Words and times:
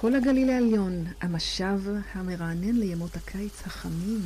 כל 0.00 0.14
הגליל 0.14 0.50
העליון, 0.50 1.04
המשב 1.20 1.80
המרענן 2.12 2.74
לימות 2.74 3.16
הקיץ 3.16 3.66
החמים. 3.66 4.20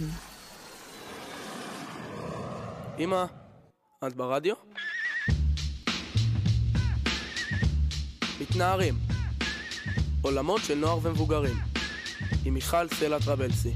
אמא, 2.98 3.24
את 4.06 4.16
ברדיו? 4.16 4.54
מתנערים 8.40 8.94
עולמות 10.22 10.60
של 10.64 10.74
נוער 10.74 10.98
ומבוגרים 11.02 11.56
עם 12.44 12.54
מיכל 12.54 12.88
סלע 12.88 13.18
טרבלסי 13.18 13.74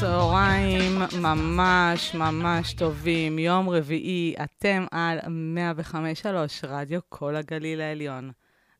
צהריים 0.00 0.98
ממש 1.22 2.14
ממש 2.14 2.72
טובים, 2.74 3.38
יום 3.38 3.68
רביעי, 3.68 4.34
אתם 4.64 4.86
על 4.90 5.18
105.3, 5.18 6.66
רדיו 6.66 7.00
כל 7.08 7.36
הגליל 7.36 7.80
העליון. 7.80 8.32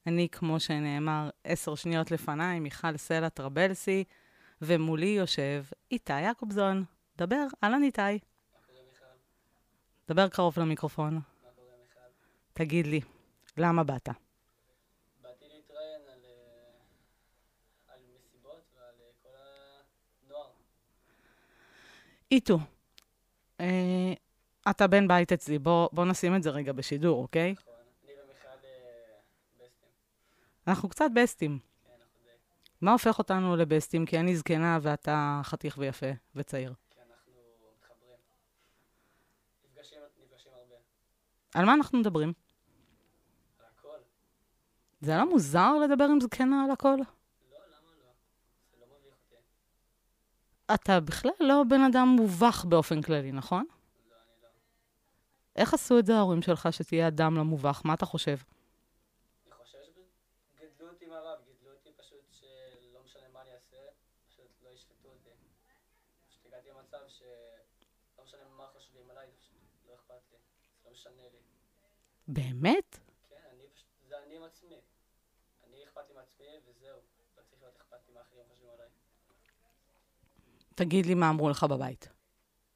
אני, 0.06 0.28
כמו 0.28 0.60
שנאמר 0.60 1.30
עשר 1.44 1.74
שניות 1.74 2.10
לפניי, 2.10 2.60
מיכל 2.60 2.96
סלע 2.96 3.28
טרבלסי, 3.28 4.04
ומולי 4.62 5.06
יושב 5.06 5.64
איתי 5.90 6.20
יעקובזון. 6.20 6.84
דבר, 7.16 7.46
אהלן 7.64 7.82
איתי. 7.82 8.18
דבר 10.08 10.28
קרוב 10.28 10.58
למיקרופון. 10.58 11.20
תגיד 12.52 12.86
לי, 12.86 13.00
למה 13.56 13.84
באת? 13.84 14.08
באתי 15.22 15.44
להתראיין 15.54 16.00
על, 16.12 16.20
אה, 16.24 17.94
על 17.94 18.00
מסיבות 18.16 18.64
ועל 18.76 18.94
אה, 19.00 19.06
כל 19.22 19.28
הנוער. 20.28 20.50
איתו. 22.30 22.58
אה, 23.60 24.14
אתה 24.70 24.86
בן 24.86 25.08
בית 25.08 25.32
אצלי, 25.32 25.58
בוא, 25.58 25.88
בוא 25.92 26.04
נשים 26.04 26.36
את 26.36 26.42
זה 26.42 26.50
רגע 26.50 26.72
בשידור, 26.72 27.22
אוקיי? 27.22 27.52
נכון. 27.52 27.74
אני 28.04 28.12
ומיכל 28.12 28.48
אה, 28.48 29.64
בסטים. 29.64 29.88
אנחנו 30.66 30.88
קצת 30.88 31.10
בסטים. 31.14 31.58
כן. 31.84 31.92
מה 32.80 32.92
הופך 32.92 33.18
אותנו 33.18 33.56
לבסטים? 33.56 34.06
כי 34.06 34.18
אני 34.20 34.36
זקנה 34.36 34.78
ואתה 34.82 35.40
חתיך 35.44 35.78
ויפה 35.78 36.06
וצעיר. 36.34 36.74
כי 36.90 37.00
אנחנו 37.00 37.32
מתחברים. 37.78 38.16
נפגשים, 39.64 39.98
נפגשים 40.24 40.52
הרבה. 40.52 40.74
על 41.54 41.64
מה 41.64 41.74
אנחנו 41.74 41.98
מדברים? 41.98 42.32
על 43.58 43.66
הכל. 43.78 43.98
זה 45.00 45.16
לא 45.16 45.30
מוזר 45.30 45.72
לדבר 45.78 46.04
עם 46.04 46.20
זקנה 46.20 46.64
על 46.64 46.70
הכל? 46.70 46.88
לא, 46.88 46.94
למה 46.96 47.04
לא? 48.00 48.10
זה 48.72 48.84
לא 48.90 48.94
אותי. 49.06 49.36
אתה 50.74 51.00
בכלל 51.00 51.32
לא 51.40 51.62
בן 51.68 51.80
אדם 51.80 52.08
מובך 52.08 52.64
באופן 52.68 53.02
כללי, 53.02 53.32
נכון? 53.32 53.64
איך 55.56 55.74
עשו 55.74 55.98
את 55.98 56.06
זה 56.06 56.14
ההורים 56.14 56.42
שלך 56.42 56.68
שתהיה 56.70 57.08
אדם 57.08 57.36
לא 57.36 57.44
מובך? 57.44 57.82
מה 57.84 57.94
אתה 57.94 58.06
חושב? 58.06 58.36
באמת? 72.28 72.98
כן, 73.28 73.36
אני 73.50 73.68
פשוט, 73.74 73.86
זה 74.08 74.14
אני 74.26 74.36
עם 74.36 74.42
עצמי. 74.42 74.80
אני 75.66 75.84
אכפת 75.84 76.02
לי 76.08 76.14
מעצמי 76.14 76.46
וזהו. 76.66 76.96
לא 77.36 77.42
צריך 77.42 77.62
להיות 77.62 77.76
אכפת 77.76 78.08
לי 78.08 78.14
מה 78.14 78.20
אחרים 78.20 78.44
חושבים 78.50 78.70
עליי. 78.74 78.88
תגיד 80.74 81.06
לי 81.06 81.14
מה 81.14 81.30
אמרו 81.30 81.50
לך 81.50 81.64
בבית. 81.64 82.08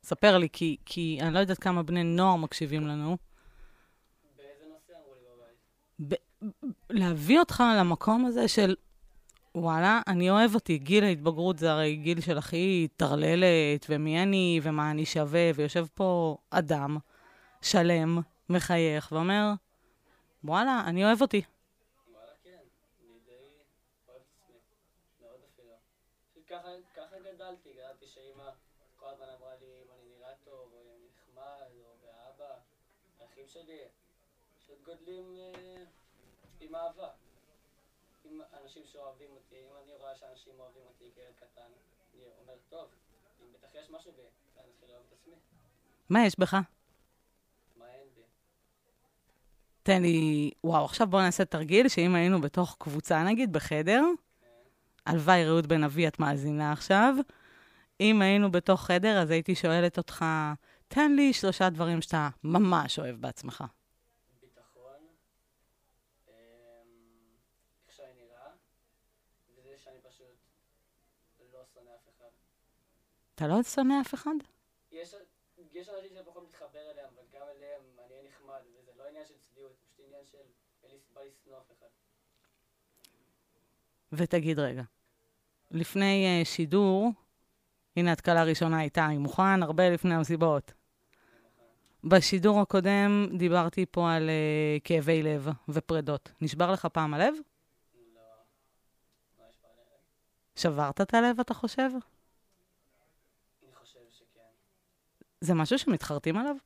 ספר 0.09 0.39
לי, 0.39 0.49
כי, 0.53 0.77
כי 0.87 1.19
אני 1.23 1.35
לא 1.35 1.39
יודעת 1.39 1.59
כמה 1.59 1.83
בני 1.83 2.05
נוער 2.05 2.37
מקשיבים 2.37 2.87
לנו. 2.87 3.17
באיזה 4.37 4.65
נושא 4.73 4.93
אמרו 4.93 5.15
לי 5.15 5.21
בבית? 6.01 6.19
ב- 6.21 6.53
להביא 6.91 7.39
אותך 7.39 7.65
למקום 7.79 8.25
הזה 8.25 8.49
של, 8.49 8.77
וואלה, 9.55 10.01
אני 10.07 10.31
אוהב 10.31 10.55
אותי. 10.55 10.79
גיל 10.79 11.05
ההתבגרות 11.05 11.59
זה 11.59 11.73
הרי 11.73 11.97
גיל 11.97 12.21
של 12.21 12.39
הכי 12.39 12.89
טרללת, 12.97 13.87
ומי 13.89 14.23
אני, 14.23 14.61
ומה 14.63 14.91
אני 14.91 15.07
שווה, 15.07 15.51
ויושב 15.55 15.87
פה 15.95 16.37
אדם 16.51 16.97
שלם, 17.63 18.21
מחייך, 18.49 19.13
ואומר, 19.13 19.53
וואלה, 20.45 20.83
אני 20.87 21.05
אוהב 21.05 21.23
אותי. 21.23 21.43
וואלה, 22.13 22.33
כן. 22.43 22.51
אני 22.51 23.19
די 23.27 23.33
אוהב 24.09 24.21
את 24.21 24.27
עצמי. 24.41 24.59
מאוד 25.21 25.41
אפילו. 25.55 25.73
פשוט 26.31 26.45
ככה, 26.49 26.69
ככה 26.97 27.17
גדלתי. 27.21 27.69
גדלתי 27.73 28.07
שאימא 28.07 28.51
כל 29.01 29.07
הזמן 29.15 29.27
אמרה 29.39 29.55
לי 29.61 29.67
אם 29.67 29.89
אני 29.95 30.17
נראה 30.17 30.33
טוב, 30.45 30.73
או 30.73 30.79
אם 30.83 30.89
אני 30.95 31.07
נחמד, 31.15 31.71
או 31.81 31.97
באבא. 32.03 32.55
האחים 33.21 33.45
שלי 33.49 33.79
פשוט 34.59 34.78
גודלים 34.89 35.35
אה, 35.39 35.83
עם 36.61 36.75
אהבה. 36.75 37.09
עם 38.25 38.41
אנשים 38.63 38.83
שאוהבים 38.93 39.31
אותי. 39.31 39.55
אם 39.55 39.77
אני 39.85 39.95
רואה 39.95 40.17
שאנשים 40.17 40.53
אוהבים 40.59 40.83
אותי 40.89 41.05
כילד 41.15 41.35
קטן, 41.37 41.71
אני 42.15 42.23
אומר, 42.43 42.55
טוב, 42.69 42.89
אם 43.41 43.47
בטח 43.53 43.69
יש 43.75 43.91
משהו 43.91 44.13
בי, 44.13 44.23
ואני 44.57 44.69
אתחיל 44.75 44.89
לאהוב 44.89 45.05
את 45.09 45.13
עצמי. 45.21 45.35
מה 46.09 46.27
יש 46.27 46.39
בך? 46.39 46.55
מה 46.55 47.85
אין 47.87 48.09
בי? 48.15 48.23
תן 49.83 50.03
לי, 50.03 50.51
וואו, 50.65 50.85
עכשיו 50.85 51.07
בואו 51.07 51.23
נעשה 51.23 51.45
תרגיל, 51.45 51.89
שאם 51.89 52.15
היינו 52.15 52.41
בתוך 52.41 52.77
קבוצה, 52.79 53.25
נגיד, 53.25 53.53
בחדר, 53.53 54.05
הלוואי, 55.07 55.45
רעות 55.45 55.67
בן 55.67 55.85
אבי, 55.85 56.09
את 56.09 56.19
מאזינה 56.19 56.73
עכשיו, 56.73 57.15
אם 58.01 58.23
היינו 58.23 58.51
בתוך 58.51 58.85
חדר, 58.85 59.23
אז 59.23 59.31
הייתי 59.31 59.55
שואלת 59.55 59.99
אותך, 59.99 60.25
תן 60.89 61.13
לי 61.17 61.33
שלושה 61.33 61.71
דברים 61.71 62.03
שאתה 62.03 62.29
ממש 62.45 62.99
אוהב 62.99 63.17
בעצמך. 63.17 63.65
ביטחון, 64.41 65.07
אמ, 66.29 66.33
איך 67.87 67.97
שאני 67.97 68.13
נראה, 68.15 68.51
וזה 69.57 69.75
שאני 69.85 69.99
פשוט 70.09 70.37
לא 71.53 71.61
שונא 71.75 71.91
אף 71.91 72.09
אחד. 72.17 72.31
אתה 73.39 73.47
לא 73.47 73.63
שונא 73.63 74.01
אף 74.01 74.15
אחד? 74.15 74.31
יש, 74.93 75.15
יש 75.73 75.89
אנשים 75.89 76.11
שאני 76.15 76.25
פחות 76.25 76.43
מתחבר 76.49 76.91
אליהם, 76.91 77.09
אבל 77.15 77.23
גם 77.33 77.47
אליהם 77.57 77.83
אני 78.07 78.15
אהיה 78.15 78.29
נחמד, 78.29 78.61
וזה 78.79 78.91
לא 78.99 79.09
עניין 79.09 79.25
של 79.27 79.35
צביעות, 79.39 79.73
פשוט 79.77 80.07
עניין 80.07 80.25
של 80.31 80.39
אין 80.83 80.91
לי 80.93 80.99
סיבה 81.09 81.21
לשנוא 81.25 81.59
אף 81.59 81.73
אחד. 81.79 81.87
ותגיד 84.13 84.59
רגע, 84.59 84.83
לפני 85.71 86.43
uh, 86.43 86.45
שידור, 86.45 87.13
הנה 87.97 88.13
התקלה 88.13 88.41
הראשונה 88.41 88.83
איתי, 88.83 89.01
מוכן? 89.19 89.63
הרבה 89.63 89.91
לפני 89.91 90.15
המסיבות. 90.15 90.73
בשידור 92.05 92.61
הקודם 92.61 93.27
דיברתי 93.39 93.87
פה 93.91 94.13
על 94.13 94.29
uh, 94.29 94.81
כאבי 94.85 95.23
לב 95.23 95.49
ופרדות. 95.69 96.33
נשבר 96.41 96.73
לך 96.73 96.87
פעם 96.87 97.15
הלב? 97.15 97.35
לא, 97.35 98.21
בעליהם? 99.39 99.53
שברת 100.57 101.01
את 101.01 101.15
הלב, 101.15 101.41
אתה 101.41 101.55
חושב? 101.55 101.91
אני 103.63 103.75
חושב 103.75 104.01
שכן. 104.11 104.41
זה 105.41 105.55
משהו 105.55 105.79
שמתחרטים 105.79 106.37
עליו? 106.37 106.57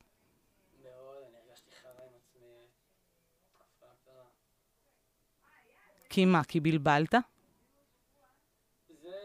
כי 6.09 6.25
מה, 6.25 6.45
כי 6.45 6.61
בלבלת? 6.61 7.15
זה, 8.89 9.17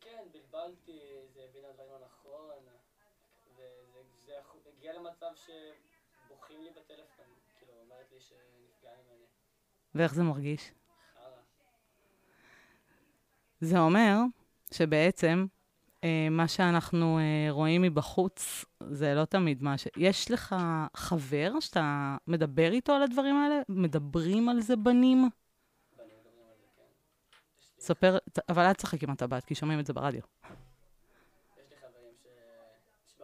כן, 0.00 0.22
בלבלתי, 0.32 1.00
זה 1.34 1.40
הבין 1.50 1.64
הדברים 1.64 1.90
לא 1.90 1.98
נכון, 2.06 2.56
וזה 3.56 4.32
הגיע 4.78 4.92
למצב 4.92 5.30
שבוכים 5.34 6.62
לי 6.62 6.70
בטלפון, 6.70 7.24
כאילו, 7.58 7.72
אומרת 7.84 8.12
לי 8.12 8.20
שנפגע 8.20 8.90
ממני. 9.06 9.24
ואיך 9.94 10.14
זה 10.14 10.22
מרגיש? 10.22 10.72
זה 13.60 13.78
אומר 13.78 14.16
שבעצם 14.72 15.46
מה 16.30 16.48
שאנחנו 16.48 17.18
אה, 17.18 17.46
רואים 17.50 17.82
מבחוץ 17.82 18.64
זה 18.90 19.14
לא 19.14 19.24
תמיד 19.24 19.62
מה 19.62 19.78
ש... 19.78 19.88
יש 19.96 20.30
לך 20.30 20.56
חבר 20.96 21.60
שאתה 21.60 22.16
מדבר 22.26 22.72
איתו 22.72 22.92
על 22.92 23.02
הדברים 23.02 23.36
האלה? 23.36 23.62
מדברים 23.68 24.48
על 24.48 24.60
זה 24.60 24.76
בנים? 24.76 25.28
ספר, 27.78 28.18
אבל 28.48 28.62
אל 28.62 28.72
תשחק 28.72 29.02
עם 29.02 29.10
הטבעת, 29.10 29.44
כי 29.44 29.54
שומעים 29.54 29.80
את 29.80 29.86
זה 29.86 29.92
ברדיו. 29.92 30.20
יש 30.20 31.70
לי 31.70 31.76
חברים 31.76 32.14
להם 32.24 32.60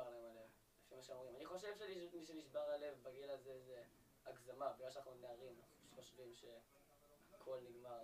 הלב, 0.07 0.49
לפי 0.85 0.97
מה 0.97 1.03
שאומרים. 1.03 1.37
אני 1.37 1.47
חושב 1.47 1.69
שמי 1.79 2.25
שנשבר 2.27 2.61
הלב 2.75 2.95
בגיל 3.03 3.31
הזה 3.31 3.61
זה 3.67 3.83
הגזמה, 4.27 4.73
בגלל 4.79 4.91
שאנחנו 4.91 5.13
נערים, 5.21 5.55
חושבים 5.95 6.33
שהכל 6.35 7.57
נגמר, 7.71 7.99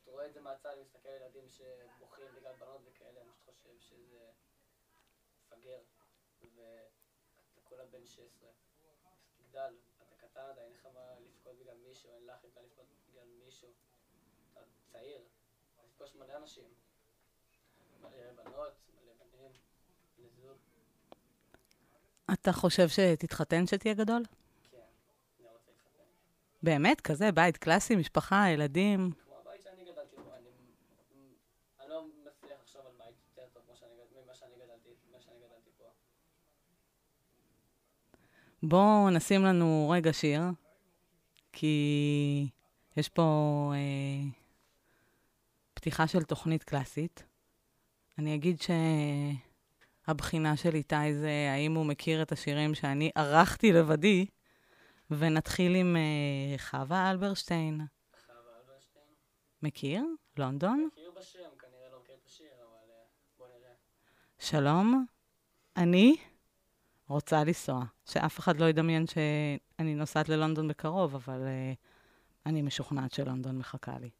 פשוט 0.00 0.14
רואה 0.14 0.26
את 0.26 0.34
זה 0.34 0.40
מהצד, 0.40 0.74
מסתכל 0.80 1.08
על 1.08 1.22
ילדים 1.22 1.48
שבוכים 1.48 2.26
בגלל 2.36 2.52
בנות 2.60 2.80
וכאלה, 2.86 3.20
מפגר, 5.58 5.80
ואתה 6.56 7.60
כולה 7.64 7.84
בן 7.86 8.06
16. 8.06 8.48
אז 9.06 9.18
תגדל, 9.36 9.74
אתה 10.02 10.16
קטן 10.16 10.40
עדיין, 10.40 10.66
אין 10.66 10.72
לך 10.72 10.86
מה 10.94 11.00
לבכות 11.20 11.58
בגלל 11.58 11.76
מישהו, 11.88 12.10
אין 12.14 12.26
לך 12.26 12.44
מה 12.54 12.62
לבכות 12.62 12.86
בגלל 13.10 13.28
מישהו. 13.44 13.68
אתה 14.52 14.60
צעיר, 14.92 15.20
אתה 15.74 15.82
תפגוש 15.88 16.14
מלא 16.14 16.36
אנשים. 16.36 16.64
מלא 18.00 18.32
בנות, 18.32 18.72
מלא 18.94 19.12
בנים, 19.18 19.52
מלא 20.18 20.28
זוג. 20.28 20.58
אתה 22.32 22.52
חושב 22.52 22.88
שתתחתן 22.88 23.66
כשתהיה 23.66 23.94
גדול? 23.94 24.22
כן, 24.70 24.78
אני 24.78 25.44
לא 25.44 25.50
רוצה 25.50 25.70
להתחתן. 25.70 26.04
באמת? 26.62 27.00
כזה? 27.00 27.32
בית 27.32 27.56
קלאסי, 27.56 27.96
משפחה, 27.96 28.44
ילדים? 28.52 29.10
בואו 38.62 39.10
נשים 39.10 39.44
לנו 39.44 39.90
רגע 39.94 40.12
שיר, 40.12 40.40
כי 41.52 42.48
יש 42.96 43.08
פה 43.08 43.22
אה, 43.74 44.28
פתיחה 45.74 46.06
של 46.06 46.22
תוכנית 46.22 46.64
קלאסית. 46.64 47.24
אני 48.18 48.34
אגיד 48.34 48.56
שהבחינה 50.06 50.56
של 50.56 50.74
איתי 50.74 51.14
זה 51.14 51.50
האם 51.54 51.74
הוא 51.74 51.86
מכיר 51.86 52.22
את 52.22 52.32
השירים 52.32 52.74
שאני 52.74 53.10
ערכתי 53.14 53.72
לבדי, 53.72 54.26
ונתחיל 55.10 55.74
עם 55.74 55.96
אה, 55.96 56.58
חווה 56.58 57.10
אלברשטיין. 57.10 57.80
חווה 58.26 58.36
אלברשטיין? 58.60 59.04
מכיר? 59.62 60.04
לונדון? 60.36 60.88
מכיר 60.92 61.10
בשם, 61.18 61.38
כנראה 61.58 61.88
לא 61.92 62.00
מכיר 62.00 62.14
את 62.20 62.26
השיר, 62.26 62.52
אבל 62.58 62.90
אה, 62.90 63.02
בוא 63.38 63.46
נראה. 63.46 63.72
שלום, 64.38 65.06
אני... 65.76 66.16
רוצה 67.08 67.44
לנסוע. 67.44 67.84
שאף 68.04 68.38
אחד 68.38 68.60
לא 68.60 68.64
ידמיין 68.64 69.06
שאני 69.06 69.94
נוסעת 69.94 70.28
ללונדון 70.28 70.68
בקרוב, 70.68 71.14
אבל 71.14 71.40
uh, 71.40 71.76
אני 72.46 72.62
משוכנעת 72.62 73.12
שלונדון 73.12 73.58
מחכה 73.58 73.98
לי. 74.00 74.10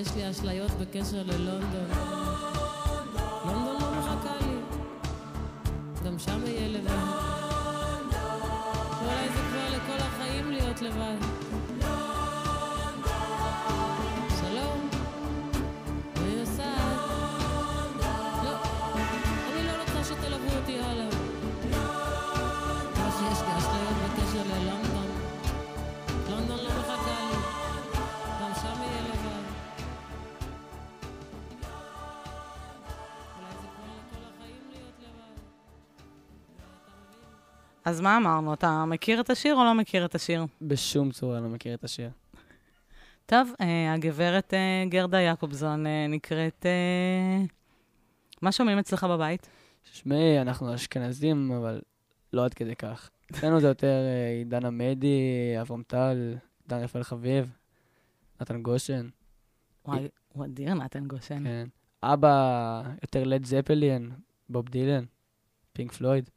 יש 0.00 0.08
לי 0.16 0.30
אשליות 0.30 0.70
בקשר 0.70 1.22
ללונדון. 1.22 1.89
אז 37.90 38.00
מה 38.00 38.16
אמרנו? 38.16 38.54
אתה 38.54 38.84
מכיר 38.84 39.20
את 39.20 39.30
השיר 39.30 39.54
או 39.54 39.64
לא 39.64 39.74
מכיר 39.74 40.04
את 40.04 40.14
השיר? 40.14 40.46
בשום 40.62 41.10
צורה 41.10 41.40
לא 41.40 41.48
מכיר 41.48 41.74
את 41.74 41.84
השיר. 41.84 42.10
טוב, 43.26 43.52
אה, 43.60 43.92
הגברת 43.92 44.54
אה, 44.54 44.84
גרדה 44.88 45.20
יעקובזון 45.20 45.86
אה, 45.86 46.06
נקראת... 46.08 46.66
מה 48.42 48.52
שומעים 48.52 48.78
אצלך 48.78 49.04
בבית? 49.04 49.48
תשמעי, 49.92 50.40
אנחנו 50.40 50.74
אשכנזים, 50.74 51.52
אבל 51.52 51.80
לא 52.32 52.44
עד 52.44 52.54
כדי 52.54 52.76
כך. 52.76 53.10
אצלנו 53.30 53.60
זה 53.60 53.68
יותר 53.68 53.98
עידן 54.38 54.66
עמדי, 54.66 55.54
אברהם 55.60 55.82
טל, 55.86 56.34
דן 56.68 56.78
רפאל 56.78 57.02
חביב, 57.02 57.52
נתן 58.40 58.62
גושן. 58.62 59.08
וואי, 59.84 60.08
הוא 60.32 60.44
אדיר, 60.44 60.74
נתן 60.74 61.06
גושן. 61.06 61.44
כן. 61.44 61.68
אבא 62.02 62.82
יותר 63.02 63.24
לד 63.24 63.44
זפלין, 63.44 64.10
בוב 64.48 64.68
דילן, 64.68 65.04
פינק 65.72 65.92
פלויד. 65.92 66.30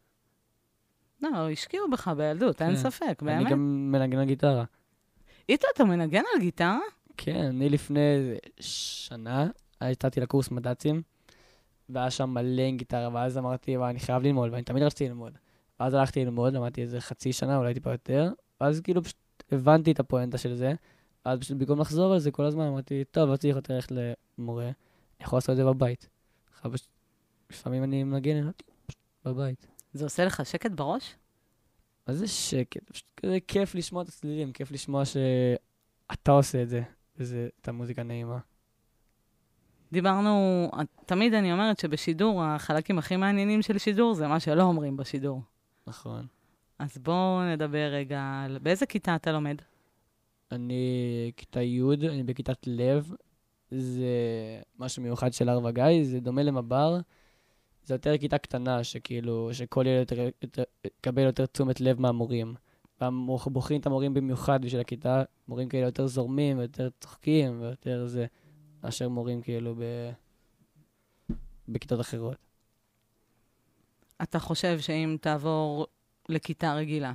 לא, 1.23 1.49
השקיעו 1.51 1.89
בך 1.91 2.07
בילדות, 2.07 2.61
אין 2.61 2.69
כן. 2.69 2.75
ספק, 2.75 3.03
אני 3.21 3.37
באמת. 3.37 3.51
גם 3.51 3.91
מנגן 3.91 4.17
על 4.19 4.25
גיטרה. 4.25 4.63
איתו, 5.49 5.67
אתה 5.75 5.83
מנגן 5.83 6.23
על 6.35 6.41
גיטרה? 6.41 6.79
כן, 7.17 7.45
אני 7.45 7.69
לפני 7.69 8.33
שנה 8.59 9.47
יצאתי 9.83 10.19
לקורס 10.19 10.51
מד"צים, 10.51 11.01
והיה 11.89 12.11
שם 12.11 12.29
מלא 12.29 12.61
עם 12.61 12.77
גיטרה, 12.77 13.09
ואז 13.13 13.37
אמרתי, 13.37 13.77
וואי, 13.77 13.89
אני 13.89 13.99
חייב 13.99 14.23
ללמוד, 14.23 14.49
ואני 14.51 14.63
תמיד 14.63 14.83
רציתי 14.83 15.07
ללמוד. 15.09 15.33
ואז 15.79 15.93
הלכתי 15.93 16.25
ללמוד, 16.25 16.53
למדתי 16.53 16.81
איזה 16.81 17.01
חצי 17.01 17.33
שנה, 17.33 17.57
אולי 17.57 17.73
טיפה 17.73 17.91
יותר, 17.91 18.31
ואז 18.61 18.81
כאילו 18.81 19.03
פשוט 19.03 19.17
הבנתי 19.51 19.91
את 19.91 19.99
הפואנטה 19.99 20.37
של 20.37 20.55
זה, 20.55 20.73
ואז 21.25 21.39
פשוט 21.39 21.57
במקום 21.57 21.79
לחזור 21.79 22.13
על 22.13 22.19
זה 22.19 22.31
כל 22.31 22.43
הזמן, 22.45 22.65
אמרתי, 22.65 23.03
טוב, 23.11 23.29
לא 23.29 23.35
צריך 23.37 23.55
יותר 23.55 23.73
ללכת 23.75 23.91
למורה, 24.37 24.65
אני 24.65 24.73
יכול 25.21 25.37
לעשות 25.37 25.49
את 25.49 25.55
זה 25.55 25.65
בבית. 25.65 26.09
פשוט- 26.71 26.87
לפעמים 27.51 27.83
אני 27.83 28.03
מנגן 28.03 28.51
פשוט 28.87 29.01
בבית. 29.25 29.67
זה 29.93 30.03
עושה 30.03 30.25
לך 30.25 30.45
שקט 30.45 30.71
בראש? 30.71 31.15
מה 32.07 32.13
זה 32.13 32.27
שקט? 32.27 32.91
פשוט 32.91 33.05
כזה 33.17 33.37
כיף 33.47 33.75
לשמוע 33.75 34.03
את 34.03 34.07
הצלילים, 34.07 34.51
כיף 34.51 34.71
לשמוע 34.71 35.03
שאתה 35.05 36.31
עושה 36.31 36.61
את 36.61 36.69
זה, 36.69 36.81
וזה, 37.17 37.47
את 37.61 37.67
המוזיקה 37.67 38.03
נעימה. 38.03 38.37
דיברנו, 39.91 40.69
תמיד 41.05 41.33
אני 41.33 41.53
אומרת 41.53 41.79
שבשידור, 41.79 42.43
החלקים 42.43 42.99
הכי 42.99 43.15
מעניינים 43.15 43.61
של 43.61 43.77
שידור 43.77 44.13
זה 44.13 44.27
מה 44.27 44.39
שלא 44.39 44.63
אומרים 44.63 44.97
בשידור. 44.97 45.41
נכון. 45.87 46.27
אז 46.79 46.97
בואו 46.97 47.41
נדבר 47.53 47.89
רגע 47.91 48.41
על 48.45 48.59
באיזה 48.59 48.85
כיתה 48.85 49.15
אתה 49.15 49.31
לומד? 49.31 49.55
אני 50.51 51.31
כיתה 51.37 51.61
י', 51.61 51.81
אני 52.09 52.23
בכיתת 52.23 52.67
לב. 52.67 53.11
זה 53.71 54.05
משהו 54.79 55.03
מיוחד 55.03 55.33
של 55.33 55.49
הר 55.49 55.65
וגיא, 55.65 56.03
זה 56.03 56.19
דומה 56.19 56.43
למב"ר. 56.43 56.99
זה 57.85 57.93
יותר 57.93 58.17
כיתה 58.17 58.37
קטנה, 58.37 58.83
שכאילו, 58.83 59.49
שכל 59.53 59.87
ילד 59.87 59.99
יותר- 59.99 60.29
יותר- 60.41 60.63
יקבל 60.85 61.21
יותר 61.21 61.45
תשומת 61.45 61.81
לב 61.81 62.01
מהמורים. 62.01 62.55
בוחרים 63.45 63.81
את 63.81 63.85
המורים 63.85 64.13
במיוחד 64.13 64.61
בשביל 64.61 64.81
הכיתה, 64.81 65.23
מורים 65.47 65.69
כאלה 65.69 65.85
יותר 65.85 66.07
זורמים, 66.07 66.59
יותר 66.59 66.89
צוחקים, 67.01 67.61
ויותר 67.61 68.07
זה, 68.07 68.25
מאשר 68.83 69.09
מורים 69.09 69.41
כאילו 69.41 69.75
ב... 69.75 69.83
בכיתות 71.67 72.01
אחרות. 72.01 72.37
אתה 74.21 74.39
חושב 74.39 74.79
שאם 74.79 75.17
תעבור 75.21 75.87
לכיתה 76.29 76.73
רגילה, 76.73 77.13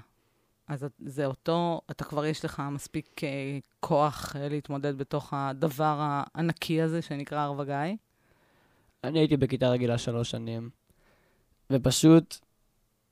אז 0.67 0.87
זה 0.99 1.27
אותו, 1.27 1.81
אתה 1.91 2.05
כבר 2.05 2.25
יש 2.25 2.45
לך 2.45 2.63
מספיק 2.71 3.25
אה, 3.25 3.59
כוח 3.81 4.37
אה, 4.37 4.49
להתמודד 4.49 4.99
בתוך 4.99 5.35
הדבר 5.37 5.97
הענקי 6.01 6.83
הזה 6.83 7.03
שנקרא 7.03 7.39
הר 7.39 7.55
וגיא? 7.59 7.97
אני 9.05 9.19
הייתי 9.19 9.37
בכיתה 9.37 9.71
רגילה 9.71 9.99
שלוש 9.99 10.31
שנים, 10.31 10.71
ופשוט 11.71 12.39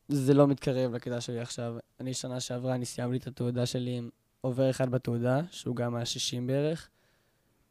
זה 0.09 0.35
לא 0.35 0.47
מתקרב 0.47 0.95
לכיתה 0.95 1.21
שלי 1.21 1.41
עכשיו. 1.41 1.77
אני 2.01 2.15
שנה 2.15 2.41
שעברה, 2.41 2.75
אני 2.75 2.85
סיימתי 2.85 3.17
את 3.17 3.27
התעודה 3.27 3.67
שלי 3.67 3.97
עם 3.97 4.11
עובר 4.41 4.71
אחד 4.71 4.91
בתעודה, 4.91 5.41
שהוא 5.51 5.77
גם 5.77 5.95
היה 5.95 6.07
60 6.07 6.47
בערך, 6.47 6.89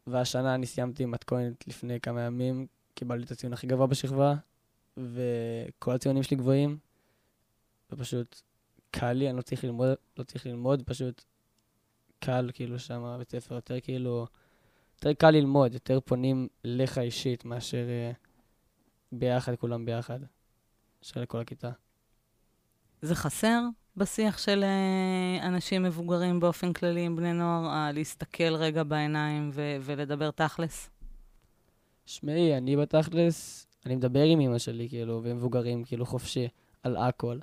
והשנה 0.07 0.55
אני 0.55 0.65
סיימתי 0.65 1.05
מתכונת 1.05 1.67
לפני 1.67 2.00
כמה 2.00 2.22
ימים, 2.22 2.67
קיבלתי 2.93 3.25
את 3.25 3.31
הציון 3.31 3.53
הכי 3.53 3.67
גבוה 3.67 3.88
בשכבה, 3.88 4.36
וכל 4.98 5.95
הציונים 5.95 6.24
שלי 6.24 6.38
גבוהים, 6.38 6.77
ופשוט 7.91 8.41
קל 8.91 9.13
לי, 9.13 9.29
אני 9.29 9.38
לא 9.38 9.41
צריך 9.41 9.63
ללמוד, 9.63 9.89
לא 10.17 10.24
צריך 10.24 10.45
ללמוד, 10.45 10.84
פשוט 10.86 11.24
קל 12.19 12.50
כאילו 12.53 12.79
שם 12.79 13.15
בית 13.19 13.31
ספר, 13.31 13.55
יותר 13.55 13.79
כאילו... 13.79 14.27
יותר 14.95 15.13
קל 15.13 15.31
ללמוד, 15.31 15.73
יותר 15.73 15.99
פונים 15.99 16.47
לך 16.63 16.97
אישית 16.97 17.45
מאשר 17.45 17.87
אה, 17.89 18.11
ביחד, 19.11 19.55
כולם 19.55 19.85
ביחד, 19.85 20.19
של 21.01 21.25
כל 21.25 21.39
הכיתה. 21.39 21.71
זה 23.01 23.15
חסר 23.15 23.61
בשיח 23.97 24.37
של 24.37 24.63
אה, 24.63 25.47
אנשים 25.47 25.83
מבוגרים 25.83 26.39
באופן 26.39 26.73
כללי 26.73 27.01
עם 27.01 27.15
בני 27.15 27.33
נוער, 27.33 27.65
אה, 27.65 27.91
להסתכל 27.91 28.55
רגע 28.55 28.83
בעיניים 28.83 29.49
ו- 29.53 29.77
ולדבר 29.81 30.31
תכלס? 30.31 30.89
שמעי, 32.05 32.57
אני 32.57 32.75
בתכלס, 32.75 33.67
אני 33.85 33.95
מדבר 33.95 34.23
עם 34.23 34.39
אמא 34.39 34.57
שלי, 34.57 34.89
כאילו, 34.89 35.23
ועם 35.23 35.37
מבוגרים, 35.37 35.83
כאילו, 35.83 36.05
חופשי, 36.05 36.47
על 36.83 36.97
הכל. 36.97 37.39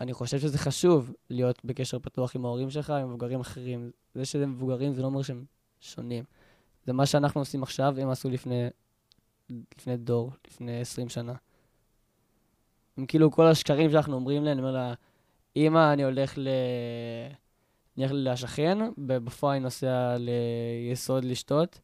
אני 0.00 0.12
חושב 0.12 0.38
שזה 0.38 0.58
חשוב 0.58 1.12
להיות 1.30 1.64
בקשר 1.64 1.98
פתוח 1.98 2.36
עם 2.36 2.44
ההורים 2.44 2.70
שלך, 2.70 2.90
עם 2.90 3.08
מבוגרים 3.08 3.40
אחרים. 3.40 3.90
זה 4.14 4.24
שהם 4.24 4.50
מבוגרים 4.50 4.94
זה 4.94 5.02
לא 5.02 5.06
אומר 5.06 5.22
שהם 5.22 5.44
שונים. 5.80 6.24
זה 6.86 6.92
מה 6.92 7.06
שאנחנו 7.06 7.40
עושים 7.40 7.62
עכשיו, 7.62 7.94
הם 8.00 8.10
עשו 8.10 8.30
לפני, 8.30 8.68
לפני 9.50 9.96
דור, 9.96 10.32
לפני 10.46 10.80
20 10.80 11.08
שנה. 11.08 11.34
הם 12.96 13.06
כאילו, 13.06 13.30
כל 13.30 13.46
השקרים 13.46 13.90
שאנחנו 13.90 14.14
אומרים 14.14 14.44
להם, 14.44 14.52
אני 14.52 14.60
אומר 14.60 14.72
לה, 14.72 14.94
אמא, 15.56 15.92
אני 15.92 16.04
הולך 16.04 16.34
ל... 16.38 16.48
אני 17.96 18.06
הולך 18.08 18.32
לשכן, 18.32 18.78
בפועל 18.98 19.54
אני 19.56 19.64
נוסע 19.64 20.16
ליסוד 20.18 21.24
לשתות. 21.24 21.80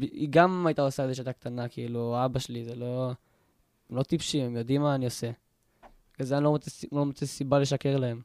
היא 0.00 0.28
גם 0.30 0.66
הייתה 0.66 0.82
עושה 0.82 1.02
את 1.02 1.08
זה 1.08 1.12
כשהייתה 1.12 1.32
קטנה, 1.32 1.68
כאילו, 1.68 2.24
אבא 2.24 2.38
שלי, 2.38 2.64
זה 2.64 2.74
לא... 2.74 3.12
הם 3.90 3.96
לא 3.96 4.02
טיפשים, 4.02 4.46
הם 4.46 4.56
יודעים 4.56 4.80
מה 4.82 4.94
אני 4.94 5.04
עושה. 5.04 5.30
בגלל 6.14 6.26
זה 6.26 6.36
אני 6.36 6.44
לא 6.44 6.50
מוצא, 6.50 6.86
לא 6.92 7.06
מוצא 7.06 7.26
סיבה 7.26 7.58
לשקר 7.58 7.96
להם. 7.96 8.22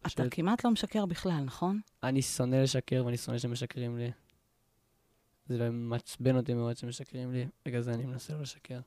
אתה 0.00 0.08
של- 0.08 0.28
כמעט 0.30 0.64
לא 0.64 0.70
משקר 0.70 1.06
בכלל, 1.06 1.40
נכון? 1.44 1.80
אני 2.02 2.22
שונא 2.22 2.56
לשקר 2.56 3.02
ואני 3.06 3.16
שונא 3.16 3.38
שמשקרים 3.38 3.98
לי. 3.98 4.10
זה 5.48 5.70
מעצבן 5.70 6.36
אותי 6.36 6.54
מאוד 6.54 6.76
שמשקרים 6.76 7.32
לי, 7.32 7.46
בגלל 7.66 7.80
זה 7.80 7.94
אני 7.94 8.06
מנסה 8.06 8.32
לא 8.34 8.40
לשקר. 8.40 8.80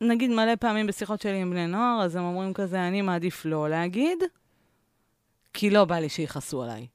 ונגיד 0.00 0.30
מלא 0.30 0.56
פעמים 0.56 0.86
בשיחות 0.86 1.20
שלי 1.20 1.40
עם 1.42 1.50
בני 1.50 1.66
נוער, 1.66 2.02
אז 2.04 2.16
הם 2.16 2.24
אומרים 2.24 2.54
כזה, 2.54 2.88
אני 2.88 3.02
מעדיף 3.02 3.44
לא 3.44 3.70
להגיד, 3.70 4.18
כי 5.52 5.70
לא 5.70 5.84
בא 5.84 5.98
לי 5.98 6.08
שיכעסו 6.08 6.62
עליי. 6.62 6.86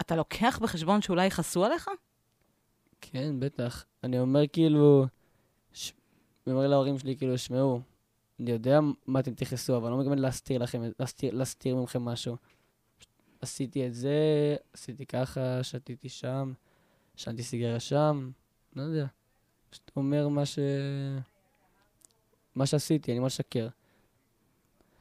אתה 0.00 0.16
לוקח 0.16 0.58
בחשבון 0.62 1.02
שאולי 1.02 1.26
יכעסו 1.26 1.64
עליך? 1.64 1.88
כן, 3.00 3.40
בטח. 3.40 3.84
אני 4.04 4.18
אומר 4.18 4.46
כאילו, 4.46 5.06
ש... 5.72 5.92
אני 6.46 6.54
אומר 6.54 6.66
להורים 6.66 6.98
שלי, 6.98 7.16
כאילו, 7.16 7.38
שמעו, 7.38 7.80
אני 8.40 8.50
יודע 8.50 8.80
מה 9.06 9.20
אתם 9.20 9.34
תכעסו, 9.34 9.76
אבל 9.76 9.86
אני 9.86 9.92
לא 9.92 9.98
מתכוון 9.98 10.18
להסתיר 10.18 10.62
לכם, 10.62 10.82
להסתיר, 10.98 11.34
להסתיר 11.34 11.76
מכם 11.76 12.04
משהו. 12.04 12.36
עשיתי 13.40 13.86
את 13.86 13.94
זה, 13.94 14.16
עשיתי 14.72 15.06
ככה, 15.06 15.62
שתיתי 15.62 16.08
שם, 16.08 16.52
שנתי 17.16 17.42
סיגריה 17.42 17.80
שם, 17.80 18.30
לא 18.76 18.82
יודע. 18.82 19.06
פשוט 19.70 19.90
אומר 19.96 20.28
מה 20.28 20.46
ש... 20.46 20.58
מה 22.54 22.66
שעשיתי, 22.66 23.12
אני 23.12 23.20
לא 23.20 23.26
משקר. 23.26 23.68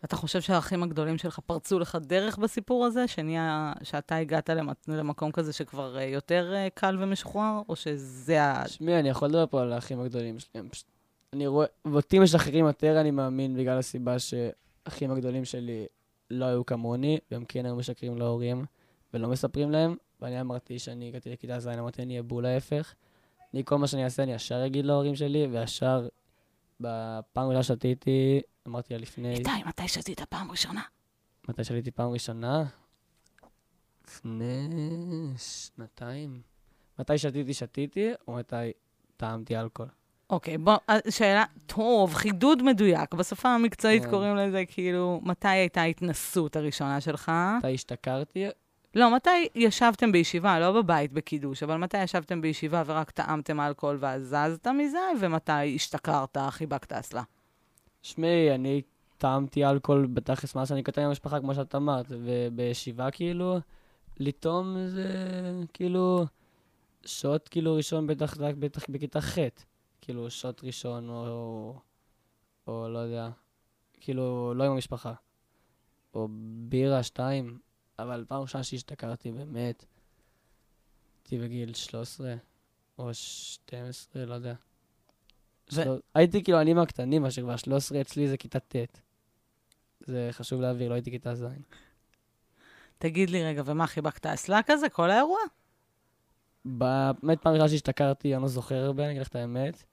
אתה 0.05 0.15
חושב 0.15 0.41
שהאחים 0.41 0.83
הגדולים 0.83 1.17
שלך 1.17 1.39
פרצו 1.39 1.79
לך 1.79 1.97
דרך 2.01 2.37
בסיפור 2.37 2.85
הזה, 2.85 3.07
שנהיה, 3.07 3.73
שאתה 3.83 4.15
הגעת 4.15 4.49
למק- 4.49 4.87
למקום 4.87 5.31
כזה 5.31 5.53
שכבר 5.53 5.97
אה, 5.97 6.03
יותר 6.03 6.53
אה, 6.55 6.67
קל 6.73 6.97
ומשוחרר, 6.99 7.61
או 7.69 7.75
שזה 7.75 8.43
ה... 8.43 8.63
תשמעי, 8.65 8.99
אני 8.99 9.09
יכול 9.09 9.27
לדבר 9.27 9.45
פה 9.47 9.61
על 9.61 9.73
האחים 9.73 9.99
הגדולים 9.99 10.39
שלי. 10.39 10.61
פשוט... 10.69 10.85
אני 11.33 11.47
רואה... 11.47 11.67
ואותי 11.85 12.19
משחררים 12.19 12.65
יותר, 12.65 13.01
אני 13.01 13.11
מאמין, 13.11 13.57
בגלל 13.57 13.77
הסיבה 13.77 14.15
שהאחים 14.19 15.11
הגדולים 15.11 15.45
שלי 15.45 15.85
לא 16.29 16.45
היו 16.45 16.65
כמוני, 16.65 17.19
והם 17.31 17.45
כן 17.45 17.65
היו 17.65 17.75
משקרים 17.75 18.17
להורים, 18.17 18.65
ולא 19.13 19.27
מספרים 19.27 19.71
להם. 19.71 19.95
ואני 20.23 20.41
אמרתי 20.41 20.79
שאני 20.79 21.07
הגעתי 21.07 21.29
לכיתה 21.29 21.59
ז', 21.59 21.67
אמרתי, 21.67 22.01
אני 22.01 22.13
אהיה 22.13 22.23
בול 22.23 22.45
ההפך. 22.45 22.93
אני, 23.53 23.65
כל 23.65 23.77
מה 23.77 23.87
שאני 23.87 24.03
אעשה, 24.03 24.23
אני 24.23 24.33
ישר 24.33 24.65
אגיד 24.65 24.85
להורים 24.85 25.15
שלי, 25.15 25.47
וישר, 25.47 26.07
בפעם 26.79 27.45
הראשונה 27.45 27.63
שתיתי, 27.63 28.41
אמרתי 28.67 28.93
לה 28.93 28.99
לפני... 28.99 29.33
איתי, 29.33 29.49
מתי 29.67 29.87
שתית 29.87 30.21
פעם 30.21 30.51
ראשונה? 30.51 30.81
מתי 31.49 31.63
שתיתי 31.63 31.91
פעם 31.91 32.09
ראשונה? 32.11 32.63
לפני 34.07 34.69
שנתיים. 35.37 36.41
מתי 36.99 37.17
שתיתי, 37.17 37.53
שתיתי, 37.53 38.11
או 38.27 38.33
מתי 38.33 38.55
טעמתי 39.17 39.57
אלכוהול? 39.57 39.91
אוקיי, 40.29 40.57
בוא, 40.57 40.77
אה, 40.89 40.97
שאלה, 41.09 41.45
טוב, 41.65 42.13
חידוד 42.13 42.61
מדויק. 42.61 43.13
בשפה 43.13 43.49
המקצועית 43.49 44.03
כן. 44.03 44.09
קוראים 44.09 44.35
לזה 44.35 44.63
כאילו, 44.67 45.21
מתי 45.23 45.47
הייתה 45.47 45.81
ההתנסות 45.81 46.55
הראשונה 46.55 47.01
שלך? 47.01 47.31
מתי 47.57 47.73
השתכרתי? 47.73 48.45
לא, 48.95 49.15
מתי 49.15 49.49
ישבתם 49.55 50.11
בישיבה, 50.11 50.59
לא 50.59 50.81
בבית 50.81 51.13
בקידוש, 51.13 51.63
אבל 51.63 51.77
מתי 51.77 52.03
ישבתם 52.03 52.41
בישיבה 52.41 52.83
ורק 52.85 53.11
טעמתם 53.11 53.59
אלכוהול 53.59 53.97
ואז 53.99 54.23
זזת 54.23 54.67
מזה, 54.67 54.99
ומתי 55.19 55.75
השתכרת, 55.75 56.37
חיבקת 56.49 56.93
אסלה? 56.93 57.23
שמעי, 58.01 58.55
אני 58.55 58.81
טעמתי 59.17 59.65
אלכוהול 59.65 60.05
בתכלס 60.05 60.55
מאז 60.55 60.67
שאני 60.67 60.83
קטן 60.83 61.01
עם 61.01 61.07
המשפחה, 61.07 61.39
כמו 61.39 61.55
שאת 61.55 61.75
אמרת, 61.75 62.05
ובישיבה 62.09 63.11
כאילו, 63.11 63.59
לטעום 64.19 64.75
זה 64.87 65.07
כאילו 65.73 66.25
שוט 67.05 67.47
כאילו 67.51 67.75
ראשון 67.75 68.07
בטח 68.07 68.37
רק 68.39 68.55
בטח 68.55 68.89
בכיתה 68.89 69.21
ח', 69.21 69.37
כאילו 70.01 70.29
שוט 70.29 70.63
ראשון 70.63 71.09
או, 71.09 71.75
או 72.67 72.89
לא 72.89 72.99
יודע, 72.99 73.29
כאילו 73.99 74.53
לא 74.53 74.63
עם 74.63 74.71
המשפחה. 74.71 75.13
או 76.13 76.27
בירה 76.69 77.03
שתיים, 77.03 77.59
אבל 77.99 78.25
פעם 78.27 78.41
ראשונה 78.41 78.63
שהשתכרתי 78.63 79.31
באמת, 79.31 79.85
הייתי 81.23 81.39
בגיל 81.39 81.73
13 81.73 82.35
או 82.97 83.13
12, 83.13 84.25
לא 84.25 84.33
יודע. 84.33 84.53
ו- 85.71 85.75
של... 85.75 85.99
הייתי 86.15 86.43
כאילו, 86.43 86.61
אני 86.61 86.73
מהקטנים, 86.73 87.21
מה 87.21 87.31
שכבר 87.31 87.55
13 87.55 88.01
אצלי 88.01 88.27
זה 88.27 88.37
כיתה 88.37 88.59
ט'. 88.59 88.75
זה 89.99 90.29
חשוב 90.31 90.61
להבהיר, 90.61 90.89
לא 90.89 90.93
הייתי 90.93 91.11
כיתה 91.11 91.35
ז'. 91.35 91.45
תגיד 92.97 93.29
לי 93.29 93.43
רגע, 93.43 93.61
ומה, 93.65 93.87
חיבקת 93.87 94.25
אסלה 94.25 94.63
כזה, 94.65 94.89
כל 94.89 95.11
האירוע? 95.11 95.39
באמת 96.65 97.41
פעם 97.41 97.53
ראשונה 97.53 97.69
שהשתכרתי, 97.69 98.35
אני 98.35 98.41
לא 98.41 98.47
זוכר 98.47 98.75
הרבה, 98.75 99.03
אני 99.03 99.11
אגיד 99.11 99.21
לך 99.21 99.27
את 99.27 99.35
האמת. 99.35 99.83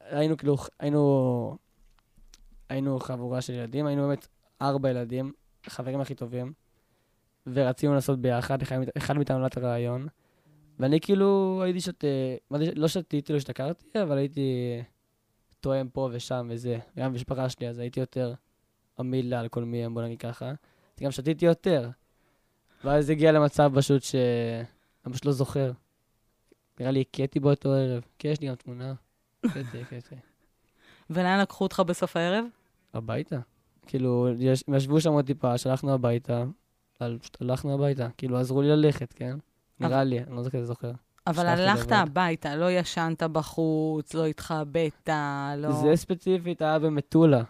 היינו 0.00 0.36
כאילו, 0.36 0.56
היינו, 0.78 1.56
היינו 2.68 3.00
חבורה 3.00 3.40
של 3.40 3.52
ילדים, 3.52 3.86
היינו 3.86 4.02
באמת 4.02 4.26
ארבע 4.62 4.90
ילדים, 4.90 5.32
החברים 5.64 6.00
הכי 6.00 6.14
טובים, 6.14 6.52
ורצינו 7.46 7.94
לעשות 7.94 8.18
ביחד, 8.20 8.62
אחד, 8.62 8.76
מאית- 8.78 8.96
אחד 8.96 9.16
מאיתנו 9.16 9.36
עלה 9.36 9.46
את 9.46 9.56
הרעיון, 9.56 10.06
ואני 10.78 11.00
כאילו 11.00 11.60
הייתי 11.64 11.80
שותה, 11.80 12.06
לא 12.50 12.88
שתיתי, 12.88 13.32
לא 13.32 13.38
השתכרתי, 13.38 14.02
אבל 14.02 14.18
הייתי 14.18 14.82
תואם 15.60 15.88
פה 15.88 16.08
ושם 16.12 16.48
וזה, 16.50 16.78
גם 16.98 17.12
במשפחה 17.12 17.48
שלי, 17.48 17.68
אז 17.68 17.78
הייתי 17.78 18.00
יותר 18.00 18.34
עמיד 18.98 19.24
לאלכוהול 19.24 19.68
מהם, 19.68 19.94
בוא 19.94 20.02
נגיד 20.02 20.18
ככה. 20.18 20.52
גם 21.00 21.10
שתיתי 21.10 21.46
יותר. 21.46 21.90
ואז 22.84 23.10
הגיע 23.10 23.32
למצב 23.32 23.72
פשוט 23.76 24.02
ש... 24.02 24.14
אני 25.06 25.12
פשוט 25.12 25.24
לא 25.24 25.32
זוכר. 25.32 25.72
נראה 26.80 26.90
לי 26.90 27.00
הכיתי 27.00 27.40
באותו 27.40 27.72
ערב. 27.72 28.02
כי 28.18 28.28
יש 28.28 28.40
לי 28.40 28.48
גם 28.48 28.54
תמונה. 28.54 28.94
הכיתי, 29.44 29.80
הכיתי. 29.82 30.14
ולאן 31.10 31.40
לקחו 31.40 31.64
אותך 31.64 31.82
בסוף 31.86 32.16
הערב? 32.16 32.44
הביתה. 32.94 33.38
כאילו, 33.86 34.28
הם 34.68 34.74
ישבו 34.74 35.00
שם 35.00 35.12
עוד 35.12 35.26
טיפה, 35.26 35.58
שלחנו 35.58 35.94
הביתה, 35.94 36.44
פשוט 36.98 37.42
הלכנו 37.42 37.74
הביתה. 37.74 38.08
כאילו, 38.16 38.38
עזרו 38.38 38.62
לי 38.62 38.68
ללכת, 38.68 39.12
כן? 39.12 39.36
נראה 39.80 40.04
לי, 40.04 40.22
אני 40.22 40.36
לא 40.36 40.42
כזה 40.42 40.64
זוכר. 40.64 40.92
אבל 41.26 41.46
הלכת. 41.46 41.92
הביתה, 41.92 42.56
לא 42.56 42.70
ישנת 42.70 43.22
בחוץ, 43.22 44.14
לא 44.14 44.26
התחבאת, 44.26 45.08
לא... 45.56 45.72
זה 45.72 45.96
ספציפית 45.96 46.62
היה 46.62 46.78
במטולה, 46.78 47.42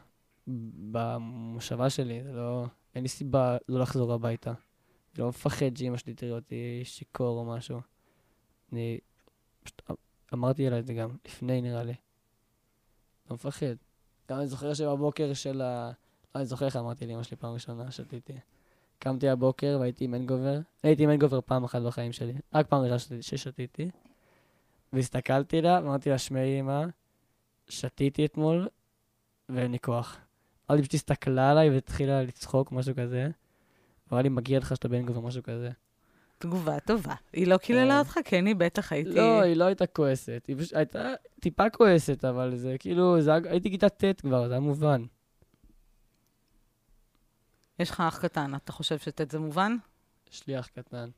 במושבה 0.92 1.90
שלי, 1.90 2.22
זה 2.22 2.32
לא... 2.32 2.66
אין 2.94 3.02
לי 3.02 3.08
סיבה 3.08 3.56
לא 3.68 3.80
לחזור 3.80 4.12
הביתה. 4.12 4.50
אני 4.50 5.22
לא 5.22 5.28
מפחד 5.28 5.76
שאמא 5.76 5.96
שלי 5.96 6.14
תראה 6.14 6.32
אותי 6.32 6.80
שיכור 6.84 7.38
או 7.38 7.44
משהו. 7.44 7.80
אני 8.72 8.98
פשוט 9.62 9.82
אמ- 9.90 9.94
אמרתי 10.34 10.70
לה 10.70 10.78
את 10.78 10.86
זה 10.86 10.94
גם, 10.94 11.16
לפני 11.24 11.60
נראה 11.60 11.82
לי. 11.82 11.94
לא 13.30 13.34
מפחד. 13.34 13.74
גם 14.30 14.38
אני 14.38 14.46
זוכר 14.46 14.74
שבבוקר 14.74 15.34
של 15.34 15.62
ה... 15.62 15.90
לא, 16.34 16.40
אני 16.40 16.46
זוכר 16.46 16.66
איך 16.66 16.76
אמרתי 16.76 17.06
לאמא 17.06 17.22
שלי 17.22 17.36
פעם 17.36 17.52
ראשונה, 17.52 17.90
שתיתי. 17.90 18.32
קמתי 18.98 19.28
הבוקר 19.28 19.76
והייתי 19.80 20.04
עם 20.04 20.14
אנגובר. 20.14 20.58
הייתי 20.82 21.04
עם 21.04 21.10
אנגובר 21.10 21.40
פעם 21.40 21.64
אחת 21.64 21.82
בחיים 21.82 22.12
שלי. 22.12 22.32
רק 22.54 22.66
פעם 22.66 22.82
ראשונה 22.82 23.22
ששתיתי-. 23.22 23.90
והסתכלתי 24.92 25.62
לה, 25.62 25.80
ואמרתי 25.82 26.10
לה, 26.10 26.18
שמעי 26.18 26.60
אמא, 26.60 26.84
שתיתי 27.68 28.24
אתמול, 28.24 28.68
ואין 29.48 29.72
לי 29.72 29.78
כוח. 29.78 30.16
היא 30.68 30.80
פשוט 30.80 30.94
הסתכלה 30.94 31.50
עליי 31.50 31.70
והתחילה 31.70 32.22
לצחוק, 32.22 32.72
משהו 32.72 32.94
כזה. 32.96 33.28
אמרה 34.12 34.22
לי, 34.22 34.28
מגיע 34.28 34.58
לך 34.58 34.76
שאתה 34.76 34.88
בן 34.88 35.06
גובר, 35.06 35.20
משהו 35.20 35.42
כזה. 35.42 35.70
תגובה 36.38 36.80
טובה. 36.80 37.14
היא 37.32 37.46
לא 37.46 37.56
קיללה 37.56 37.92
כן. 37.92 37.98
אותך? 37.98 38.18
כי 38.24 38.38
אני 38.38 38.54
בטח 38.54 38.92
הייתי... 38.92 39.10
לא, 39.10 39.40
היא 39.40 39.56
לא 39.56 39.64
הייתה 39.64 39.86
כועסת. 39.86 40.44
היא 40.48 40.56
פשוט 40.58 40.74
הייתה 40.74 41.12
טיפה 41.40 41.70
כועסת, 41.70 42.24
אבל 42.24 42.56
זה 42.56 42.76
כאילו, 42.78 43.16
הייתי 43.44 43.70
כיתה 43.70 43.88
ט' 43.88 44.20
כבר, 44.20 44.48
זה 44.48 44.54
היה 44.54 44.60
מובן. 44.60 45.04
יש 47.78 47.90
לך 47.90 48.00
אח 48.00 48.18
קטן, 48.18 48.54
אתה 48.54 48.72
חושב 48.72 48.98
שט' 48.98 49.30
זה 49.30 49.38
מובן? 49.38 49.76
יש 50.32 50.46
לי 50.46 50.58
אח 50.58 50.66
קטן. 50.66 51.10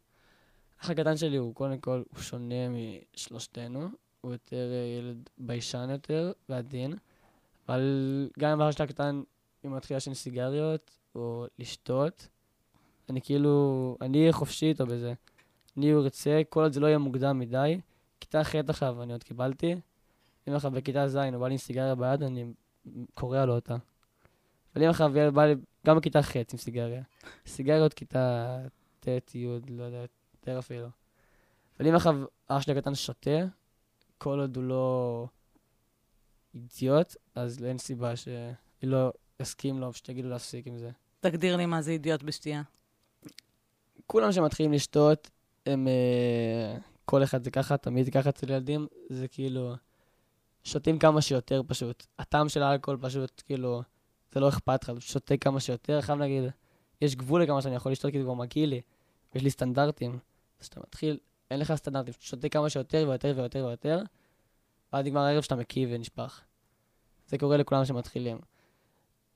האח 0.81 0.91
הקטן 0.91 1.17
שלי 1.17 1.37
הוא 1.37 1.55
קודם 1.55 1.79
כל, 1.79 2.03
הוא 2.15 2.23
שונה 2.23 2.55
משלושתנו. 2.69 3.89
הוא 4.21 4.33
יותר 4.33 4.71
אה, 4.73 4.99
ילד 4.99 5.31
ביישן 5.39 5.89
יותר 5.91 6.33
ועדין. 6.49 6.95
אבל 7.69 7.83
גם 8.39 8.51
אם 8.51 8.61
האח 8.61 8.71
שלי 8.77 8.85
הקטן, 8.85 9.23
אם 9.65 9.71
הוא 9.71 9.77
מתחיל 9.77 9.97
לעשן 9.97 10.15
סיגריות 10.15 10.99
או 11.15 11.47
לשתות, 11.59 12.29
אני 13.11 13.21
כאילו, 13.23 13.97
אני 14.01 14.21
אהיה 14.21 14.33
חופשי 14.33 14.67
איתו 14.67 14.87
בזה. 14.87 15.15
אני 15.77 15.95
ארצה, 15.95 16.43
כל 16.49 16.63
עוד 16.63 16.73
זה 16.73 16.81
לא 16.81 16.87
יהיה 16.87 16.99
מוקדם 16.99 17.39
מדי. 17.39 17.81
כיתה 18.21 18.45
ח' 18.45 18.55
עכשיו, 18.69 19.03
אני 19.03 19.13
עוד 19.13 19.23
קיבלתי. 19.23 19.75
אם 20.49 20.55
עכשיו 20.55 20.71
בכיתה 20.71 21.09
ז' 21.09 21.17
הוא 21.17 21.39
בא 21.39 21.49
לי 21.49 21.55
עם 21.55 21.59
סיגריה 21.59 21.95
ביד, 21.95 22.23
אני 22.23 22.45
קורע 23.15 23.45
לו 23.45 23.55
אותה. 23.55 23.77
אבל 24.77 24.85
אם 24.85 25.17
ילד 25.17 25.35
בא 25.35 25.47
לי, 25.47 25.55
גם 25.87 25.97
בכיתה 25.97 26.23
ח' 26.23 26.37
עם 26.37 26.59
סיגריה. 26.59 27.03
סיגריות 27.47 27.95
כיתה 27.95 28.59
ט', 29.01 29.35
י', 29.35 29.47
לא 29.69 29.85
יודע, 29.85 30.05
יותר 30.35 30.59
אפילו. 30.59 30.89
אבל 31.79 31.89
אם 31.89 31.95
אח 32.49 32.61
שלי 32.61 32.79
הקטן 32.79 32.95
שותה, 32.95 33.31
כל 34.19 34.41
עוד 34.41 34.57
הוא 34.57 34.65
לא 34.65 35.27
אידיוט, 36.55 37.17
אז 37.35 37.65
אין 37.65 37.79
סיבה 37.79 38.17
שאני 38.17 38.55
לא 38.83 39.13
אסכים 39.43 39.81
לו, 39.81 39.93
פשוט 39.93 40.09
יגידו 40.09 40.29
להפסיק 40.29 40.67
עם 40.67 40.79
זה. 40.79 40.91
תגדיר 41.21 41.57
לי 41.57 41.67
מה 41.67 41.83
זה 41.83 41.91
אידיוט 41.91 42.23
בשתייה. 42.23 42.63
כולם 44.07 44.33
שמתחילים 44.33 44.73
לשתות, 44.73 45.31
הם... 45.67 45.89
אה, 45.89 46.79
כל 47.05 47.23
אחד 47.23 47.45
זה 47.45 47.51
ככה, 47.51 47.77
תמיד 47.77 48.13
ככה 48.13 48.29
אצל 48.29 48.51
ילדים, 48.51 48.87
זה 49.09 49.29
כאילו... 49.29 49.75
שותים 50.65 50.99
כמה 50.99 51.23
שיותר 51.23 51.63
פשוט. 51.67 52.07
הטעם 52.19 52.49
של 52.49 52.63
האלכוהול 52.63 52.99
פשוט, 53.03 53.43
כאילו, 53.47 53.83
זה 54.37 54.41
לא 54.41 54.49
אכפת 54.49 54.83
לך, 54.83 54.91
אתה 54.91 55.01
שותה 55.01 55.37
כמה 55.37 55.61
שיותר. 55.61 56.01
חייב 56.01 56.19
להגיד, 56.19 56.45
יש 57.01 57.17
גבול 57.17 57.43
לכמה 57.43 57.63
שאני 57.63 57.75
יכול 57.75 57.93
לשתות, 57.93 58.11
כי 58.11 58.19
זה 58.19 58.25
כבר 58.25 58.35
מגעיל 58.35 58.69
לי. 58.69 58.81
יש 59.35 59.43
לי 59.43 59.51
סטנדרטים. 59.51 60.19
אז 60.61 60.69
כשאתה 60.69 60.81
מתחיל, 60.81 61.19
אין 61.51 61.61
לך 61.61 61.75
סטנדרטים, 61.75 62.15
שותה 62.21 62.49
כמה 62.49 62.71
שיותר 62.71 63.05
ויותר 63.09 63.33
ויותר 63.37 63.65
ויותר, 63.67 64.03
ואז 64.93 65.07
נגמר 65.07 65.21
הערב 65.21 65.43
שאתה 65.43 65.57
מקיא 65.57 65.87
ונשפך. 65.91 66.41
זה 67.29 67.39
קורה 67.39 67.57
לכולם 67.57 67.85
שמתחילים. 67.85 68.39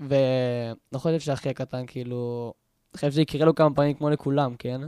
ולא 0.01 0.99
חושב 0.99 1.21
שאחי 1.21 1.49
הקטן, 1.49 1.87
כאילו, 1.87 2.53
חושב 2.95 3.11
שזה 3.11 3.23
יקרה 3.23 3.45
לו 3.45 3.55
כמה 3.55 3.75
פעמים 3.75 3.95
כמו 3.95 4.11
לכולם, 4.11 4.57
כן? 4.57 4.81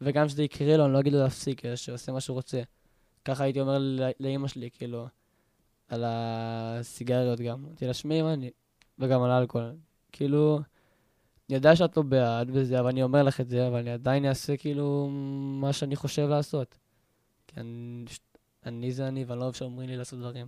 וגם 0.00 0.26
כשזה 0.26 0.42
יקרה 0.42 0.76
לו, 0.76 0.84
אני 0.84 0.92
לא 0.92 1.00
אגיד 1.00 1.12
לו 1.12 1.18
להפסיק, 1.18 1.64
אלא 1.64 1.76
שעושה 1.76 2.12
מה 2.12 2.20
שהוא 2.20 2.34
רוצה. 2.34 2.62
ככה 3.24 3.44
הייתי 3.44 3.60
אומר 3.60 3.78
ל- 3.78 4.10
לאמא 4.20 4.48
שלי, 4.48 4.70
כאילו, 4.70 5.06
על 5.88 6.04
הסיגריות 6.06 7.40
גם. 7.40 7.64
אמרתי 7.64 7.86
לה, 7.86 7.94
שמעי, 7.94 8.22
מה 8.22 8.32
אני... 8.32 8.50
וגם 9.00 9.22
על 9.22 9.30
האלכוהול. 9.30 9.72
כאילו, 10.12 10.60
אני 11.48 11.56
יודע 11.56 11.76
שאת 11.76 11.96
לא 11.96 12.02
בעד 12.02 12.50
בזה, 12.50 12.80
אבל 12.80 12.88
אני 12.88 13.02
אומר 13.02 13.22
לך 13.22 13.40
את 13.40 13.48
זה, 13.48 13.68
אבל 13.68 13.78
אני 13.78 13.90
עדיין 13.90 14.24
אעשה 14.24 14.56
כאילו 14.56 15.08
מה 15.60 15.72
שאני 15.72 15.96
חושב 15.96 16.28
לעשות. 16.28 16.78
כי 17.46 17.60
אני, 17.60 18.04
אני 18.66 18.92
זה 18.92 19.08
אני, 19.08 19.24
ואני 19.24 19.38
לא 19.38 19.44
אוהב 19.44 19.54
שאומרים 19.54 19.88
לי 19.88 19.96
לעשות 19.96 20.18
דברים. 20.18 20.46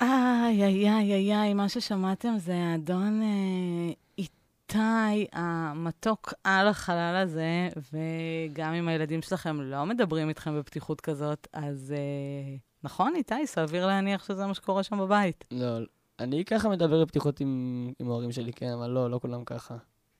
איי, 0.00 0.64
איי, 0.64 0.88
איי, 0.88 1.12
איי, 1.12 1.34
איי, 1.34 1.54
מה 1.54 1.68
ששמעתם 1.68 2.34
זה 2.38 2.54
האדון 2.54 3.22
אה, 3.22 3.92
איתי 4.18 5.26
המתוק 5.32 6.34
על 6.44 6.68
החלל 6.68 7.16
הזה, 7.16 7.68
וגם 7.92 8.72
אם 8.72 8.88
הילדים 8.88 9.22
שלכם 9.22 9.60
לא 9.60 9.86
מדברים 9.86 10.28
איתכם 10.28 10.58
בפתיחות 10.58 11.00
כזאת, 11.00 11.48
אז 11.52 11.94
אה, 11.96 12.56
נכון, 12.84 13.14
איתי, 13.16 13.46
סביר 13.46 13.86
להניח 13.86 14.24
שזה 14.24 14.46
מה 14.46 14.54
שקורה 14.54 14.82
שם 14.82 14.98
בבית. 14.98 15.44
לא, 15.50 15.78
אני 16.18 16.44
ככה 16.44 16.68
מדבר 16.68 17.04
בפתיחות 17.04 17.40
עם, 17.40 17.92
עם 17.98 18.10
ההורים 18.10 18.32
שלי, 18.32 18.52
כן, 18.52 18.72
אבל 18.72 18.90
לא, 18.90 19.10
לא 19.10 19.18
כולם 19.18 19.44
ככה. 19.44 19.76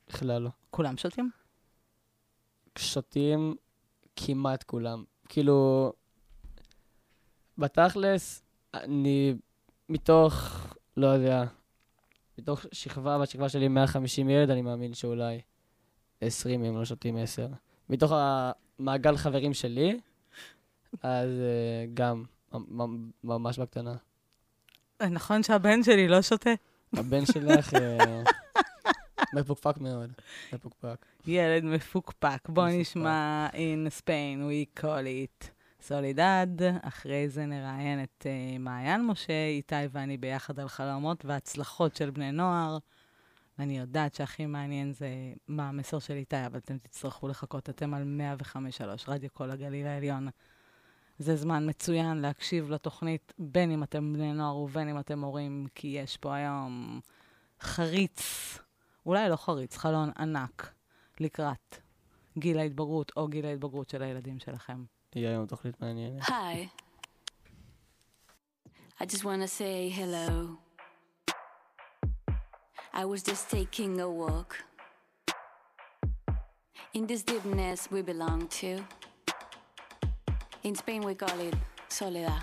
בכלל 0.07 0.41
לא. 0.41 0.49
כולם 0.69 0.97
שותים? 0.97 1.31
שותים 2.77 3.55
כמעט 4.15 4.63
כולם. 4.63 5.03
כאילו, 5.29 5.93
בתכלס, 7.57 8.43
אני 8.73 9.35
מתוך, 9.89 10.33
לא 10.97 11.07
יודע, 11.07 11.43
מתוך 12.37 12.65
שכבה, 12.71 13.17
בשכבה 13.17 13.49
שלי 13.49 13.67
150 13.67 14.29
ילד, 14.29 14.49
אני 14.49 14.61
מאמין 14.61 14.93
שאולי 14.93 15.41
20 16.21 16.61
מהם 16.61 16.77
לא 16.77 16.85
שותים 16.85 17.17
10. 17.17 17.47
מתוך 17.89 18.11
המעגל 18.15 19.17
חברים 19.17 19.53
שלי, 19.53 19.99
אז 21.03 21.29
אה, 21.29 21.85
גם, 21.93 22.23
ממש 23.23 23.59
בקטנה. 23.59 23.95
אה, 25.01 25.09
נכון 25.09 25.43
שהבן 25.43 25.83
שלי 25.83 26.07
לא 26.07 26.21
שותה? 26.21 26.49
הבן 26.93 27.25
שלך 27.25 27.73
אה, 27.73 28.23
מפוקפק 29.35 29.77
מאוד, 29.77 30.11
מפוקפק. 30.53 31.05
ילד 31.27 31.63
מפוקפק. 31.63 32.49
בוא. 32.49 32.67
נשמע 32.67 33.47
in 33.53 34.01
Spain 34.01 34.39
we 34.39 34.81
call 34.81 35.05
it 35.05 35.47
סולידד, 35.83 36.47
אחרי 36.81 37.29
זה 37.29 37.45
נראיין 37.45 38.03
את 38.03 38.25
uh, 38.25 38.59
מעיין 38.59 39.05
משה, 39.05 39.47
איתי 39.47 39.75
ואני 39.91 40.17
ביחד 40.17 40.59
על 40.59 40.67
חלומות 40.67 41.25
והצלחות 41.25 41.95
של 41.95 42.09
בני 42.09 42.31
נוער. 42.31 42.77
ואני 43.59 43.79
יודעת 43.79 44.15
שהכי 44.15 44.45
מעניין 44.45 44.93
זה 44.93 45.07
מה 45.47 45.69
המסר 45.69 45.99
של 45.99 46.13
איתי, 46.13 46.45
אבל 46.45 46.57
אתם 46.57 46.77
תצטרכו 46.77 47.27
לחכות. 47.27 47.69
אתם 47.69 47.93
על 47.93 48.19
105.3, 48.41 49.03
רדיו 49.07 49.29
כל 49.33 49.51
הגליל 49.51 49.87
העליון. 49.87 50.27
זה 51.23 51.35
זמן 51.35 51.69
מצוין 51.69 52.17
להקשיב 52.17 52.71
לתוכנית, 52.71 53.33
בין 53.39 53.71
אם 53.71 53.83
אתם 53.83 54.13
בני 54.13 54.33
נוער 54.33 54.57
ובין 54.57 54.89
אם 54.89 54.99
אתם 54.99 55.23
הורים, 55.23 55.67
כי 55.75 55.87
יש 55.87 56.17
פה 56.17 56.35
היום 56.35 56.99
חריץ, 57.61 58.21
אולי 59.05 59.29
לא 59.29 59.35
חריץ, 59.35 59.77
חלון 59.77 60.11
ענק 60.17 60.73
לקראת 61.19 61.77
גיל 62.37 62.59
ההתבגרות 62.59 63.11
או 63.17 63.27
גיל 63.27 63.45
ההתבגרות 63.45 63.89
של 63.89 64.03
הילדים 64.03 64.39
שלכם. 64.39 64.83
יהיה 65.15 65.29
היום 65.29 65.45
תוכנית 65.45 65.81
מעניינת. 65.81 66.21
Hi. 66.21 66.67
I 68.99 69.05
just 69.05 69.23
want 69.23 69.41
to 69.41 69.47
say 69.47 69.89
hello. 69.89 70.57
I 72.93 73.05
was 73.05 73.21
just 73.23 73.49
taking 73.49 73.99
a 73.99 74.09
walk 74.09 74.51
in 76.93 77.07
this 77.07 77.23
deepness 77.23 77.91
we 77.91 78.01
belong 78.01 78.47
to. 78.61 78.71
In 80.63 80.75
Spain, 80.75 81.01
we 81.01 81.13
call 81.15 81.39
it 81.41 81.53
soledad. 81.89 82.41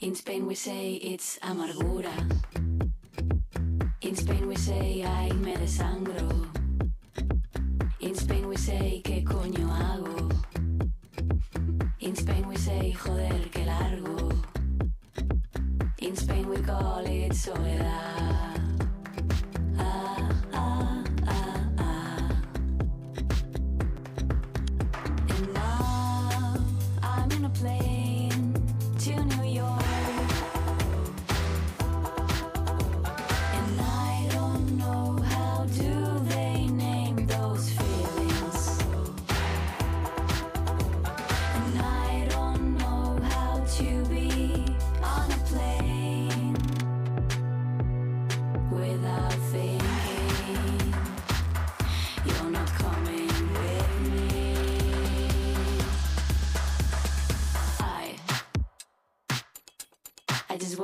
In 0.00 0.14
Spain, 0.14 0.46
we 0.46 0.54
say 0.54 0.94
it's 0.94 1.38
amargura. 1.40 2.14
In 4.00 4.16
Spain, 4.16 4.48
we 4.48 4.56
say 4.56 5.02
ay, 5.02 5.30
me 5.32 5.54
desangro. 5.56 6.48
In 8.00 8.14
Spain, 8.14 8.48
we 8.48 8.56
say 8.56 9.02
¿qué 9.04 9.24
coño 9.24 9.68
hago? 9.68 10.30
In 12.00 12.14
Spain 12.14 12.46
we 12.46 12.56
say 12.56 12.92
joder 12.92 13.50
que 13.50 13.64
largo. 13.66 14.30
In 15.98 16.16
Spain 16.16 16.48
we 16.48 16.58
call 16.62 17.04
it 17.04 17.34
soledad. 17.34 18.55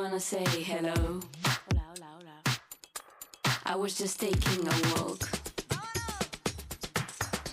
Wanna 0.03 0.19
say 0.19 0.45
hello. 0.45 1.21
Hola, 1.47 1.83
hola, 1.95 2.09
hola. 2.19 2.59
I 3.65 3.77
was 3.77 3.97
just 3.97 4.19
taking 4.19 4.67
a 4.67 4.75
walk. 4.99 5.23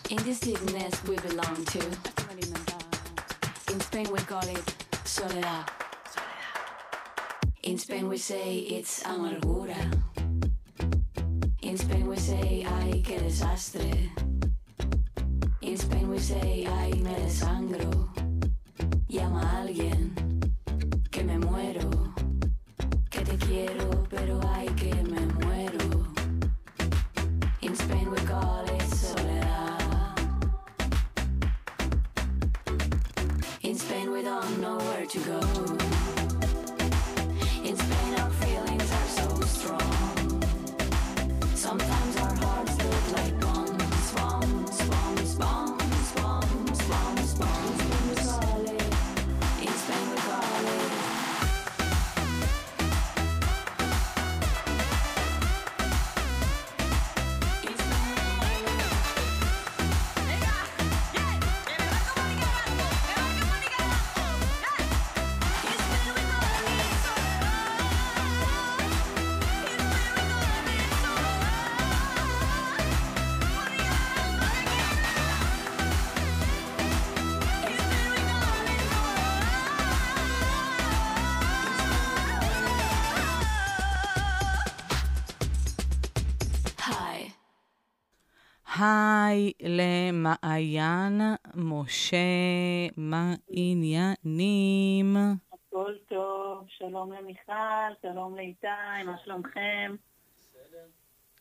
In 0.09 0.17
this 0.23 0.39
deepness 0.39 1.03
we 1.03 1.15
belong 1.17 1.63
to. 1.65 1.79
In 3.71 3.79
Spain 3.81 4.07
we 4.11 4.17
call 4.21 4.47
it 4.47 4.75
soledad. 5.05 5.69
In 7.61 7.77
Spain 7.77 8.09
we 8.09 8.17
say 8.17 8.57
it's 8.77 9.03
amargura. 9.03 9.77
In 11.61 11.77
Spain 11.77 12.07
we 12.07 12.17
say 12.17 12.65
ay 12.65 13.03
que 13.05 13.19
desastre. 13.19 14.09
In 15.61 15.77
Spain 15.77 16.09
we 16.09 16.17
say 16.17 16.65
ay 16.65 16.93
me 16.93 17.13
desangro. 17.13 18.09
Llama 19.07 19.41
a 19.41 19.61
alguien 19.61 20.08
משה, 91.89 92.17
מה 92.97 93.33
עניינים? 93.49 95.17
הכל 95.53 95.93
טוב, 96.09 96.65
שלום 96.67 97.13
למיכל, 97.13 97.93
שלום 98.01 98.35
לאיתי, 98.35 98.67
מה 99.05 99.15
שלומכם? 99.25 99.95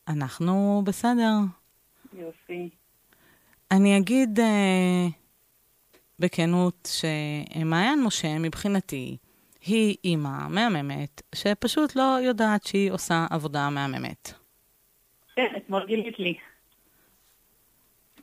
אנחנו 0.08 0.82
בסדר. 0.84 1.34
יופי. 2.12 2.70
אני 3.70 3.98
אגיד 3.98 4.40
אה, 4.40 5.06
בכנות 6.18 6.88
שמעיין 7.00 8.04
משה, 8.04 8.38
מבחינתי, 8.38 9.16
היא 9.66 9.96
אימא 10.04 10.48
מהממת, 10.48 11.22
שפשוט 11.34 11.96
לא 11.96 12.18
יודעת 12.22 12.64
שהיא 12.64 12.92
עושה 12.92 13.26
עבודה 13.30 13.70
מהממת. 13.70 14.32
כן, 15.36 15.52
אתמול 15.56 15.86
גילית 15.86 16.18
לי. 16.18 16.38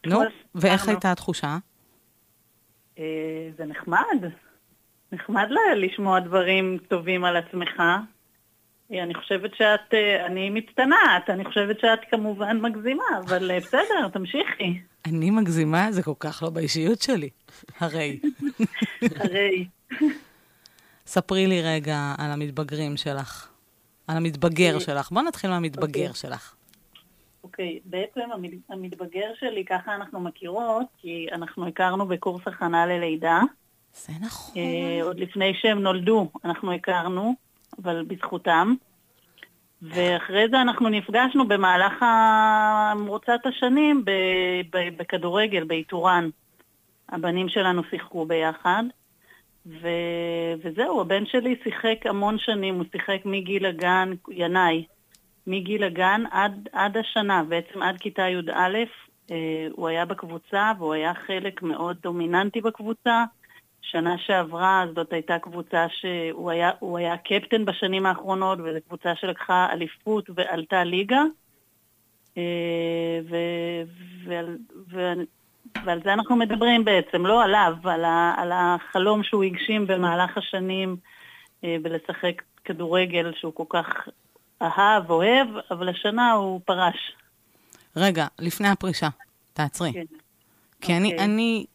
נו, 0.06 0.20
ואיך. 0.56 0.88
הייתה 0.88 1.12
התחושה? 1.12 1.58
אה, 3.00 3.50
זה 3.58 3.66
נחמד. 3.66 4.32
נחמד 5.12 5.48
לשמוע 5.76 6.20
דברים 6.20 6.78
טובים 6.88 7.26
על 7.26 7.38
עצמך. 7.38 7.80
אה, 8.92 9.04
אני 9.04 9.14
חושבת 9.14 9.52
שאת, 9.56 9.94
אה, 9.94 10.26
אני 10.26 10.50
מצטנעת, 10.50 11.30
אני 11.30 11.46
חושבת 11.46 11.80
שאת 11.80 12.00
כמובן 12.12 12.62
מגזימה, 12.62 13.04
אבל 13.26 13.58
בסדר, 13.58 14.08
תמשיכי. 14.14 14.80
אני 15.06 15.32
מגזימה, 15.32 15.92
זה 15.92 16.04
כל 16.04 16.14
כך 16.20 16.44
לא 16.44 16.50
באישיות 16.50 17.02
שלי. 17.02 17.30
הרי. 17.80 18.20
הרי, 19.16 19.68
ספרי 21.06 21.48
לי 21.48 21.62
רגע 21.62 22.16
על 22.18 22.32
המתבגרים 22.32 22.98
שלך. 22.98 23.48
על 24.08 24.18
המתבגר 24.18 24.76
אה, 24.76 24.80
שלך. 24.80 25.12
בוא 25.12 25.22
נתחיל 25.22 25.50
מהמתבגר 25.50 26.08
אוקיי. 26.08 26.14
שלך. 26.14 26.56
אוקיי, 27.46 27.80
בעצם 27.86 28.32
המד- 28.34 28.62
המתבגר 28.70 29.32
שלי, 29.40 29.66
ככה 29.66 29.96
אנחנו 29.96 30.20
מכירות, 30.20 30.86
כי 31.02 31.28
אנחנו 31.32 31.68
הכרנו 31.68 32.06
בקורס 32.08 32.48
הכנה 32.48 32.86
ללידה. 32.86 33.42
זה 33.94 34.14
נכון. 34.22 34.56
אה, 34.58 35.00
עוד 35.04 35.20
לפני 35.20 35.54
שהם 35.62 35.80
נולדו, 35.80 36.30
אנחנו 36.46 36.72
הכרנו, 36.74 37.34
אבל 37.84 38.04
בזכותם. 38.08 38.74
ואחרי 39.82 40.46
זה 40.52 40.62
אנחנו 40.62 40.90
נפגשנו 40.90 41.48
במהלך 41.48 42.06
מרוצת 42.96 43.40
השנים 43.46 44.06
ב- 44.06 44.12
ב- 44.78 44.98
בכדורגל, 44.98 45.64
באיתורן. 45.64 46.30
הבנים 47.10 47.50
שלנו 47.50 47.82
שיחקו 47.90 48.26
ביחד. 48.26 48.84
ו... 49.66 49.88
וזהו, 50.64 51.02
הבן 51.02 51.26
שלי 51.26 51.56
שיחק 51.64 52.06
המון 52.06 52.38
שנים, 52.40 52.76
הוא 52.76 52.86
שיחק 52.92 53.20
מגיל 53.26 53.66
הגן, 53.66 54.14
ינאי, 54.32 54.86
מגיל 55.48 55.84
הגן 55.84 56.24
עד, 56.32 56.70
עד 56.72 56.98
השנה, 56.98 57.44
בעצם 57.44 57.82
עד 57.82 57.98
כיתה 57.98 58.22
י"א, 58.22 58.78
אה, 59.32 59.68
הוא 59.72 59.88
היה 59.88 60.06
בקבוצה 60.06 60.72
והוא 60.78 60.94
היה 60.94 61.14
חלק 61.28 61.62
מאוד 61.62 61.98
דומיננטי 62.02 62.62
בקבוצה. 62.62 63.24
שנה 63.82 64.18
שעברה 64.18 64.86
זאת 64.96 65.14
הייתה 65.14 65.40
קבוצה 65.40 65.86
שהוא 65.90 66.52
היה, 66.52 66.72
היה 66.98 67.18
קפטן 67.18 67.66
בשנים 67.66 68.06
האחרונות, 68.06 68.60
וזו 68.60 68.80
קבוצה 68.88 69.16
שלקחה 69.16 69.68
אליפות 69.72 70.30
ועלתה 70.36 70.84
ליגה. 70.84 71.24
אה, 72.38 73.20
ו, 73.30 73.36
ועל, 74.26 74.58
ועל, 74.88 75.26
ועל 75.86 76.02
זה 76.04 76.14
אנחנו 76.14 76.36
מדברים 76.36 76.86
בעצם, 76.86 77.26
לא 77.26 77.44
עליו, 77.44 77.74
על, 77.84 78.06
ה, 78.06 78.34
על 78.38 78.52
החלום 78.54 79.24
שהוא 79.24 79.44
הגשים 79.44 79.88
במהלך 79.88 80.38
השנים 80.38 80.96
אה, 81.64 81.78
בלשחק 81.82 82.42
כדורגל 82.66 83.32
שהוא 83.36 83.54
כל 83.54 83.64
כך 83.70 84.08
אהב, 84.62 85.12
אוהב, 85.12 85.48
אבל 85.72 85.90
השנה 85.90 86.32
הוא 86.32 86.62
פרש. 86.66 87.16
רגע, 87.96 88.28
לפני 88.40 88.68
הפרישה, 88.68 89.10
תעצרי. 89.54 89.94
כן. 89.94 90.06
כי 90.82 90.98
אני, 90.98 91.12
אוקיי. 91.12 91.26
אני, 91.26 91.66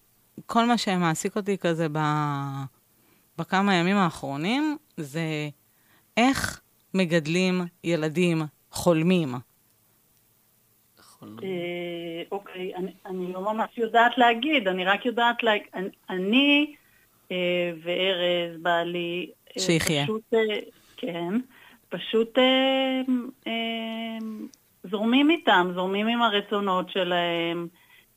כל 0.47 0.67
מה 0.67 0.79
שמעסיק 0.79 1.37
אותי 1.37 1.59
כזה 1.59 1.87
ב, 1.93 1.99
בכמה 3.39 3.75
ימים 3.75 3.97
האחרונים, 3.97 4.77
זה 4.97 5.49
איך 6.17 6.61
מגדלים 6.95 7.61
ילדים 7.85 8.43
חולמים. 8.71 9.35
אה, 11.23 12.23
אוקיי, 12.33 12.75
אני, 12.77 12.93
אני 13.07 13.33
לא 13.33 13.53
ממש 13.53 13.79
יודעת 13.79 14.19
להגיד, 14.19 14.69
אני 14.69 14.85
רק 14.85 15.07
יודעת 15.07 15.43
להגיד, 15.43 15.67
אני, 16.11 16.75
אה, 17.33 17.73
וארז, 17.83 18.63
בעלי, 18.63 19.31
אה, 19.57 19.63
שיחיה. 19.63 20.05
פשוט, 20.05 20.35
כן, 20.97 21.35
פשוט 21.91 22.39
אה, 22.39 23.01
אה, 23.47 24.19
זורמים 24.91 25.31
איתם, 25.31 25.71
זורמים 25.75 26.07
עם 26.07 26.23
הרצונות 26.23 26.91
שלהם, 26.91 27.69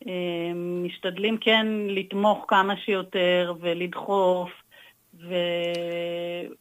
אה, 0.08 0.12
משתדלים 0.56 1.38
כן 1.42 1.68
לתמוך 1.88 2.46
כמה 2.48 2.74
שיותר 2.78 3.54
ולדחוף, 3.62 4.50
ו, 5.20 5.34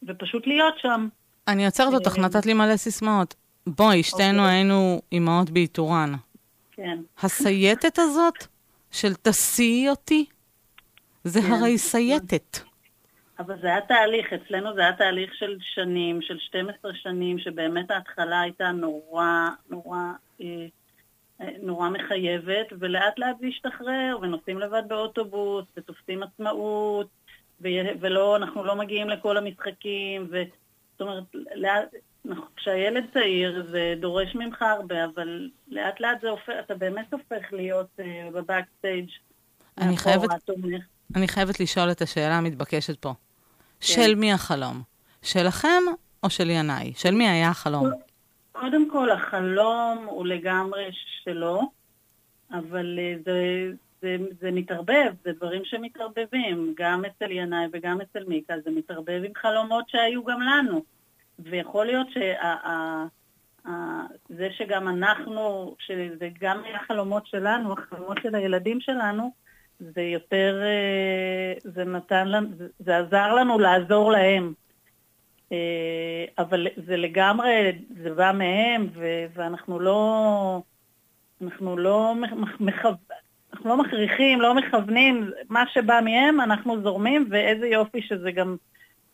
ופשוט 0.02 0.46
להיות 0.46 0.74
שם. 0.78 1.08
אני 1.48 1.66
עוצרת 1.66 1.94
אותך, 1.94 2.18
אה, 2.18 2.22
נתת 2.22 2.46
לי 2.46 2.54
מלא 2.54 2.76
סיסמאות. 2.76 3.34
בואי, 3.66 4.02
שתינו 4.02 4.38
אוקיי. 4.38 4.54
היינו 4.54 5.02
אימהות 5.12 5.50
באיתורן. 5.50 6.14
כן. 6.72 6.98
הסייטת 7.22 7.98
הזאת 7.98 8.46
של 8.90 9.14
תסיעי 9.14 9.88
אותי, 9.88 10.24
זה 11.24 11.42
כן. 11.42 11.52
הרי 11.52 11.78
סייטת. 11.78 12.71
אבל 13.38 13.60
זה 13.60 13.66
היה 13.66 13.80
תהליך, 13.80 14.32
אצלנו 14.32 14.74
זה 14.74 14.80
היה 14.80 14.92
תהליך 14.92 15.34
של 15.34 15.56
שנים, 15.60 16.22
של 16.22 16.38
12 16.38 16.94
שנים, 16.94 17.38
שבאמת 17.38 17.90
ההתחלה 17.90 18.40
הייתה 18.40 18.70
נורא, 18.72 19.48
נורא, 19.70 19.98
אה, 20.40 20.46
אה, 21.40 21.48
נורא 21.62 21.88
מחייבת, 21.88 22.66
ולאט 22.78 23.18
לאט 23.18 23.36
זה 23.40 23.46
השתחרר, 23.46 24.16
ונוסעים 24.22 24.58
לבד 24.58 24.82
באוטובוס, 24.88 25.64
ותופסים 25.76 26.22
עצמאות, 26.22 27.06
ולא, 28.00 28.36
אנחנו 28.36 28.64
לא 28.64 28.76
מגיעים 28.76 29.08
לכל 29.08 29.36
המשחקים, 29.36 30.26
ו... 30.30 30.42
זאת 30.92 31.00
אומרת, 31.00 31.24
לאט, 31.54 31.88
כשהילד 32.56 33.04
צעיר 33.12 33.66
זה 33.70 33.94
דורש 34.00 34.34
ממך 34.34 34.62
הרבה, 34.62 35.04
אבל 35.04 35.50
לאט 35.68 36.00
לאט 36.00 36.20
זה 36.20 36.30
הופך, 36.30 36.52
אתה 36.60 36.74
באמת 36.74 37.12
הופך 37.12 37.52
להיות 37.52 37.86
אה, 38.00 38.28
בבקסטייג' 38.32 39.08
אני 39.78 39.96
חייבת- 39.96 40.44
תומך. 40.44 40.84
אני 41.16 41.28
חייבת 41.28 41.60
לשאול 41.60 41.90
את 41.90 42.02
השאלה 42.02 42.38
המתבקשת 42.38 42.98
פה. 42.98 43.08
כן. 43.08 43.14
של 43.80 44.14
מי 44.14 44.32
החלום? 44.32 44.82
שלכם 45.22 45.82
או 46.22 46.30
של 46.30 46.50
ינאי? 46.50 46.92
של 46.96 47.14
מי 47.14 47.28
היה 47.28 47.48
החלום? 47.48 47.90
קודם 48.52 48.90
כל, 48.90 49.10
החלום 49.10 50.06
הוא 50.06 50.26
לגמרי 50.26 50.90
שלו, 51.24 51.62
אבל 52.52 52.98
אה, 52.98 53.14
זה, 53.24 53.70
זה, 54.02 54.16
זה 54.40 54.50
מתערבב, 54.50 55.12
זה 55.24 55.32
דברים 55.32 55.64
שמתערבבים, 55.64 56.74
גם 56.76 57.04
אצל 57.04 57.30
ינאי 57.30 57.66
וגם 57.72 58.00
אצל 58.00 58.24
מיקה, 58.24 58.54
זה 58.64 58.70
מתערבב 58.70 59.22
עם 59.24 59.32
חלומות 59.36 59.88
שהיו 59.88 60.24
גם 60.24 60.40
לנו. 60.40 60.82
ויכול 61.38 61.86
להיות 61.86 62.06
שזה 62.10 64.48
שגם 64.50 64.88
אנחנו, 64.88 65.74
שזה 65.78 66.28
גם 66.40 66.62
היה 66.64 66.78
חלומות 66.86 67.26
שלנו, 67.26 67.72
החלומות 67.72 68.18
של 68.22 68.34
הילדים 68.34 68.80
שלנו, 68.80 69.32
זה 69.94 70.02
יותר, 70.02 70.60
אה, 70.62 71.70
זה 71.72 71.84
נתן 71.84 72.28
לנו, 72.28 72.48
זה- 72.78 72.98
עזר 72.98 73.34
לנו 73.34 73.58
לעזור 73.58 74.12
להם. 74.12 74.52
אה, 75.52 76.24
אבל 76.38 76.66
זה 76.86 76.96
לגמרי, 76.96 77.72
זה 78.02 78.14
בא 78.14 78.32
מהם, 78.32 78.86
ו- 78.94 79.26
ואנחנו 79.34 79.80
לא, 79.80 80.62
אנחנו 81.42 81.76
לא, 81.76 82.14
מכו- 82.60 82.88
אנחנו 83.52 83.68
לא 83.70 83.76
מכריחים, 83.76 84.40
לא 84.40 84.54
מכוונים, 84.54 85.30
מה 85.48 85.64
שבא 85.74 86.00
מהם 86.04 86.40
אנחנו 86.40 86.82
זורמים, 86.82 87.26
ואיזה 87.30 87.66
יופי 87.66 88.02
שזה 88.02 88.30
גם 88.32 88.56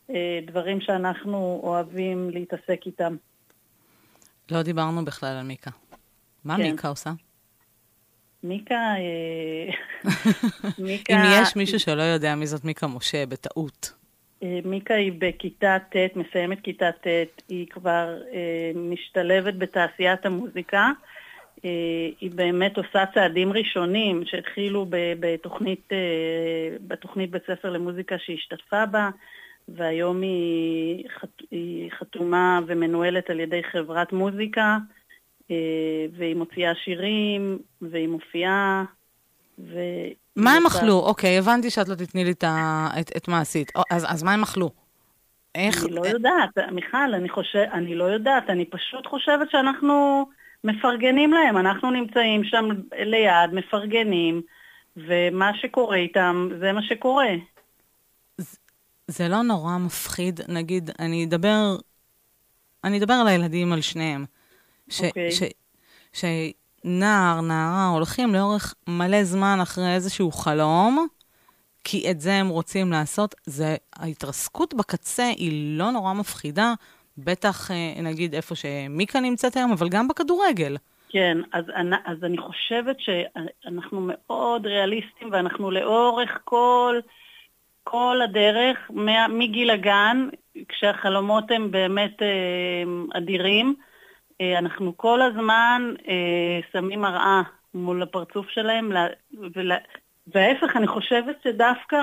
אה, 0.09 0.39
דברים 0.47 0.81
שאנחנו 0.81 1.59
אוהבים 1.63 2.29
להתעסק 2.29 2.81
איתם. 2.85 3.15
לא 4.51 4.61
דיברנו 4.63 5.05
בכלל 5.05 5.37
על 5.37 5.45
מיקה. 5.45 5.71
מה 6.45 6.57
כן. 6.57 6.61
מיקה 6.61 6.87
עושה? 6.87 7.09
מיקה, 8.43 8.75
אה, 8.75 9.73
מיקה, 10.85 11.13
אם 11.13 11.19
יש 11.41 11.55
מישהו 11.55 11.79
שלא 11.79 12.01
יודע 12.01 12.35
מי 12.35 12.47
זאת 12.47 12.65
מיקה 12.65 12.87
משה, 12.87 13.25
בטעות. 13.25 13.93
אה, 14.43 14.59
מיקה 14.65 14.93
היא 14.93 15.11
בכיתה 15.17 15.77
ט', 15.89 16.15
מסיימת 16.15 16.61
כיתה 16.61 16.91
ט', 16.91 17.07
היא 17.49 17.67
כבר 17.67 18.17
אה, 18.33 18.71
משתלבת 18.75 19.53
בתעשיית 19.55 20.25
המוזיקה. 20.25 20.91
אה, 21.65 22.09
היא 22.19 22.31
באמת 22.31 22.77
עושה 22.77 23.05
צעדים 23.13 23.53
ראשונים 23.53 24.23
שהתחילו 24.25 24.85
בתוכנית, 25.19 25.89
אה, 25.91 26.77
בתוכנית 26.87 27.31
בית 27.31 27.43
ספר 27.47 27.69
למוזיקה 27.69 28.15
שהיא 28.19 28.37
השתתפה 28.37 28.85
בה, 28.85 29.09
והיום 29.67 30.21
היא, 30.21 31.09
חת, 31.19 31.41
היא 31.51 31.91
חתומה 31.91 32.59
ומנוהלת 32.67 33.29
על 33.29 33.39
ידי 33.39 33.63
חברת 33.63 34.13
מוזיקה, 34.13 34.61
אה, 34.61 34.98
והיא 36.17 36.35
מוציאה 36.35 36.75
שירים, 36.83 37.59
והיא 37.81 38.07
מופיעה. 38.07 38.83
והיא 39.57 40.15
מה 40.35 40.53
הם 40.53 40.65
אכלו? 40.65 40.99
אוקיי, 40.99 41.37
הבנתי 41.37 41.69
שאת 41.69 41.89
לא 41.89 41.95
תתני 41.95 42.25
לי 42.25 42.31
את 43.17 43.27
מה 43.27 43.39
עשית. 43.41 43.71
אז 43.91 44.05
אז 44.09 44.23
מה 44.23 44.33
הם 44.33 44.43
אכלו? 44.43 44.69
איך? 45.55 45.85
אני 45.85 45.95
לא 45.95 46.07
יודעת, 46.07 46.57
מיכל, 46.71 47.13
אני 47.13 47.29
חושב, 47.29 47.65
אני 47.73 47.95
לא 47.95 48.03
יודעת, 48.03 48.49
אני 48.49 48.65
פשוט 48.65 49.07
חושבת 49.07 49.51
שאנחנו 49.51 50.25
מפרגנים 50.63 51.33
להם, 51.33 51.57
אנחנו 51.57 51.91
נמצאים 51.91 52.43
שם 52.43 52.65
ליד, 52.99 53.53
מפרגנים, 53.53 54.41
ומה 54.97 55.51
שקורה 55.61 55.97
איתם, 55.97 56.49
זה 56.59 56.71
מה 56.71 56.83
שקורה. 56.83 57.29
זה 59.07 59.27
לא 59.27 59.41
נורא 59.41 59.77
מפחיד, 59.77 60.39
נגיד, 60.47 60.89
אני 60.99 61.25
אדבר, 61.25 61.75
אני 62.83 62.97
אדבר 62.97 63.13
על 63.13 63.27
הילדים, 63.27 63.73
על 63.73 63.81
שניהם. 63.81 64.25
ש, 64.89 65.01
אוקיי. 65.01 65.31
ש, 65.31 65.43
שנער, 66.13 67.41
נערה 67.41 67.87
הולכים 67.93 68.33
לאורך 68.33 68.73
מלא 68.87 69.23
זמן 69.23 69.57
אחרי 69.61 69.93
איזשהו 69.95 70.31
חלום, 70.31 71.07
כי 71.83 72.11
את 72.11 72.21
זה 72.21 72.33
הם 72.33 72.47
רוצים 72.47 72.91
לעשות. 72.91 73.35
זה, 73.45 73.75
ההתרסקות 73.95 74.73
בקצה 74.73 75.27
היא 75.27 75.77
לא 75.77 75.91
נורא 75.91 76.13
מפחידה, 76.13 76.73
בטח, 77.17 77.71
אה, 77.71 78.01
נגיד, 78.01 78.35
איפה 78.35 78.55
שמיקה 78.55 79.19
נמצאת 79.19 79.57
היום, 79.57 79.71
אבל 79.71 79.89
גם 79.89 80.07
בכדורגל. 80.07 80.77
כן, 81.09 81.37
אז, 81.53 81.63
אני- 81.75 81.95
אז 82.05 82.17
אני 82.23 82.37
חושבת 82.37 82.97
שאנחנו 82.99 84.01
מאוד 84.01 84.65
ריאליסטים, 84.65 85.29
ואנחנו 85.31 85.71
לאורך 85.71 86.39
כל, 86.43 86.99
כל 87.83 88.19
הדרך, 88.23 88.77
מגיל 89.29 89.69
הגן, 89.69 90.29
כשהחלומות 90.69 91.51
הם 91.51 91.71
באמת 91.71 92.21
אה, 92.21 93.17
אדירים, 93.17 93.75
אנחנו 94.41 94.97
כל 94.97 95.21
הזמן 95.21 95.93
אה, 96.07 96.59
שמים 96.71 97.01
מראה 97.01 97.41
מול 97.73 98.03
הפרצוף 98.03 98.49
שלהם, 98.49 98.91
וההפך, 100.33 100.75
אני 100.75 100.87
חושבת 100.87 101.35
שדווקא 101.43 101.97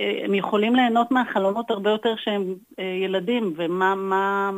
אה, 0.00 0.20
הם 0.24 0.34
יכולים 0.34 0.74
ליהנות 0.74 1.10
מהחלומות 1.10 1.70
הרבה 1.70 1.90
יותר 1.90 2.14
שהם 2.16 2.54
אה, 2.78 2.84
ילדים, 2.84 3.54
ומה, 3.56 3.94
מה, 3.94 4.50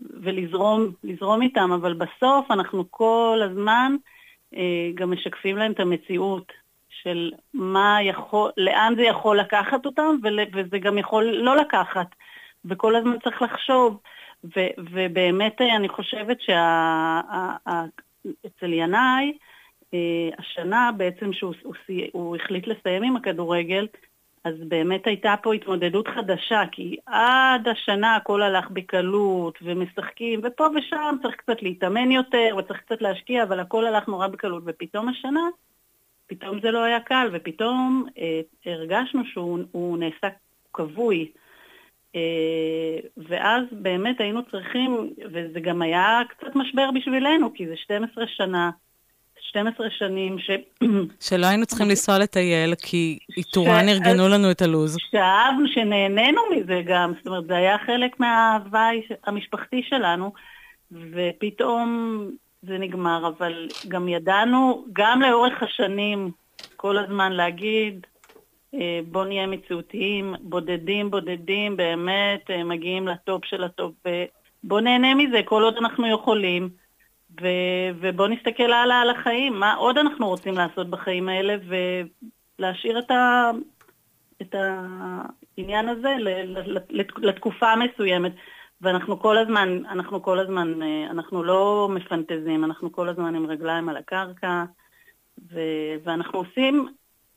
ולזרום 0.00 0.92
לזרום 1.04 1.42
איתם, 1.42 1.72
אבל 1.72 1.94
בסוף 1.94 2.50
אנחנו 2.50 2.84
כל 2.90 3.40
הזמן 3.44 3.96
אה, 4.56 4.90
גם 4.94 5.10
משקפים 5.10 5.56
להם 5.56 5.72
את 5.72 5.80
המציאות 5.80 6.52
של 6.88 7.32
מה 7.54 7.98
יכול, 8.02 8.50
לאן 8.56 8.94
זה 8.96 9.02
יכול 9.02 9.40
לקחת 9.40 9.86
אותם, 9.86 10.16
וזה 10.54 10.78
גם 10.78 10.98
יכול 10.98 11.24
לא 11.24 11.56
לקחת, 11.56 12.06
וכל 12.64 12.96
הזמן 12.96 13.18
צריך 13.24 13.42
לחשוב. 13.42 14.00
ו, 14.44 14.60
ובאמת 14.92 15.60
אה, 15.60 15.76
אני 15.76 15.88
חושבת 15.88 16.40
שאצל 16.40 16.62
ינאי, 18.72 19.38
אה, 19.94 20.28
השנה 20.38 20.90
בעצם 20.96 21.32
שהוא 21.32 21.54
הוא, 21.62 21.74
הוא 22.12 22.36
החליט 22.36 22.66
לסיים 22.66 23.02
עם 23.02 23.16
הכדורגל, 23.16 23.86
אז 24.44 24.54
באמת 24.68 25.06
הייתה 25.06 25.34
פה 25.42 25.54
התמודדות 25.54 26.08
חדשה, 26.08 26.62
כי 26.72 26.96
עד 27.06 27.68
השנה 27.68 28.16
הכל 28.16 28.42
הלך 28.42 28.70
בקלות, 28.70 29.58
ומשחקים, 29.62 30.40
ופה 30.42 30.68
ושם 30.76 31.16
צריך 31.22 31.34
קצת 31.36 31.62
להתאמן 31.62 32.10
יותר, 32.10 32.56
וצריך 32.58 32.80
קצת 32.80 33.02
להשקיע, 33.02 33.42
אבל 33.42 33.60
הכל 33.60 33.86
הלך 33.86 34.08
נורא 34.08 34.26
בקלות, 34.26 34.62
ופתאום 34.66 35.08
השנה, 35.08 35.48
פתאום 36.26 36.60
זה 36.60 36.70
לא 36.70 36.82
היה 36.84 37.00
קל, 37.00 37.28
ופתאום 37.32 38.06
אה, 38.18 38.40
הרגשנו 38.66 39.22
שהוא 39.24 39.58
הוא 39.72 39.98
נעשה 39.98 40.28
כבוי. 40.72 41.30
אה, 42.16 42.98
ואז 43.16 43.62
באמת 43.72 44.20
היינו 44.20 44.40
צריכים, 44.50 45.10
וזה 45.32 45.60
גם 45.60 45.82
היה 45.82 46.20
קצת 46.28 46.56
משבר 46.56 46.90
בשבילנו, 46.94 47.54
כי 47.54 47.68
זה 47.68 47.76
12 47.76 48.24
שנה, 48.26 48.70
12 49.40 49.86
שנים 49.90 50.38
ש... 50.38 50.50
שלא 51.28 51.46
היינו 51.46 51.66
צריכים 51.66 51.88
לנסוע 51.88 52.18
לטייל, 52.18 52.74
כי 52.74 53.18
איתורן 53.36 53.88
ארגנו 53.88 54.28
לנו 54.28 54.50
את 54.50 54.62
הלו"ז. 54.62 54.96
שאהבנו, 55.10 55.68
שנהנינו 55.74 56.40
מזה 56.56 56.82
גם, 56.86 57.12
זאת 57.16 57.26
אומרת, 57.26 57.46
זה 57.46 57.56
היה 57.56 57.76
חלק 57.86 58.20
מההווי 58.20 59.02
המשפחתי 59.26 59.82
שלנו, 59.88 60.32
ופתאום 60.92 62.30
זה 62.62 62.78
נגמר, 62.78 63.28
אבל 63.28 63.68
גם 63.88 64.08
ידענו, 64.08 64.84
גם 64.92 65.22
לאורך 65.22 65.62
השנים, 65.62 66.30
כל 66.76 66.98
הזמן 66.98 67.32
להגיד, 67.32 68.06
אה, 68.74 69.00
בוא 69.08 69.24
נהיה 69.24 69.46
מציאותיים, 69.46 70.34
בודדים, 70.40 71.10
בודדים, 71.10 71.76
באמת 71.76 72.50
אה, 72.50 72.64
מגיעים 72.64 73.08
ל 73.08 73.17
top 73.17 73.44
של 73.44 73.64
ה 73.64 73.70
top, 73.70 73.94
ובוא 74.64 74.80
נהנה 74.80 75.14
מזה 75.14 75.40
כל 75.44 75.62
עוד 75.62 75.76
אנחנו 75.76 76.06
יכולים. 76.06 76.68
ו- 77.40 77.90
ובואו 78.00 78.28
נסתכל 78.28 78.72
הלאה 78.72 79.00
על 79.00 79.10
החיים, 79.10 79.60
מה 79.60 79.74
עוד 79.74 79.98
אנחנו 79.98 80.28
רוצים 80.28 80.54
לעשות 80.54 80.90
בחיים 80.90 81.28
האלה, 81.28 81.56
ולהשאיר 82.58 82.98
את, 82.98 83.10
ה- 83.10 83.50
את 84.42 84.54
העניין 84.54 85.88
הזה 85.88 86.14
לתקופה 87.20 87.76
מסוימת. 87.76 88.32
ואנחנו 88.80 89.20
כל 89.20 89.38
הזמן, 89.38 89.82
אנחנו 89.90 90.22
כל 90.22 90.38
הזמן, 90.38 90.82
אה, 90.82 91.06
אנחנו 91.10 91.42
לא 91.42 91.88
מפנטזים, 91.90 92.64
אנחנו 92.64 92.92
כל 92.92 93.08
הזמן 93.08 93.34
עם 93.34 93.46
רגליים 93.46 93.88
על 93.88 93.96
הקרקע, 93.96 94.64
ו- 95.52 95.94
ואנחנו 96.04 96.38
עושים, 96.38 96.88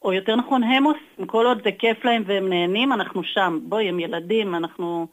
או 0.02 0.14
יותר 0.14 0.36
נכון 0.36 0.64
הם 0.64 0.84
עושים, 0.84 1.28
כל 1.28 1.46
עוד 1.46 1.58
זה 1.64 1.70
כיף 1.80 2.06
להם 2.06 2.24
והם 2.28 2.50
נהנים, 2.50 2.94
אנחנו 2.94 3.24
שם. 3.24 3.60
בואי, 3.64 3.90
הם 3.90 4.00
ילדים, 4.00 4.56
אנחנו 4.56 5.08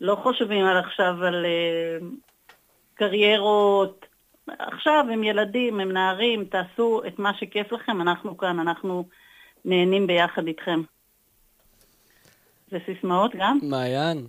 לא 0.00 0.16
חושבים 0.22 0.64
על 0.64 0.76
עכשיו 0.76 1.24
על 1.24 1.46
uh, 1.46 2.04
קריירות, 2.94 4.06
עכשיו 4.46 5.04
הם 5.12 5.24
ילדים, 5.24 5.80
הם 5.80 5.92
נערים, 5.92 6.44
תעשו 6.44 7.02
את 7.06 7.18
מה 7.18 7.32
שכיף 7.38 7.72
לכם, 7.72 8.00
אנחנו 8.00 8.36
כאן, 8.36 8.58
אנחנו 8.58 9.04
נהנים 9.64 10.06
ביחד 10.06 10.46
איתכם. 10.46 10.82
זה 12.70 12.78
סיסמאות 12.86 13.32
גם? 13.38 13.58
מעיין. 13.62 14.26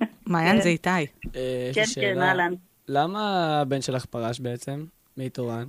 מעיין 0.26 0.60
זה 0.60 0.68
איתי. 0.68 0.88
אה, 1.36 1.70
כן, 1.74 1.84
כן, 1.94 2.22
אהלן. 2.22 2.52
למה 2.88 3.48
הבן 3.60 3.82
שלך 3.82 4.04
פרש 4.04 4.40
בעצם 4.40 4.84
מאיתורן? 5.16 5.68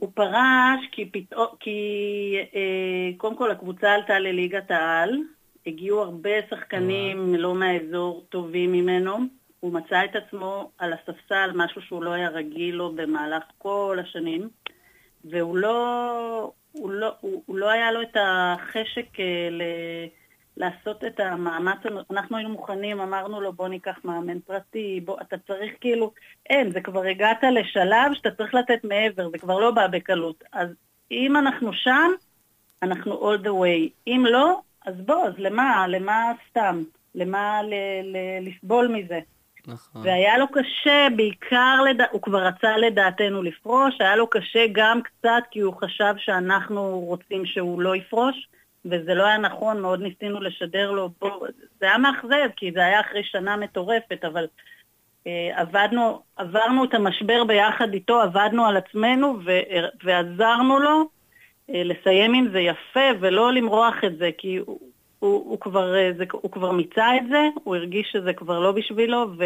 הוא 0.00 0.10
פרש 0.14 0.88
כי 0.92 1.10
פתאום, 1.12 1.46
כי 1.60 2.36
אה, 2.54 3.10
קודם 3.16 3.36
כל 3.36 3.50
הקבוצה 3.50 3.92
עלתה 3.92 4.18
לליגת 4.18 4.70
העל, 4.70 5.18
הגיעו 5.66 6.02
הרבה 6.02 6.30
שחקנים 6.50 7.34
לא 7.34 7.54
מהאזור 7.54 8.24
טובים 8.28 8.72
ממנו, 8.72 9.18
הוא 9.60 9.72
מצא 9.72 10.04
את 10.04 10.16
עצמו 10.16 10.70
על 10.78 10.92
הספסל, 10.92 11.50
משהו 11.54 11.82
שהוא 11.82 12.02
לא 12.02 12.10
היה 12.12 12.28
רגיל 12.28 12.74
לו 12.74 12.92
במהלך 12.92 13.42
כל 13.58 13.98
השנים, 14.02 14.48
והוא 15.24 15.56
לא, 15.56 16.52
הוא 16.72 16.90
לא, 16.90 17.12
הוא, 17.20 17.42
הוא 17.46 17.56
לא 17.56 17.70
היה 17.70 17.92
לו 17.92 18.02
את 18.02 18.16
החשק 18.20 19.20
אה, 19.20 19.48
ל, 19.50 19.62
לעשות 20.56 21.04
את 21.04 21.20
המאמץ, 21.20 21.78
אנחנו 22.10 22.36
היינו 22.36 22.50
מוכנים, 22.52 23.00
אמרנו 23.00 23.40
לו 23.40 23.52
בוא 23.52 23.68
ניקח 23.68 23.98
מאמן 24.04 24.40
פרטי, 24.40 25.00
בוא, 25.04 25.20
אתה 25.20 25.36
צריך 25.38 25.72
כאילו, 25.80 26.12
אין, 26.50 26.70
זה 26.70 26.80
כבר 26.80 27.02
הגעת 27.02 27.44
לשלב 27.52 28.14
שאתה 28.14 28.30
צריך 28.30 28.54
לתת 28.54 28.84
מעבר, 28.84 29.30
זה 29.30 29.38
כבר 29.38 29.58
לא 29.58 29.70
בא 29.70 29.86
בקלות. 29.86 30.44
אז 30.52 30.68
אם 31.10 31.36
אנחנו 31.36 31.72
שם, 31.72 32.10
אנחנו 32.82 33.32
all 33.32 33.44
the 33.44 33.48
way. 33.48 33.90
אם 34.06 34.24
לא, 34.28 34.60
אז 34.86 34.94
בוא, 35.06 35.26
אז 35.26 35.32
למה, 35.38 35.86
למה 35.88 36.32
סתם? 36.50 36.82
למה 37.14 37.62
ל- 37.62 37.74
ל- 38.02 38.48
לסבול 38.48 38.88
מזה? 38.88 39.20
נכון. 39.66 40.02
והיה 40.04 40.38
לו 40.38 40.46
קשה, 40.48 41.06
בעיקר, 41.16 41.82
לד... 41.88 42.00
הוא 42.10 42.22
כבר 42.22 42.46
רצה 42.46 42.76
לדעתנו 42.76 43.42
לפרוש, 43.42 43.94
היה 44.00 44.16
לו 44.16 44.26
קשה 44.26 44.66
גם 44.72 45.00
קצת 45.02 45.42
כי 45.50 45.60
הוא 45.60 45.74
חשב 45.74 46.14
שאנחנו 46.18 47.00
רוצים 47.00 47.46
שהוא 47.46 47.80
לא 47.80 47.96
יפרוש, 47.96 48.48
וזה 48.84 49.14
לא 49.14 49.26
היה 49.26 49.38
נכון, 49.38 49.80
מאוד 49.80 50.02
ניסינו 50.02 50.40
לשדר 50.40 50.90
לו, 50.90 51.10
בוא, 51.20 51.46
זה 51.80 51.86
היה 51.86 51.98
מאכזב, 51.98 52.48
כי 52.56 52.72
זה 52.72 52.84
היה 52.84 53.00
אחרי 53.00 53.24
שנה 53.24 53.56
מטורפת, 53.56 54.24
אבל 54.24 54.46
אה, 55.26 55.50
עבדנו, 55.54 56.22
עברנו 56.36 56.84
את 56.84 56.94
המשבר 56.94 57.44
ביחד 57.44 57.92
איתו, 57.92 58.20
עבדנו 58.20 58.66
על 58.66 58.76
עצמנו 58.76 59.38
ו... 59.44 59.60
ועזרנו 60.04 60.78
לו 60.78 61.08
אה, 61.70 61.82
לסיים 61.84 62.34
עם 62.34 62.48
זה 62.52 62.60
יפה 62.60 63.08
ולא 63.20 63.52
למרוח 63.52 63.94
את 64.06 64.18
זה, 64.18 64.30
כי 64.38 64.56
הוא, 64.56 64.78
הוא, 65.18 65.50
הוא, 65.50 65.60
כבר, 65.60 65.96
אה, 65.96 66.10
זה, 66.16 66.24
הוא 66.32 66.50
כבר 66.50 66.72
מיצה 66.72 67.16
את 67.16 67.28
זה, 67.30 67.48
הוא 67.64 67.76
הרגיש 67.76 68.08
שזה 68.12 68.32
כבר 68.32 68.60
לא 68.60 68.72
בשבילו, 68.72 69.26
ו, 69.38 69.44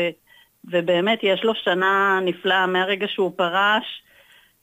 ובאמת 0.64 1.18
יש 1.22 1.44
לו 1.44 1.54
שנה 1.54 2.20
נפלאה 2.22 2.66
מהרגע 2.66 3.06
שהוא 3.08 3.32
פרש, 3.36 4.02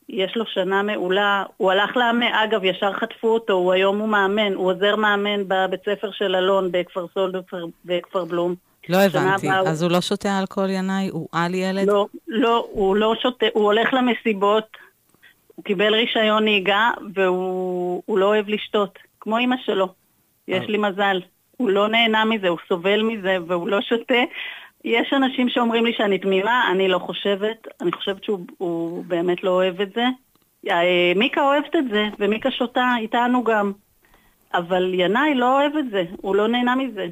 יש 0.10 0.38
לו 0.38 0.46
שנה 0.46 0.84
מעולה. 0.84 1.44
הוא 1.58 1.72
הלך 1.72 1.98
לאמן, 1.98 2.34
אגב, 2.34 2.63
ישר 2.63 2.94
חטפו 2.94 3.28
אותו, 3.28 3.54
הוא 3.54 3.74
היום 3.74 4.00
הוא 4.00 4.10
מאמן, 4.10 4.54
הוא 4.54 4.72
עוזר 4.72 4.96
מאמן 4.96 5.48
בבית 5.48 5.80
ספר 5.86 6.12
של 6.12 6.36
אלון 6.36 6.72
בכפר 6.72 7.06
סולד 7.13 7.36
בכפר 7.86 8.26
בלום. 8.26 8.56
לא 8.89 8.98
הבנתי, 8.98 9.48
אז 9.52 9.84
הוא 9.84 9.91
לא 9.91 10.02
שותה 10.02 10.39
אלכוהול 10.39 10.70
ינאי? 10.70 11.10
הוא 11.12 11.28
על 11.32 11.54
ילד? 11.54 11.88
לא, 11.88 12.08
לא, 12.28 12.68
הוא 12.72 12.96
לא 12.96 13.15
שותה, 13.22 13.46
הוא 13.54 13.63
הולך 13.63 13.94
למסיבות, 13.94 14.78
הוא 15.56 15.65
קיבל 15.65 15.94
רישיון 15.94 16.44
נהיגה, 16.44 16.89
והוא 17.13 18.18
לא 18.20 18.26
אוהב 18.26 18.50
לשתות, 18.50 19.00
כמו 19.20 19.39
אמא 19.39 19.56
שלו. 19.65 19.88
יש 20.48 20.62
אה. 20.62 20.68
לי 20.68 20.78
מזל. 20.78 21.22
הוא 21.58 21.70
לא 21.70 21.88
נהנה 21.88 22.26
מזה, 22.26 22.48
הוא 22.48 22.58
סובל 22.68 23.02
מזה 23.02 23.38
והוא 23.48 23.68
לא 23.68 23.82
שותה. 23.82 24.24
יש 24.86 25.13
אנשים 25.13 25.50
שאומרים 25.50 25.86
לי 25.86 25.93
שאני 25.98 26.17
תמימה, 26.17 26.71
אני 26.71 26.88
לא 26.88 27.00
חושבת. 27.00 27.67
אני 27.82 27.91
חושבת 27.91 28.24
שהוא 28.24 29.06
באמת 29.06 29.43
לא 29.43 29.50
אוהב 29.50 29.82
את 29.82 29.89
זה. 29.95 30.06
אה, 30.69 31.13
מיקה 31.15 31.41
אוהבת 31.41 31.76
את 31.76 31.84
זה, 31.91 32.08
ומיקה 32.19 32.52
שותה 32.52 32.93
איתנו 33.00 33.43
גם. 33.43 33.71
אבל 34.54 34.93
ינאי 34.93 35.36
לא 35.36 35.62
אוהב 35.62 35.76
את 35.78 35.86
זה, 35.91 36.04
הוא 36.21 36.36
לא 36.36 36.48
נהנה 36.48 36.76
מזה. 36.76 37.08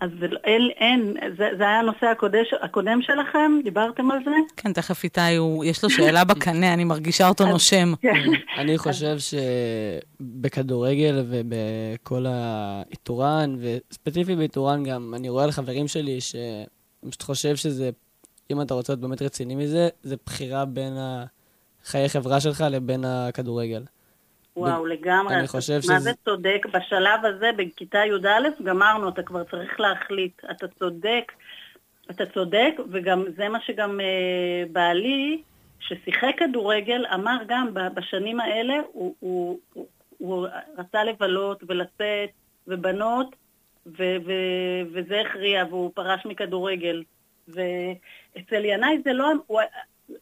אז 0.00 0.10
אין, 0.44 0.70
אין 0.76 1.14
זה, 1.38 1.48
זה 1.58 1.62
היה 1.62 1.78
הנושא 1.78 2.06
הקודש, 2.06 2.54
הקודם 2.62 3.02
שלכם? 3.02 3.52
דיברתם 3.64 4.10
על 4.10 4.18
זה? 4.24 4.30
כן, 4.56 4.72
תכף 4.72 5.04
איתי, 5.04 5.36
הוא, 5.36 5.64
יש 5.64 5.84
לו 5.84 5.90
שאלה 5.90 6.24
בקנה, 6.24 6.74
אני 6.74 6.84
מרגישה 6.84 7.28
אותו 7.28 7.46
נושם. 7.46 7.92
כן. 8.00 8.30
אני 8.58 8.78
חושב 8.78 9.16
שבכדורגל 10.20 11.24
ובכל 11.30 12.24
האיתורן, 12.28 13.56
וספציפית 13.60 14.38
באיתורן 14.38 14.84
גם, 14.84 15.14
אני 15.16 15.28
רואה 15.28 15.44
על 15.44 15.50
חברים 15.50 15.88
שלי 15.88 16.20
שאני 16.20 16.66
פשוט 17.10 17.22
חושב 17.22 17.56
שזה, 17.56 17.90
אם 18.50 18.62
אתה 18.62 18.74
רוצה 18.74 18.92
להיות 18.92 19.00
באמת 19.00 19.22
רציני 19.22 19.54
מזה, 19.54 19.88
זה 20.02 20.16
בחירה 20.26 20.64
בין 20.64 20.92
החיי 20.96 22.08
חברה 22.08 22.40
שלך 22.40 22.64
לבין 22.70 23.04
הכדורגל. 23.04 23.82
וואו, 24.56 24.82
ב... 24.82 24.86
לגמרי. 24.86 25.34
אני 25.34 25.48
חושב 25.48 25.80
שזה... 25.80 25.92
מה 25.92 26.00
זה 26.00 26.12
צודק? 26.24 26.66
בשלב 26.72 27.24
הזה, 27.24 27.50
בכיתה 27.56 27.98
י"א, 27.98 28.62
גמרנו, 28.64 29.08
אתה 29.08 29.22
כבר 29.22 29.44
צריך 29.44 29.80
להחליט. 29.80 30.42
אתה 30.50 30.66
צודק, 30.68 31.32
אתה 32.10 32.26
צודק, 32.26 32.72
וגם 32.90 33.24
זה 33.36 33.48
מה 33.48 33.58
שגם 33.60 34.00
אה, 34.00 34.64
בעלי, 34.72 35.42
ששיחק 35.80 36.34
כדורגל, 36.38 37.06
אמר 37.14 37.36
גם 37.48 37.68
בשנים 37.94 38.40
האלה, 38.40 38.74
הוא, 38.92 39.14
הוא, 39.20 39.58
הוא, 39.72 39.86
הוא 40.18 40.46
רצה 40.78 41.04
לבלות 41.04 41.62
ולצאת, 41.68 42.30
ובנות, 42.66 43.36
ו, 43.86 44.02
ו, 44.26 44.32
וזה 44.92 45.20
הכריע, 45.20 45.64
והוא 45.70 45.90
פרש 45.94 46.26
מכדורגל. 46.26 47.02
ואצל 47.48 48.64
ינאי 48.64 49.02
זה 49.04 49.12
לא, 49.12 49.32
הוא, 49.46 49.60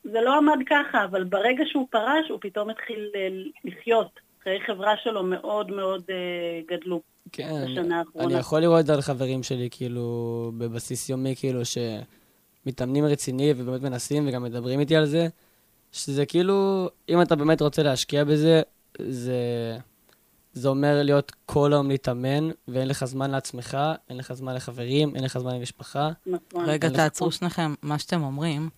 זה 0.05 0.21
לא 0.21 0.37
עמד 0.37 0.59
ככה, 0.67 1.05
אבל 1.05 1.25
ברגע 1.25 1.65
שהוא 1.67 1.87
פרש, 1.91 2.29
הוא 2.31 2.39
פתאום 2.41 2.71
התחיל 2.71 3.11
אה, 3.15 3.29
לחיות. 3.65 4.21
חיי 4.43 4.61
חברה 4.67 4.95
שלו 5.03 5.23
מאוד 5.23 5.71
מאוד 5.71 6.03
אה, 6.11 6.61
גדלו. 6.77 7.01
כן, 7.33 7.65
בשנה 7.65 7.99
האחרונה. 7.99 8.27
אני 8.27 8.39
יכול 8.39 8.61
לראות 8.61 8.81
את 8.81 8.87
זה 8.87 8.95
על 8.95 9.01
חברים 9.01 9.43
שלי, 9.43 9.69
כאילו, 9.71 10.53
בבסיס 10.59 11.09
יומי, 11.09 11.35
כאילו, 11.37 11.61
שמתאמנים 11.65 13.05
רציני 13.05 13.53
ובאמת 13.57 13.83
מנסים 13.83 14.29
וגם 14.29 14.43
מדברים 14.43 14.81
איתי 14.81 14.97
על 14.97 15.07
זה, 15.07 15.27
שזה 15.93 16.27
כאילו, 16.27 16.89
אם 17.09 17.23
אתה 17.23 17.37
באמת 17.37 17.63
רוצה 17.63 17.83
להשקיע 17.83 18.25
בזה, 18.25 18.63
זה, 18.99 19.39
זה 20.55 20.69
אומר 20.69 21.03
להיות 21.03 21.33
כל 21.47 21.73
היום 21.73 21.89
להתאמן, 21.89 22.51
ואין 22.69 22.89
לך 22.89 23.05
זמן 23.05 23.31
לעצמך, 23.31 23.79
אין 24.11 24.17
לך 24.17 24.33
זמן 24.33 24.55
לחברים, 24.55 25.17
אין 25.17 25.25
לך 25.25 25.39
זמן 25.39 25.55
למשפחה. 25.55 26.11
נכון. 26.27 26.65
רגע, 26.65 26.89
תעצרו 26.89 27.33
שניכם. 27.33 27.75
מה 27.83 27.99
שאתם 27.99 28.23
אומרים, 28.23 28.69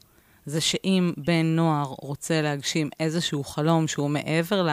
זה 0.46 0.60
שאם 0.60 1.12
בן 1.16 1.46
נוער 1.46 1.94
רוצה 1.98 2.42
להגשים 2.42 2.90
איזשהו 3.00 3.44
חלום 3.44 3.88
שהוא 3.88 4.10
מעבר 4.10 4.62
ל... 4.62 4.70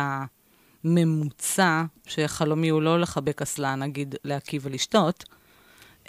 ממוצע, 0.84 1.84
שחלומי 2.08 2.70
הוא 2.70 2.82
לא 2.82 3.00
לחבק 3.00 3.42
אסלה, 3.42 3.76
נגיד 3.76 4.16
להקיא 4.24 4.60
ולשתות, 4.64 5.24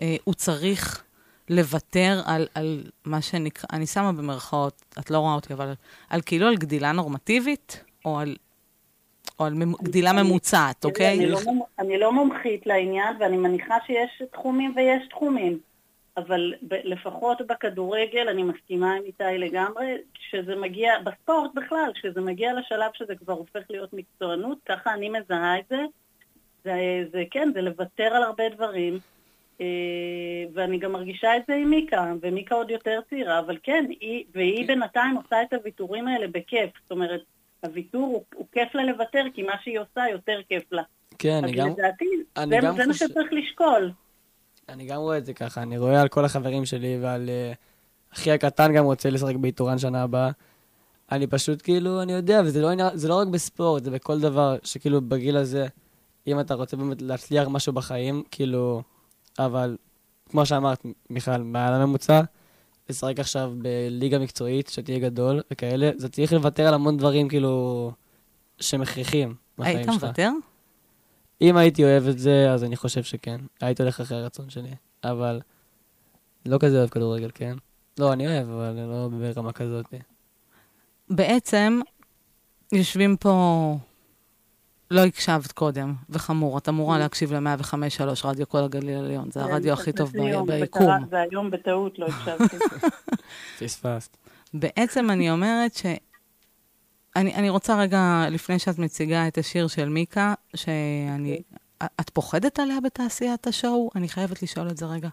אה, 0.02 0.16
הוא 0.24 0.34
צריך 0.34 1.02
לוותר 1.50 2.22
על, 2.24 2.46
על 2.54 2.90
מה 3.04 3.22
שנקרא, 3.22 3.68
אני 3.72 3.86
שמה 3.86 4.12
במרכאות, 4.12 4.82
את 4.98 5.10
לא 5.10 5.18
רואה 5.18 5.34
אותי, 5.34 5.52
אבל 5.52 5.72
על 6.08 6.20
כאילו 6.26 6.46
על 6.46 6.56
גדילה 6.56 6.92
נורמטיבית, 6.92 7.84
או 8.04 8.18
על, 8.18 8.36
או 9.38 9.44
על 9.44 9.54
גדילה 9.82 10.10
אני- 10.10 10.22
ממוצעת, 10.22 10.84
אוקיי? 10.84 11.16
אני 11.18 11.26
לא 11.26 11.38
אני 11.78 11.98
לא 11.98 12.12
מומחית 12.12 12.66
לעניין, 12.66 13.16
ואני 13.20 13.36
מניחה 13.36 13.76
שיש 13.86 14.22
תחומים 14.32 14.72
ויש 14.76 15.08
תחומים. 15.10 15.58
אבל 16.16 16.54
ב- 16.68 16.74
לפחות 16.84 17.46
בכדורגל, 17.46 18.28
אני 18.28 18.42
מסכימה 18.42 18.94
עם 18.94 19.02
איתי 19.06 19.38
לגמרי, 19.38 19.96
שזה 20.30 20.56
מגיע, 20.56 20.92
בספורט 20.98 21.50
בכלל, 21.54 21.90
כשזה 21.94 22.20
מגיע 22.20 22.52
לשלב 22.54 22.90
שזה 22.94 23.14
כבר 23.14 23.32
הופך 23.32 23.60
להיות 23.70 23.92
מקצוענות, 23.92 24.58
ככה 24.68 24.94
אני 24.94 25.08
מזהה 25.08 25.58
את 25.58 25.64
זה. 25.70 25.76
זה, 26.64 26.74
זה 27.12 27.22
כן, 27.30 27.50
זה 27.54 27.60
לוותר 27.62 28.04
על 28.04 28.22
הרבה 28.22 28.48
דברים. 28.48 28.98
אה, 29.60 29.66
ואני 30.54 30.78
גם 30.78 30.92
מרגישה 30.92 31.36
את 31.36 31.42
זה 31.48 31.54
עם 31.54 31.70
מיקה, 31.70 32.12
ומיקה 32.20 32.54
עוד 32.54 32.70
יותר 32.70 33.00
צעירה, 33.10 33.38
אבל 33.38 33.58
כן, 33.62 33.84
היא, 34.00 34.24
והיא 34.34 34.66
בינתיים 34.66 35.16
עושה 35.16 35.42
את 35.42 35.52
הוויתורים 35.52 36.08
האלה 36.08 36.26
בכיף. 36.28 36.70
זאת 36.82 36.90
אומרת, 36.90 37.20
הוויתור 37.64 38.02
הוא, 38.02 38.24
הוא 38.34 38.46
כיף 38.52 38.74
לה 38.74 38.84
לוותר, 38.84 39.24
כי 39.34 39.42
מה 39.42 39.52
שהיא 39.62 39.78
עושה 39.78 40.02
יותר 40.12 40.40
כיף 40.48 40.72
לה. 40.72 40.82
כן, 41.18 41.40
אני 41.44 41.52
גם, 41.52 41.68
לדעתי, 41.68 42.04
אני 42.36 42.60
זה, 42.60 42.66
גם 42.66 42.76
זה 42.76 42.86
מה 42.86 42.92
חושב- 42.92 43.08
שצריך 43.08 43.28
לשקול. 43.32 43.90
אני 44.68 44.86
גם 44.86 44.96
רואה 44.96 45.18
את 45.18 45.24
זה 45.26 45.32
ככה, 45.34 45.62
אני 45.62 45.78
רואה 45.78 46.00
על 46.00 46.08
כל 46.08 46.24
החברים 46.24 46.64
שלי 46.64 46.98
ועל 47.00 47.28
uh, 47.52 48.14
אחי 48.14 48.30
הקטן 48.32 48.72
גם 48.74 48.84
רוצה 48.84 49.10
לשחק 49.10 49.34
באיתורן 49.36 49.78
שנה 49.78 50.02
הבאה. 50.02 50.30
אני 51.12 51.26
פשוט 51.26 51.62
כאילו, 51.62 52.02
אני 52.02 52.12
יודע, 52.12 52.40
וזה 52.44 52.62
לא, 52.62 52.68
זה 52.94 53.08
לא 53.08 53.18
רק 53.20 53.28
בספורט, 53.28 53.84
זה 53.84 53.90
בכל 53.90 54.20
דבר, 54.20 54.56
שכאילו 54.62 55.00
בגיל 55.00 55.36
הזה, 55.36 55.66
אם 56.26 56.40
אתה 56.40 56.54
רוצה 56.54 56.76
באמת 56.76 57.02
להצליח 57.02 57.48
משהו 57.48 57.72
בחיים, 57.72 58.22
כאילו, 58.30 58.82
אבל 59.38 59.76
כמו 60.30 60.46
שאמרת, 60.46 60.86
מיכל, 61.10 61.36
מעל 61.38 61.74
הממוצע, 61.74 62.20
לשחק 62.88 63.20
עכשיו 63.20 63.52
בליגה 63.58 64.18
מקצועית, 64.18 64.68
שתהיה 64.68 64.98
גדול 64.98 65.40
וכאלה, 65.50 65.90
זה 65.96 66.08
צריך 66.08 66.32
לוותר 66.32 66.66
על 66.68 66.74
המון 66.74 66.96
דברים, 66.96 67.28
כאילו, 67.28 67.92
שהם 68.60 68.82
הכרחיים 68.82 69.34
בחיים 69.58 69.76
היית 69.76 69.88
שלך. 69.92 70.04
מוותר? 70.04 70.30
אם 71.40 71.56
הייתי 71.56 71.84
אוהב 71.84 72.08
את 72.08 72.18
זה, 72.18 72.52
אז 72.52 72.64
אני 72.64 72.76
חושב 72.76 73.02
שכן. 73.02 73.40
הייתי 73.60 73.82
הולך 73.82 74.00
אחרי 74.00 74.18
הרצון 74.18 74.50
שלי. 74.50 74.74
אבל 75.04 75.40
לא 76.46 76.58
כזה 76.58 76.78
אוהב 76.78 76.88
כדורגל, 76.90 77.30
כן? 77.34 77.56
לא, 77.98 78.12
אני 78.12 78.26
אוהב, 78.26 78.48
אבל 78.50 78.74
לא 78.74 79.08
ברמה 79.34 79.52
כזאת. 79.52 79.94
בעצם, 81.10 81.80
יושבים 82.72 83.16
פה... 83.16 83.76
לא 84.94 85.04
הקשבת 85.04 85.52
קודם, 85.52 85.94
וחמור, 86.10 86.58
את 86.58 86.68
אמורה 86.68 86.98
להקשיב 86.98 87.32
ל-105.3 87.32 88.26
רדיו 88.26 88.48
כל 88.48 88.58
הגליל 88.58 88.96
העליון, 88.96 89.30
זה 89.30 89.42
הרדיו 89.42 89.72
הכי 89.72 89.92
טוב 89.92 90.10
היום, 90.16 90.46
ביקום. 90.46 90.82
וקרה- 90.82 90.98
והיום 91.10 91.50
בטעות 91.50 91.98
לא 91.98 92.06
הקשבתי. 92.06 92.56
פספסת. 93.60 94.16
בעצם 94.54 95.10
אני 95.10 95.30
אומרת 95.30 95.74
ש... 95.74 95.86
אני, 97.16 97.34
אני 97.34 97.50
רוצה 97.50 97.80
רגע, 97.80 98.26
לפני 98.30 98.58
שאת 98.58 98.78
מציגה 98.78 99.28
את 99.28 99.38
השיר 99.38 99.66
של 99.66 99.88
מיקה, 99.88 100.34
שאני... 100.56 101.42
את 102.00 102.10
פוחדת 102.10 102.58
עליה 102.58 102.80
בתעשיית 102.80 103.46
השואו? 103.46 103.90
אני 103.96 104.08
חייבת 104.08 104.42
לשאול 104.42 104.68
את 104.68 104.76
זה 104.76 104.86
רגע. 104.86 105.08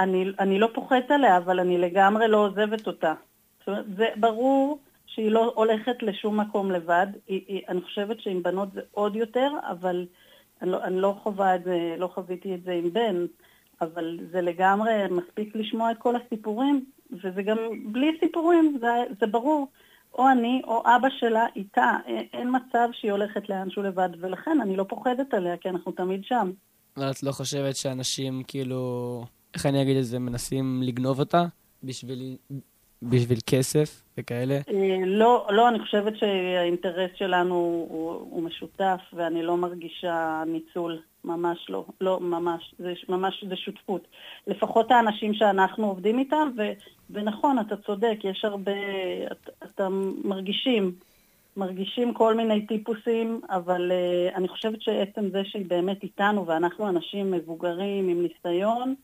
אני, 0.00 0.24
אני 0.40 0.58
לא 0.58 0.68
פוחדת 0.74 1.10
עליה, 1.10 1.36
אבל 1.36 1.60
אני 1.60 1.78
לגמרי 1.78 2.28
לא 2.28 2.36
עוזבת 2.36 2.86
אותה. 2.86 3.12
זאת 3.58 3.68
אומרת, 3.68 3.84
זה 3.96 4.04
ברור 4.16 4.78
שהיא 5.14 5.30
לא 5.30 5.52
הולכת 5.54 6.02
לשום 6.02 6.40
מקום 6.40 6.70
לבד. 6.70 7.06
היא, 7.26 7.44
היא, 7.48 7.62
אני 7.68 7.80
חושבת 7.80 8.20
שעם 8.20 8.42
בנות 8.42 8.68
זה 8.74 8.80
עוד 8.90 9.16
יותר, 9.16 9.50
אבל 9.70 10.06
אני 10.62 10.70
לא, 10.70 10.84
אני 10.84 11.00
לא 11.00 11.16
חווה 11.22 11.54
את 11.54 11.64
זה, 11.64 11.94
לא 11.98 12.10
חוויתי 12.14 12.54
את 12.54 12.62
זה 12.64 12.72
עם 12.72 12.92
בן, 12.92 13.26
אבל 13.80 14.18
זה 14.32 14.40
לגמרי 14.40 14.92
מספיק 15.10 15.56
לשמוע 15.56 15.90
את 15.90 15.98
כל 15.98 16.14
הסיפורים, 16.16 16.84
וזה 17.12 17.42
גם 17.42 17.58
בלי 17.92 18.16
סיפורים, 18.20 18.78
זה, 18.80 18.88
זה 19.20 19.26
ברור. 19.26 19.68
או 20.18 20.30
אני 20.30 20.62
או 20.64 20.82
אבא 20.86 21.08
שלה 21.18 21.46
איתה, 21.56 21.96
אין, 22.32 22.56
מצב 22.56 22.88
שהיא 22.92 23.12
הולכת 23.12 23.48
לאנשהו 23.48 23.82
לבד, 23.82 24.08
ולכן 24.20 24.58
אני 24.62 24.76
לא 24.76 24.84
פוחדת 24.88 25.34
עליה, 25.34 25.56
כי 25.56 25.68
אנחנו 25.68 25.92
תמיד 25.92 26.24
שם. 26.24 26.50
אבל 26.96 27.10
את 27.10 27.22
לא 27.22 27.32
חושבת 27.32 27.76
שאנשים, 27.76 28.42
כאילו, 28.48 29.24
איך 29.54 29.66
אני 29.66 29.82
אגיד 29.82 29.96
את 29.96 30.04
זה, 30.04 30.18
מנסים 30.18 30.82
לגנוב 30.82 31.20
אותה 31.20 31.44
בשביל, 31.82 32.36
בשביל 33.10 33.38
כסף 33.46 34.02
וכאלה? 34.18 34.54
אה, 34.54 35.06
לא, 35.06 35.46
לא, 35.50 35.68
אני 35.68 35.78
חושבת 35.78 36.16
שהאינטרס 36.16 37.10
שלנו 37.14 37.54
הוא, 37.54 38.10
הוא 38.12 38.42
משותף, 38.42 39.00
ואני 39.12 39.42
לא 39.42 39.56
מרגישה 39.56 40.42
ניצול, 40.46 40.98
ממש 41.24 41.66
לא, 41.68 41.84
לא, 42.00 42.20
ממש, 42.20 42.74
זה 42.78 42.92
ממש, 43.08 43.44
זה 43.48 43.56
שותפות. 43.56 44.06
לפחות 44.46 44.90
האנשים 44.90 45.34
שאנחנו 45.34 45.86
עובדים 45.86 46.18
איתם, 46.18 46.50
ו, 46.56 46.62
ונכון, 47.10 47.58
אתה 47.58 47.76
צודק, 47.76 48.16
יש 48.24 48.44
הרבה, 48.44 48.72
את, 49.32 49.50
אתה 49.64 49.88
מרגישים, 50.24 50.92
מרגישים 51.56 52.14
כל 52.14 52.34
מיני 52.34 52.66
טיפוסים, 52.66 53.40
אבל 53.50 53.92
uh, 53.92 54.36
אני 54.36 54.48
חושבת 54.48 54.82
שעצם 54.82 55.30
זה 55.30 55.42
שהיא 55.44 55.66
באמת 55.66 56.02
איתנו, 56.02 56.46
ואנחנו 56.46 56.88
אנשים 56.88 57.30
מבוגרים 57.30 58.08
עם 58.08 58.22
ניסיון, 58.22 58.94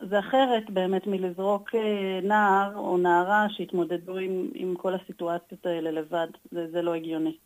זה 0.00 0.18
אחרת 0.18 0.70
באמת 0.70 1.06
מלזרוק 1.06 1.74
אה, 1.74 2.20
נער 2.22 2.76
או 2.76 2.98
נערה 2.98 3.46
שהתמודדו 3.50 4.16
עם, 4.16 4.48
עם 4.54 4.74
כל 4.76 4.94
הסיטואציות 4.94 5.66
האלה 5.66 5.90
לבד. 5.90 6.26
זה, 6.50 6.70
זה 6.70 6.82
לא 6.82 6.94
הגיוני. 6.94 7.36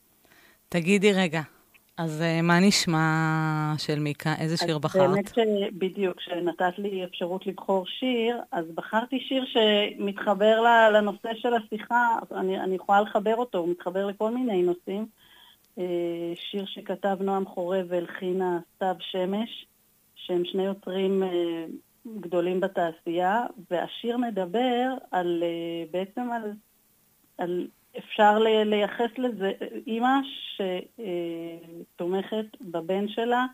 תגידי 0.68 1.12
רגע, 1.12 1.40
אז 1.96 2.22
אה, 2.22 2.42
מה 2.42 2.60
נשמע 2.60 3.74
של 3.78 3.98
מיקה? 3.98 4.34
איזה 4.38 4.56
שיר 4.56 4.74
אז 4.74 4.80
בחרת? 4.80 5.10
באמת 5.10 5.34
שבדיוק, 5.34 6.16
כשנתת 6.16 6.78
לי 6.78 7.04
אפשרות 7.04 7.46
לבחור 7.46 7.86
שיר, 7.86 8.40
אז 8.52 8.64
בחרתי 8.74 9.20
שיר 9.20 9.44
שמתחבר 9.46 10.60
לנושא 10.92 11.28
של 11.34 11.54
השיחה, 11.54 12.18
אני, 12.34 12.60
אני 12.60 12.74
יכולה 12.74 13.00
לחבר 13.00 13.36
אותו, 13.36 13.58
הוא 13.58 13.68
מתחבר 13.68 14.06
לכל 14.06 14.34
מיני 14.34 14.62
נושאים. 14.62 15.06
אה, 15.78 15.84
שיר 16.34 16.64
שכתב 16.66 17.16
נועם 17.20 17.46
חורב 17.46 17.86
והלחינה 17.88 18.58
סתיו 18.76 18.94
שמש, 19.00 19.66
שהם 20.14 20.44
שני 20.44 20.62
יוצרים 20.62 21.22
גדולים 22.20 22.60
בתעשייה, 22.60 23.44
והשיר 23.70 24.16
מדבר 24.16 24.94
על, 25.10 25.42
אה, 25.42 25.84
בעצם 25.90 26.30
על, 26.32 26.52
על 27.38 27.68
אפשר 27.98 28.38
לייחס 28.64 29.10
לזה 29.18 29.52
אימא 29.86 30.18
שתומכת 31.96 32.46
בבן 32.60 33.08
שלה 33.08 33.46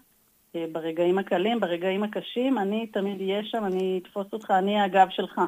אה, 0.57 0.65
ברגעים 0.73 1.19
הקלים, 1.19 1.61
ברגעים 1.61 2.03
הקשים, 2.03 2.59
אני 2.59 2.87
תמיד 2.87 3.21
אהיה 3.21 3.45
שם, 3.45 3.65
אני 3.65 4.01
אתפוס 4.03 4.27
אותך, 4.33 4.51
אני 4.51 4.81
הגב 4.81 5.07
שלך. 5.11 5.41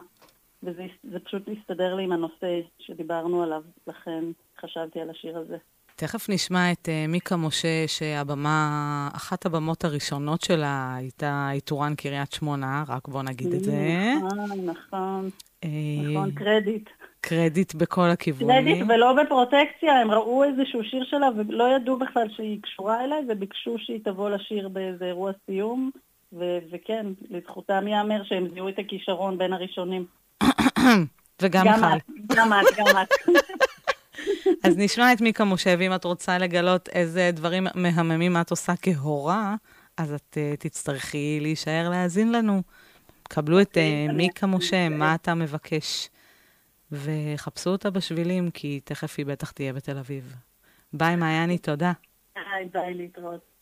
וזה 0.62 0.86
זה 1.10 1.18
פשוט 1.18 1.48
מסתדר 1.48 1.94
לי 1.94 2.02
עם 2.02 2.12
הנושא 2.12 2.60
שדיברנו 2.78 3.42
עליו, 3.42 3.62
לכן 3.86 4.24
חשבתי 4.60 5.00
על 5.00 5.10
השיר 5.10 5.38
הזה. 5.38 5.56
תכף 5.98 6.28
נשמע 6.28 6.72
את 6.72 6.88
uh, 6.88 7.10
מיקה 7.10 7.36
משה, 7.36 7.84
שהבמה, 7.86 9.08
אחת 9.16 9.46
הבמות 9.46 9.84
הראשונות 9.84 10.40
שלה 10.40 10.94
הייתה 10.96 11.48
איתורן 11.52 11.94
קריית 11.94 12.32
שמונה, 12.32 12.84
רק 12.88 13.08
בוא 13.08 13.22
נגיד 13.22 13.52
את 13.52 13.64
זה. 13.64 14.14
נכון, 14.16 14.60
נכון, 14.64 15.30
אה, 15.64 15.68
נכון, 16.10 16.30
קרדיט. 16.30 16.90
קרדיט 17.20 17.74
בכל 17.74 18.10
הכיוונים. 18.10 18.64
קרדיט 18.64 18.84
ולא 18.88 19.12
בפרוטקציה, 19.22 20.00
הם 20.00 20.10
ראו 20.10 20.44
איזשהו 20.44 20.84
שיר 20.84 21.04
שלה 21.04 21.28
ולא 21.36 21.76
ידעו 21.76 21.98
בכלל 21.98 22.28
שהיא 22.36 22.62
קשורה 22.62 23.04
אליי, 23.04 23.24
וביקשו 23.28 23.74
שהיא 23.78 24.00
תבוא 24.04 24.30
לשיר 24.30 24.68
באיזה 24.68 25.04
אירוע 25.04 25.32
סיום, 25.46 25.90
ו- 26.32 26.58
וכן, 26.72 27.06
לזכותם 27.30 27.88
ייאמר 27.88 28.24
שהם 28.24 28.48
זיהו 28.54 28.68
את 28.68 28.78
הכישרון 28.78 29.38
בין 29.38 29.52
הראשונים. 29.52 30.04
וגם 31.42 31.66
גם. 31.66 31.84
את, 31.96 32.02
גם 32.36 32.52
את, 32.52 32.76
גם 32.78 33.02
את. 33.02 33.08
אז 34.64 34.76
נשמע 34.76 35.12
את 35.12 35.20
מיקה 35.20 35.44
משה, 35.44 35.74
ואם 35.78 35.94
את 35.94 36.04
רוצה 36.04 36.38
לגלות 36.38 36.88
איזה 36.88 37.30
דברים 37.32 37.66
מהממים 37.74 38.36
את 38.36 38.50
עושה 38.50 38.72
כהורה, 38.82 39.54
אז 39.96 40.12
את 40.12 40.36
uh, 40.36 40.56
תצטרכי 40.60 41.38
להישאר 41.40 41.88
להאזין 41.90 42.32
לנו. 42.32 42.62
קבלו 43.22 43.60
את 43.60 43.76
uh, 43.76 44.12
מיקה 44.12 44.46
משה, 44.46 44.88
מה 44.88 45.14
אתה 45.14 45.34
מבקש? 45.34 46.08
וחפשו 46.92 47.70
אותה 47.70 47.90
בשבילים, 47.90 48.50
כי 48.50 48.80
תכף 48.84 49.14
היא 49.18 49.26
בטח 49.26 49.50
תהיה 49.50 49.72
בתל 49.72 49.98
אביב. 49.98 50.34
ביי, 50.92 51.16
מעייני, 51.16 51.58
תודה. 51.58 51.92
היי, 52.36 52.68
ביי, 52.72 52.94
להתראות. 52.94 53.57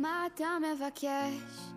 מה 0.00 0.26
אתה 0.26 0.48
מבקש? 0.74 1.72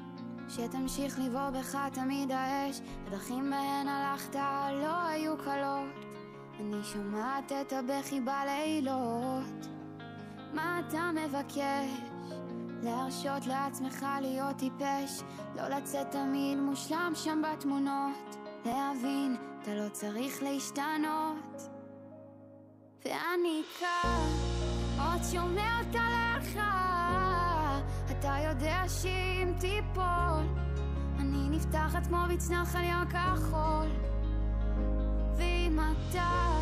שתמשיך 0.49 1.19
לבעור 1.19 1.49
בך 1.49 1.77
תמיד 1.93 2.31
האש 2.31 2.81
הדרכים 3.07 3.49
בהן 3.49 3.87
הלכת 3.87 4.35
לא 4.81 5.01
היו 5.07 5.37
קלות 5.37 6.05
אני 6.59 6.83
שומעת 6.83 7.51
את 7.51 7.73
הבכי 7.73 8.21
בלילות 8.21 9.67
מה 10.53 10.79
אתה 10.79 11.11
מבקש? 11.11 11.89
להרשות 12.83 13.47
לעצמך 13.47 14.05
להיות 14.21 14.57
טיפש, 14.57 15.21
לא 15.55 15.67
לצאת 15.67 16.11
תמיד 16.11 16.57
מושלם 16.57 17.11
שם 17.15 17.41
בתמונות, 17.41 18.35
להבין, 18.65 19.35
אתה 19.61 19.75
לא 19.75 19.89
צריך 19.89 20.43
להשתנות. 20.43 21.69
ואני 23.05 23.61
כאן, 23.79 24.27
עוד 24.97 25.21
שומרת 25.31 25.95
עליך, 25.95 26.59
אתה 28.23 28.35
יודע 28.49 28.83
שאם 28.87 29.53
תיפול, 29.59 30.43
אני 31.19 31.49
נפתחת 31.49 32.07
כמו 32.07 32.17
מצנח 32.29 32.75
על 32.75 32.83
ים 32.83 33.07
כחול. 33.09 33.87
ואם 35.37 35.79
אתה 35.79 36.61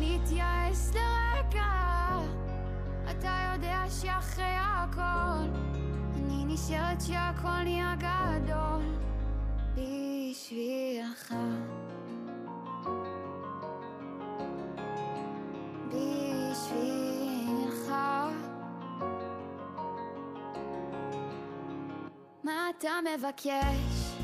מתייאש 0.00 0.78
לרגע, 0.94 2.18
אתה 3.10 3.52
יודע 3.52 3.84
שאחרי 4.00 4.56
הכל, 4.58 5.48
אני 6.16 6.44
נשארת 6.46 7.00
שהכל 7.00 7.62
נהיה 7.64 7.94
גדול 7.98 8.82
בשבילך. 9.74 11.34
בשבילך. 15.88 16.99
מה 22.50 22.70
אתה 22.78 22.90
מבקש? 23.14 24.14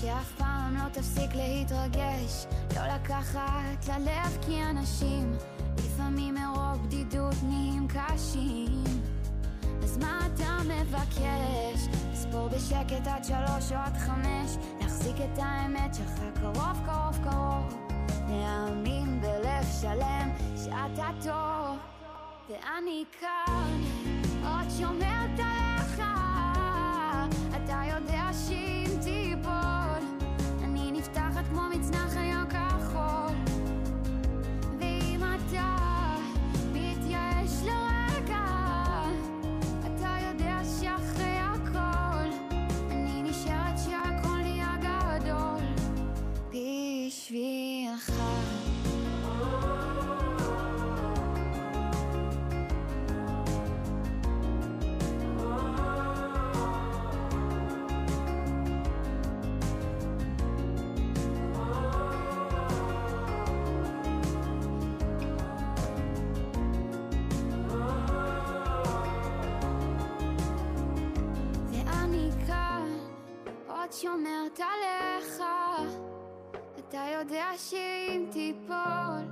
שאף 0.00 0.32
פעם 0.38 0.76
לא 0.76 0.88
תפסיק 0.88 1.30
להתרגש, 1.34 2.46
לא 2.76 2.82
לקחת 2.94 3.88
ללב 3.88 4.38
כי 4.46 4.62
אנשים 4.70 5.32
לפעמים 5.78 6.34
מרוב 6.34 6.86
בדידות 6.86 7.34
נהיים 7.42 7.88
קשים. 7.88 8.84
אז 9.82 9.98
מה 9.98 10.18
אתה 10.26 10.56
מבקש? 10.64 11.88
לספור 12.12 12.48
בשקט 12.48 13.06
עד 13.06 13.24
שלוש 13.24 13.72
או 13.72 13.76
עד 13.76 13.96
חמש, 13.96 14.56
להחזיק 14.80 15.16
את 15.16 15.38
האמת 15.38 15.94
שלך 15.94 16.20
קרוב 16.40 16.80
קרוב 16.86 17.30
קרוב, 17.30 17.88
להאמין 18.28 19.20
בלב 19.20 19.64
שלם 19.80 20.30
שאתה 20.64 21.08
טוב, 21.22 21.78
ואני 22.48 23.04
כאן 23.20 23.80
עוד 24.42 24.70
שומרת 24.78 25.38
עליך, 25.38 25.53
אתה 27.74 27.82
יודע 27.96 28.30
שאם 28.46 28.90
תיפול, 29.02 30.04
אני 30.64 30.92
נפתחת 30.92 31.44
כמו 31.50 31.60
מצנח 31.74 32.16
היום 32.16 32.44
כחול. 32.46 33.36
ואם 34.78 35.20
אתה 35.22 35.76
מתייאש 36.72 37.62
לרגע, 37.62 38.44
אתה 39.80 40.16
יודע 40.28 40.58
שאחרי 40.80 41.38
הכל, 41.38 42.54
אני 42.90 43.22
נשארת 43.22 43.78
שהכל 43.84 44.38
נהיה 44.42 44.74
גדול 44.80 45.64
בשבילך. 46.50 47.73
שומרת 74.00 74.60
עליך. 74.60 75.42
אתה 76.78 77.04
יודע 77.18 77.46
שאם 77.56 78.26
תיפול. 78.32 79.24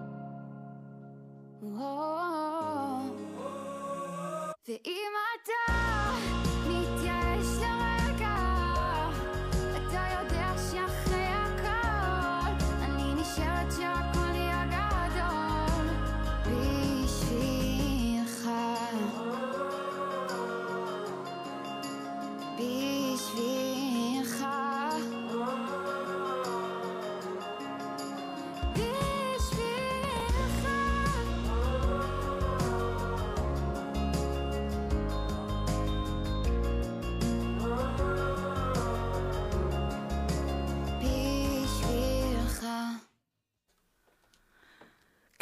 ואם 4.69 5.13
אתה 5.35 5.82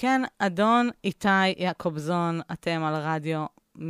כן, 0.03 0.23
אדון 0.39 0.91
איתי 1.05 1.49
יעקובזון, 1.57 2.41
אתם 2.53 2.83
על 2.85 2.95
רדיו 2.95 3.47
105.3 3.77 3.81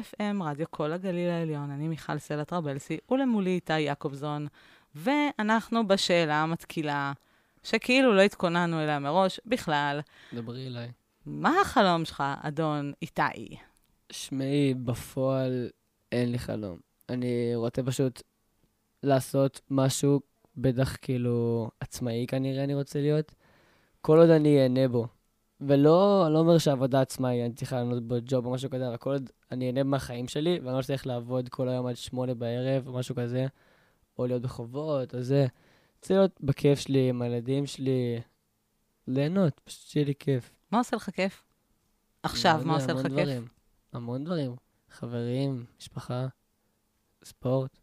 FM, 0.00 0.42
רדיו 0.42 0.66
כל 0.70 0.92
הגליל 0.92 1.30
העליון. 1.30 1.70
אני 1.70 1.88
מיכל 1.88 2.18
סלע 2.18 2.44
טרבלסי, 2.44 2.98
ולמולי 3.10 3.50
איתי 3.50 3.80
יעקובזון, 3.80 4.46
ואנחנו 4.94 5.88
בשאלה 5.88 6.42
המתקילה, 6.42 7.12
שכאילו 7.62 8.14
לא 8.14 8.20
התכוננו 8.20 8.80
אליה 8.80 8.98
מראש 8.98 9.40
בכלל. 9.46 10.00
דברי 10.34 10.66
אליי. 10.66 10.88
מה 11.26 11.60
החלום 11.60 12.04
שלך, 12.04 12.22
אדון 12.42 12.92
איתי? 13.02 13.56
שמעי, 14.12 14.74
בפועל 14.74 15.68
אין 16.12 16.32
לי 16.32 16.38
חלום. 16.38 16.78
אני 17.08 17.54
רוצה 17.54 17.82
פשוט 17.82 18.22
לעשות 19.02 19.60
משהו, 19.70 20.20
בטח 20.56 20.96
כאילו 21.02 21.70
עצמאי 21.80 22.26
כנראה 22.28 22.64
אני 22.64 22.74
רוצה 22.74 23.00
להיות, 23.00 23.32
כל 24.00 24.18
עוד 24.18 24.30
אני 24.30 24.62
אהנה 24.62 24.88
בו. 24.88 25.06
ולא, 25.60 26.26
אני 26.26 26.34
לא 26.34 26.38
אומר 26.38 26.58
שהעבודה 26.58 27.00
עצמה 27.00 27.28
היא, 27.28 27.44
אני 27.44 27.54
צריכה 27.54 27.76
לענות 27.76 28.02
בו 28.02 28.14
ג'וב 28.24 28.46
או 28.46 28.50
משהו 28.50 28.70
כזה, 28.70 28.88
אבל 28.88 28.96
כל 28.96 29.10
עוד 29.10 29.30
אני 29.50 29.66
אהנה 29.66 29.82
מהחיים 29.82 30.28
שלי, 30.28 30.60
ואני 30.64 30.76
לא 30.76 30.82
צריך 30.82 31.06
לעבוד 31.06 31.48
כל 31.48 31.68
היום 31.68 31.86
עד 31.86 31.96
שמונה 31.96 32.34
בערב 32.34 32.88
או 32.88 32.92
משהו 32.92 33.14
כזה, 33.14 33.46
או 34.18 34.26
להיות 34.26 34.42
בחובות 34.42 35.14
או 35.14 35.22
זה. 35.22 35.46
רוצה 35.98 36.14
להיות 36.14 36.40
בכיף 36.40 36.78
שלי, 36.78 37.08
עם 37.08 37.22
הילדים 37.22 37.66
שלי, 37.66 38.20
ליהנות, 39.08 39.60
פשוט 39.64 39.88
שיהיה 39.88 40.06
לי 40.06 40.14
כיף. 40.18 40.50
מה 40.70 40.78
עושה 40.78 40.96
לך 40.96 41.10
כיף? 41.10 41.42
עכשיו, 42.22 42.58
לא 42.58 42.66
מה 42.66 42.74
עושה 42.74 42.92
לך 42.92 43.06
כיף? 43.14 43.44
המון 43.92 44.24
דברים. 44.24 44.56
חברים, 44.90 45.64
משפחה, 45.78 46.26
ספורט. 47.24 47.79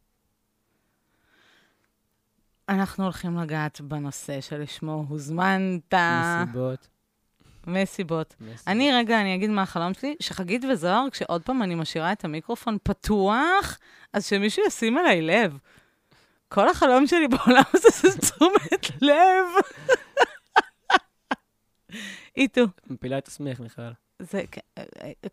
אנחנו 2.69 3.03
הולכים 3.03 3.37
לגעת 3.37 3.81
בנושא 3.81 4.41
שלשמו 4.41 5.05
הוזמנת. 5.09 5.93
מסיבות. 5.93 6.87
מסיבות. 7.67 8.35
מסיבות. 8.39 8.67
אני 8.67 8.91
רגע, 8.93 9.21
אני 9.21 9.35
אגיד 9.35 9.49
מה 9.49 9.61
החלום 9.61 9.93
שלי, 9.93 10.15
שחגית 10.19 10.65
וזוהר, 10.71 11.05
כשעוד 11.11 11.41
פעם 11.41 11.63
אני 11.63 11.75
משאירה 11.75 12.11
את 12.11 12.25
המיקרופון 12.25 12.77
פתוח, 12.83 13.77
אז 14.13 14.25
שמישהו 14.25 14.63
ישים 14.67 14.97
עליי 14.97 15.21
לב. 15.21 15.57
כל 16.49 16.69
החלום 16.69 17.07
שלי 17.07 17.27
בעולם 17.27 17.63
הזה 17.73 17.89
זה 18.01 18.17
תשומת 18.17 19.01
לב. 19.01 19.45
איתו. 22.37 22.61
מפילה 22.89 23.17
את 23.17 23.27
עצמך, 23.27 23.59
מיכל. 23.59 23.81
זה, 24.19 24.43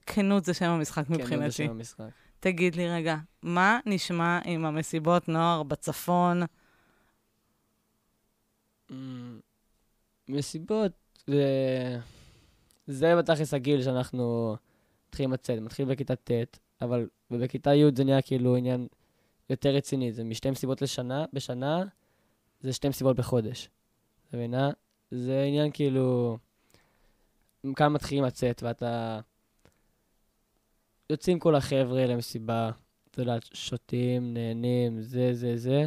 כנות 0.07 0.45
זה 0.45 0.55
שם 0.55 0.71
המשחק 0.71 1.07
כן, 1.07 1.15
זה 1.15 1.21
מבחינתי. 1.23 1.51
שם 1.53 1.71
המשחק. 1.71 2.05
תגיד 2.41 2.77
לי 2.77 2.89
רגע, 2.89 3.17
מה 3.43 3.79
נשמע 3.87 4.39
עם 4.45 4.65
המסיבות 4.65 5.29
נוער 5.29 5.63
בצפון? 5.63 6.43
אמ, 8.95 9.41
מסיבות, 10.29 10.93
זה... 11.27 11.45
זה 12.87 13.17
בתכלס 13.17 13.55
הגיל 13.55 13.83
שאנחנו 13.83 14.57
מתחילים 15.09 15.33
לצאת. 15.33 15.59
מתחיל 15.59 15.85
בכיתה 15.85 16.17
ט', 16.17 16.59
אבל 16.81 17.09
ובכיתה 17.31 17.75
י' 17.75 17.85
זה 17.97 18.05
נהיה 18.05 18.23
כאילו 18.23 18.57
עניין 18.57 18.87
יותר 19.51 19.71
רציני. 19.71 20.13
זה 20.13 20.25
משתי 20.25 20.51
מסיבות 20.51 20.83
לשנה, 20.83 21.25
בשנה, 21.33 21.85
זה 22.61 22.73
שתי 22.73 22.89
מסיבות 22.89 23.17
בחודש. 23.17 23.69
אתה 24.29 24.37
מבינה? 24.37 24.71
זה 25.11 25.43
עניין 25.43 25.71
כאילו... 25.73 26.39
כאן 27.77 27.93
מתחילים 27.93 28.25
לצאת, 28.25 28.63
ואתה... 28.63 29.21
יוצאים 31.11 31.39
כל 31.39 31.55
החבר'ה 31.55 32.07
למסיבה, 32.07 32.71
אתה 33.11 33.23
יודע, 33.23 33.37
שותים, 33.53 34.35
נהנים, 34.35 35.03
זה, 35.03 35.35
זה, 35.35 35.57
זה. 35.57 35.85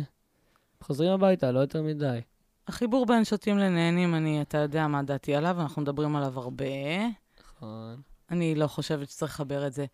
חוזרים 0.81 1.11
הביתה, 1.11 1.51
לא 1.51 1.59
יותר 1.59 1.81
מדי. 1.81 2.19
החיבור 2.67 3.05
בין 3.05 3.25
שותים 3.25 3.57
לנהנים, 3.57 4.15
אני, 4.15 4.41
אתה 4.41 4.57
יודע 4.57 4.87
מה 4.87 5.03
דעתי 5.03 5.35
עליו, 5.35 5.61
אנחנו 5.61 5.81
מדברים 5.81 6.15
עליו 6.15 6.39
הרבה. 6.39 6.65
נכון. 7.39 8.01
אני 8.31 8.55
לא 8.55 8.67
חושבת 8.67 9.09
שצריך 9.09 9.31
לחבר 9.31 9.67
את 9.67 9.73
זה. 9.73 9.85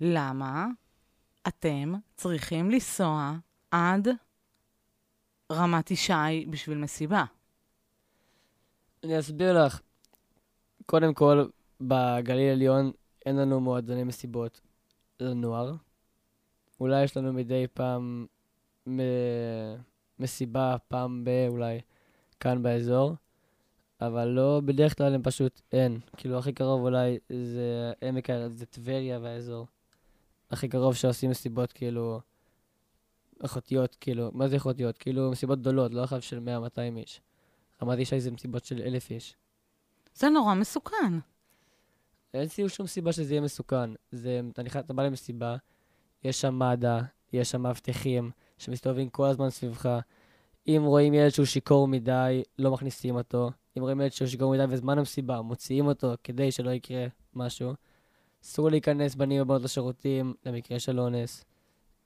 למה? 0.00 0.66
אתם 1.48 1.92
צריכים 2.16 2.70
לנסוע 2.70 3.32
עד 3.70 4.08
רמת 5.52 5.90
ישי 5.90 6.46
בשביל 6.50 6.78
מסיבה? 6.78 7.24
אני 9.04 9.18
אסביר 9.18 9.64
לך. 9.64 9.80
קודם 10.86 11.14
כל, 11.14 11.48
בגליל 11.80 12.48
העליון 12.48 12.92
אין 13.26 13.36
לנו 13.36 13.60
מועדוני 13.60 14.04
מסיבות 14.04 14.60
לנוער. 15.20 15.74
אולי 16.80 17.04
יש 17.04 17.16
לנו 17.16 17.32
מדי 17.32 17.66
פעם 17.74 18.26
מ... 18.88 19.00
מסיבה, 20.18 20.76
פעם 20.88 21.24
ב... 21.24 21.30
אולי 21.48 21.80
כאן 22.40 22.62
באזור, 22.62 23.14
אבל 24.00 24.28
לא, 24.28 24.60
בדרך 24.64 24.96
כלל 24.98 25.14
הם 25.14 25.22
פשוט 25.22 25.60
אין. 25.72 26.00
כאילו, 26.16 26.38
הכי 26.38 26.52
קרוב 26.52 26.80
אולי 26.82 27.18
זה 27.28 27.92
עמק 28.02 28.28
זה 28.48 28.66
טבריה 28.66 29.18
והאזור. 29.22 29.66
הכי 30.50 30.68
קרוב 30.68 30.94
שעושים 30.94 31.30
מסיבות, 31.30 31.72
כאילו, 31.72 32.20
איכותיות, 33.42 33.96
כאילו, 34.00 34.30
מה 34.34 34.48
זה 34.48 34.54
איכותיות? 34.54 34.98
כאילו, 34.98 35.30
מסיבות 35.30 35.60
גדולות, 35.60 35.94
לא 35.94 36.02
עכשיו 36.02 36.22
של 36.22 36.38
100-200 36.38 36.96
איש. 36.96 37.20
רמת 37.82 37.98
ישי 37.98 38.20
זה 38.20 38.30
מסיבות 38.30 38.64
של 38.64 38.82
אלף 38.82 39.10
איש. 39.10 39.36
זה 40.14 40.28
נורא 40.28 40.54
מסוכן. 40.54 41.18
אין 42.34 42.48
סיום 42.48 42.68
שום 42.68 42.86
סיבה 42.86 43.12
שזה 43.12 43.34
יהיה 43.34 43.40
מסוכן. 43.40 43.90
זה, 44.12 44.40
אתה 44.52 44.62
נכנס, 44.62 44.84
אתה 44.84 44.92
בא 44.92 45.02
למסיבה, 45.02 45.56
יש 46.24 46.40
שם 46.40 46.58
מד"א, 46.58 47.00
יש 47.32 47.50
שם 47.50 47.60
מאבטחים 47.62 48.30
שמסתובבים 48.58 49.08
כל 49.08 49.26
הזמן 49.26 49.50
סביבך. 49.50 49.98
אם 50.68 50.82
רואים 50.84 51.14
ילד 51.14 51.28
שהוא 51.28 51.46
שיכור 51.46 51.88
מדי, 51.88 52.42
לא 52.58 52.70
מכניסים 52.70 53.16
אותו. 53.16 53.50
אם 53.78 53.82
רואים 53.82 54.00
ילד 54.00 54.12
שהוא 54.12 54.28
שיכור 54.28 54.52
מדי 54.52 54.66
בזמן 54.66 54.98
המסיבה, 54.98 55.40
מוציאים 55.40 55.86
אותו 55.86 56.14
כדי 56.24 56.52
שלא 56.52 56.70
יקרה 56.70 57.06
משהו. 57.34 57.72
אסור 58.44 58.70
להיכנס 58.70 59.14
בנים 59.14 59.42
ובנות 59.42 59.62
לשירותים 59.62 60.34
למקרה 60.46 60.78
של 60.78 61.00
אונס. 61.00 61.44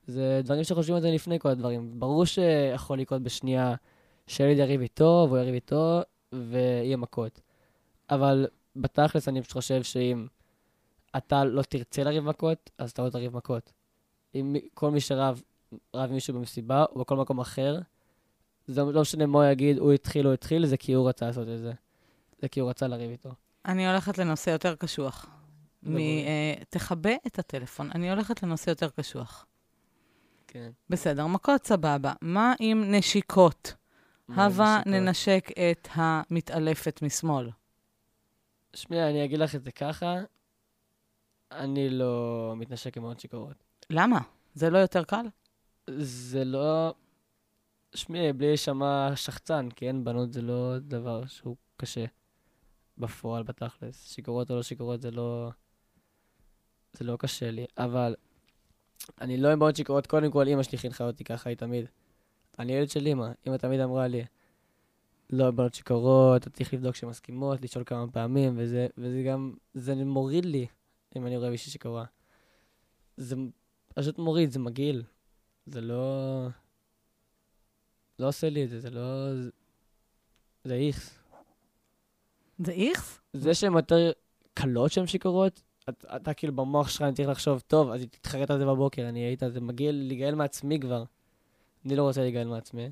זה 0.07 0.41
דברים 0.45 0.65
שחושבים 0.65 0.95
על 0.95 1.03
זה 1.03 1.11
לפני 1.11 1.39
כל 1.39 1.49
הדברים. 1.49 2.01
ברור 2.01 2.25
שיכול 2.27 2.99
לקרות 2.99 3.23
בשנייה 3.23 3.75
שילד 4.27 4.59
יריב 4.59 4.81
איתו, 4.81 5.27
והוא 5.29 5.39
יריב 5.39 5.55
איתו, 5.55 6.01
ויהיה 6.33 6.97
מכות. 6.97 7.41
אבל 8.11 8.47
בתכלס 8.77 9.29
אני 9.29 9.43
פשוט 9.43 9.53
חושב 9.53 9.83
שאם 9.83 10.27
אתה 11.17 11.45
לא 11.45 11.63
תרצה 11.63 12.05
לריב 12.05 12.25
מכות, 12.25 12.71
אז 12.79 12.91
אתה 12.91 13.03
לא 13.03 13.11
תריב 13.11 13.37
מכות. 13.37 13.73
אם 14.35 14.57
כל 14.75 14.91
מי 14.91 15.01
שרב, 15.01 15.43
רב 15.95 16.09
עם 16.09 16.15
מישהו 16.15 16.35
במסיבה 16.35 16.85
או 16.85 17.01
בכל 17.01 17.17
מקום 17.17 17.41
אחר, 17.41 17.79
זה 18.67 18.83
לא 18.83 19.01
משנה 19.01 19.27
מה 19.27 19.39
הוא 19.39 19.53
יגיד, 19.53 19.79
הוא 19.79 19.93
התחיל 19.93 20.27
או 20.27 20.33
התחיל, 20.33 20.67
זה 20.67 20.77
כי 20.77 20.93
הוא 20.93 21.09
רצה 21.09 21.27
לעשות 21.27 21.49
את 21.49 21.59
זה. 21.59 21.73
זה 22.43 22.49
כי 22.49 22.61
הוא 22.61 22.71
רצה 22.71 22.89
לריב 22.89 23.11
איתו. 23.11 23.31
אני 23.67 23.89
הולכת 23.89 24.19
לנושא 24.19 24.51
יותר 24.51 24.75
קשוח. 24.75 25.27
מ-. 25.83 25.97
אה, 25.97 26.55
תכבה 26.71 27.11
את 27.27 27.39
הטלפון. 27.39 27.91
אני 27.95 28.11
הולכת 28.11 28.43
לנושא 28.43 28.71
יותר 28.71 28.91
קשוח. 28.91 29.47
כן. 30.47 30.71
בסדר, 30.91 31.27
מכות 31.27 31.67
סבבה. 31.67 32.13
מה 32.21 32.55
עם 32.61 32.95
נשיקות? 32.95 33.75
הבה? 34.29 34.81
ננשק 34.87 35.51
את 35.71 35.89
המתעלפת 35.93 37.03
משמאל. 37.03 37.51
שמע, 38.75 39.11
אני 39.11 39.25
אגיד 39.25 39.39
לך 39.39 39.55
את 39.55 39.65
זה 39.65 39.73
ככה, 39.73 40.17
אני 41.53 41.91
לא 41.91 42.55
מתנשק 42.57 42.97
עם 42.97 43.03
מאוד 43.03 43.21
שיכורות. 43.21 43.65
למה? 43.91 44.21
זה 44.55 44.71
לא 44.71 44.79
יותר 44.79 45.05
קל? 45.05 45.27
זה 45.97 46.45
לא... 46.45 46.95
שמעי, 47.95 48.33
בלי 48.33 48.47
להישמע 48.47 49.17
שחצן, 49.17 49.69
כן? 49.77 50.05
בנות 50.05 50.33
זה 50.33 50.43
לא 50.43 50.79
דבר 50.79 51.27
שהוא 51.27 51.57
קשה 51.77 52.05
בפועל, 52.99 53.43
בתכלס. 53.43 54.13
שיכורות 54.13 54.51
או 54.51 54.57
לא 54.57 54.63
שיכורות 54.63 55.03
זה 55.03 55.11
לא... 55.11 55.51
זה 56.93 57.05
לא 57.05 57.17
קשה 57.17 57.51
לי, 57.51 57.65
אבל 57.79 58.15
אני 59.21 59.37
לא 59.37 59.49
עם 59.49 59.59
בנות 59.59 59.77
שיכורות. 59.77 60.07
קודם 60.07 60.31
כל, 60.31 60.49
אמא 60.49 60.63
שלי 60.63 60.79
חינכה 60.79 61.05
אותי 61.05 61.25
ככה, 61.25 61.51
היא 61.51 61.57
תמיד. 61.57 61.87
אני 62.59 62.73
ילד 62.73 62.91
של 62.91 63.07
אמא, 63.07 63.29
אמא 63.47 63.57
תמיד 63.57 63.81
אמרה 63.81 64.07
לי, 64.07 64.25
לא 65.31 65.49
עם 65.49 65.57
בנות 65.57 65.75
שיכורות, 65.75 66.43
אתה 66.43 66.51
צריך 66.51 66.75
לבדוק 66.75 66.97
שהן 66.97 67.09
מסכימות, 67.09 67.63
לשאול 67.63 67.85
כמה 67.85 68.07
פעמים, 68.13 68.55
וזה, 68.57 68.87
וזה 68.99 69.23
גם, 69.23 69.55
זה 69.75 69.95
מוריד 69.95 70.45
לי 70.45 70.67
אם 71.17 71.27
אני 71.27 71.37
רואה 71.37 71.51
מישהי 71.51 71.73
שיכורה. 71.73 72.05
זה 73.17 73.37
פשוט 73.95 74.19
מוריד, 74.19 74.51
זה 74.51 74.59
מגעיל. 74.59 75.03
זה 75.67 75.81
לא... 75.81 76.49
לא 78.19 78.29
עושה 78.29 78.51
לי 78.51 78.65
את 78.65 78.71
זה, 78.71 78.81
זה 78.81 78.91
לא... 78.91 79.35
זה- 80.65 80.75
איכס. 80.75 81.19
זה 82.59 82.73
איכס? 82.73 83.21
זה 83.33 83.55
שהן 83.55 83.73
יותר 83.73 84.13
קלות 84.55 84.93
שהן 84.93 85.07
שיכורות, 85.07 85.63
אתה, 85.89 86.17
אתה 86.17 86.35
כאילו 86.35 86.57
במוח 86.57 86.89
שלך 86.89 87.03
אני 87.03 87.15
צריך 87.15 87.29
לחשוב, 87.29 87.61
טוב, 87.61 87.91
אז 87.91 88.03
תתחרט 88.11 88.51
על 88.51 88.59
זה 88.59 88.67
בבוקר, 88.67 89.09
אני 89.09 89.21
היית, 89.21 89.43
זה 89.49 89.61
מגיע 89.61 89.93
להיגאל 89.93 90.35
מעצמי 90.35 90.81
כבר. 90.81 91.05
אני 91.85 91.97
לא 91.97 92.03
רוצה 92.03 92.21
להיגאל 92.21 92.49
מעצמי. 92.49 92.91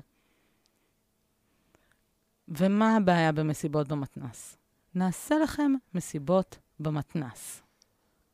ומה 2.47 2.95
הבעיה 2.95 3.31
במסיבות 3.31 3.87
במתנ"ס? 3.87 4.57
נעשה 4.95 5.35
לכם 5.43 5.71
מסיבות 5.93 6.57
במתנ"ס. 6.79 7.61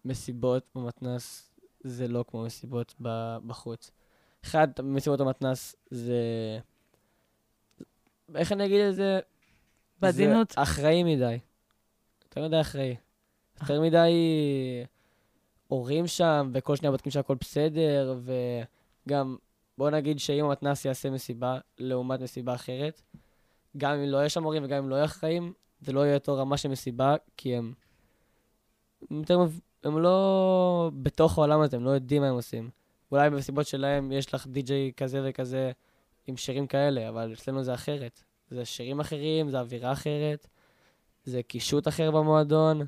מסיבות 0.05 0.63
במתנ"ס 0.75 1.51
זה 1.83 2.07
לא 2.07 2.25
כמו 2.27 2.43
מסיבות 2.43 2.95
בחוץ. 3.47 3.91
אחד, 4.43 4.67
מסיבות 4.83 5.21
במתנ"ס 5.21 5.75
זה... 5.89 6.21
איך 8.35 8.51
אני 8.51 8.65
אגיד 8.65 8.81
את 8.81 8.95
זה? 8.95 9.19
בעדינות. 10.01 10.51
זה 10.51 10.61
אחראי 10.61 11.03
מדי. 11.03 11.39
יותר 12.23 12.47
מדי 12.47 12.61
אחראי. 12.61 12.95
יותר 13.61 13.81
מדי 13.81 14.11
הורים 15.67 16.07
שם, 16.07 16.51
וכל 16.53 16.75
שניה 16.75 16.91
בודקים 16.91 17.11
שהכל 17.11 17.35
בסדר, 17.39 18.19
וגם, 19.05 19.37
בוא 19.77 19.89
נגיד 19.89 20.19
שאם 20.19 20.45
המתנ"ס 20.45 20.85
יעשה 20.85 21.09
מסיבה 21.09 21.59
לעומת 21.77 22.21
מסיבה 22.21 22.55
אחרת, 22.55 23.01
גם 23.77 23.93
אם 23.93 24.09
לא 24.09 24.17
יהיה 24.17 24.29
שם 24.29 24.43
הורים 24.43 24.63
וגם 24.63 24.83
אם 24.83 24.89
לא 24.89 24.95
יהיו 24.95 25.05
אחראים, 25.05 25.53
זה 25.81 25.93
לא 25.93 26.05
יהיה 26.05 26.15
אותו 26.15 26.37
רמה 26.37 26.57
של 26.57 26.69
מסיבה, 26.69 27.15
כי 27.37 27.55
הם... 27.55 27.73
הם, 29.11 29.19
יותר, 29.19 29.39
הם 29.83 29.99
לא 29.99 30.91
בתוך 30.93 31.37
העולם 31.37 31.61
הזה, 31.61 31.77
הם 31.77 31.83
לא 31.83 31.89
יודעים 31.89 32.21
מה 32.21 32.27
הם 32.27 32.33
עושים. 32.33 32.69
אולי 33.11 33.29
במסיבות 33.29 33.67
שלהם 33.67 34.11
יש 34.11 34.33
לך 34.33 34.47
די-ג'יי 34.47 34.91
כזה 34.97 35.21
וכזה 35.25 35.71
עם 36.27 36.37
שירים 36.37 36.67
כאלה, 36.67 37.09
אבל 37.09 37.33
אצלנו 37.33 37.63
זה 37.63 37.73
אחרת. 37.73 38.23
זה 38.49 38.65
שירים 38.65 38.99
אחרים, 38.99 39.49
זה 39.49 39.59
אווירה 39.59 39.91
אחרת, 39.91 40.47
זה 41.25 41.43
קישוט 41.43 41.87
אחר 41.87 42.11
במועדון, 42.11 42.81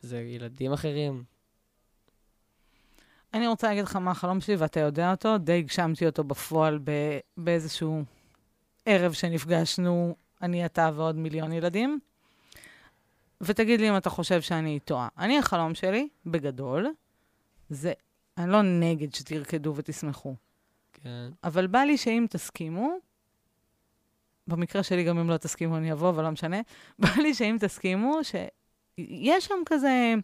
זה 0.00 0.20
ילדים 0.20 0.72
אחרים. 0.72 1.24
אני 3.34 3.46
רוצה 3.46 3.68
להגיד 3.68 3.84
לך 3.84 3.96
מה 3.96 4.10
החלום 4.10 4.40
שלי, 4.40 4.56
ואתה 4.56 4.80
יודע 4.80 5.10
אותו, 5.10 5.38
די 5.38 5.58
הגשמתי 5.58 6.06
אותו 6.06 6.24
בפועל 6.24 6.78
ב- 6.84 7.18
באיזשהו 7.36 8.02
ערב 8.86 9.12
שנפגשנו, 9.12 10.16
אני, 10.42 10.66
אתה 10.66 10.90
ועוד 10.94 11.16
מיליון 11.16 11.52
ילדים. 11.52 12.00
ותגיד 13.40 13.80
לי 13.80 13.90
אם 13.90 13.96
אתה 13.96 14.10
חושב 14.10 14.40
שאני 14.40 14.78
טועה. 14.78 15.08
אני, 15.18 15.38
החלום 15.38 15.74
שלי, 15.74 16.08
בגדול, 16.26 16.86
זה, 17.70 17.92
אני 18.38 18.50
לא 18.50 18.62
נגד 18.62 19.14
שתרקדו 19.14 19.72
ותשמחו, 19.76 20.34
כן. 21.02 21.30
אבל 21.44 21.66
בא 21.66 21.78
לי 21.78 21.96
שאם 21.96 22.26
תסכימו, 22.30 22.90
במקרה 24.46 24.82
שלי 24.82 25.04
גם 25.04 25.18
אם 25.18 25.30
לא 25.30 25.36
תסכימו 25.36 25.76
אני 25.76 25.92
אבוא, 25.92 26.08
אבל 26.08 26.24
לא 26.24 26.30
משנה, 26.30 26.60
בא 26.98 27.08
לי 27.22 27.34
שאם 27.34 27.56
תסכימו, 27.60 28.18
שיש 28.24 29.44
שם 29.44 29.54
כזה 29.66 30.14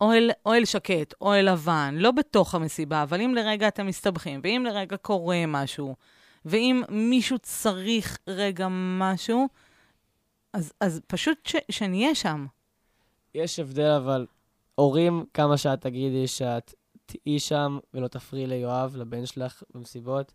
אוהל, 0.00 0.30
אוהל 0.46 0.64
שקט, 0.64 1.14
אוהל 1.20 1.52
לבן, 1.52 1.94
לא 1.98 2.10
בתוך 2.10 2.54
המסיבה, 2.54 3.02
אבל 3.02 3.20
אם 3.20 3.34
לרגע 3.34 3.68
אתם 3.68 3.86
מסתבכים, 3.86 4.40
ואם 4.42 4.64
לרגע 4.66 4.96
קורה 4.96 5.46
משהו, 5.46 5.96
ואם 6.44 6.82
מישהו 6.88 7.38
צריך 7.38 8.18
רגע 8.26 8.68
משהו, 8.70 9.48
אז, 10.52 10.72
אז 10.80 11.00
פשוט 11.06 11.46
ש, 11.46 11.56
שנהיה 11.70 12.14
שם. 12.14 12.46
יש 13.34 13.58
הבדל, 13.58 13.90
אבל 13.90 14.26
הורים, 14.74 15.24
כמה 15.34 15.56
שאת 15.56 15.80
תגידי 15.80 16.26
שאת 16.26 16.74
תהיי 17.06 17.40
שם 17.40 17.78
ולא 17.94 18.08
תפריעי 18.08 18.46
ליואב, 18.46 18.96
לבן 18.96 19.26
שלך, 19.26 19.62
במסיבות, 19.74 20.32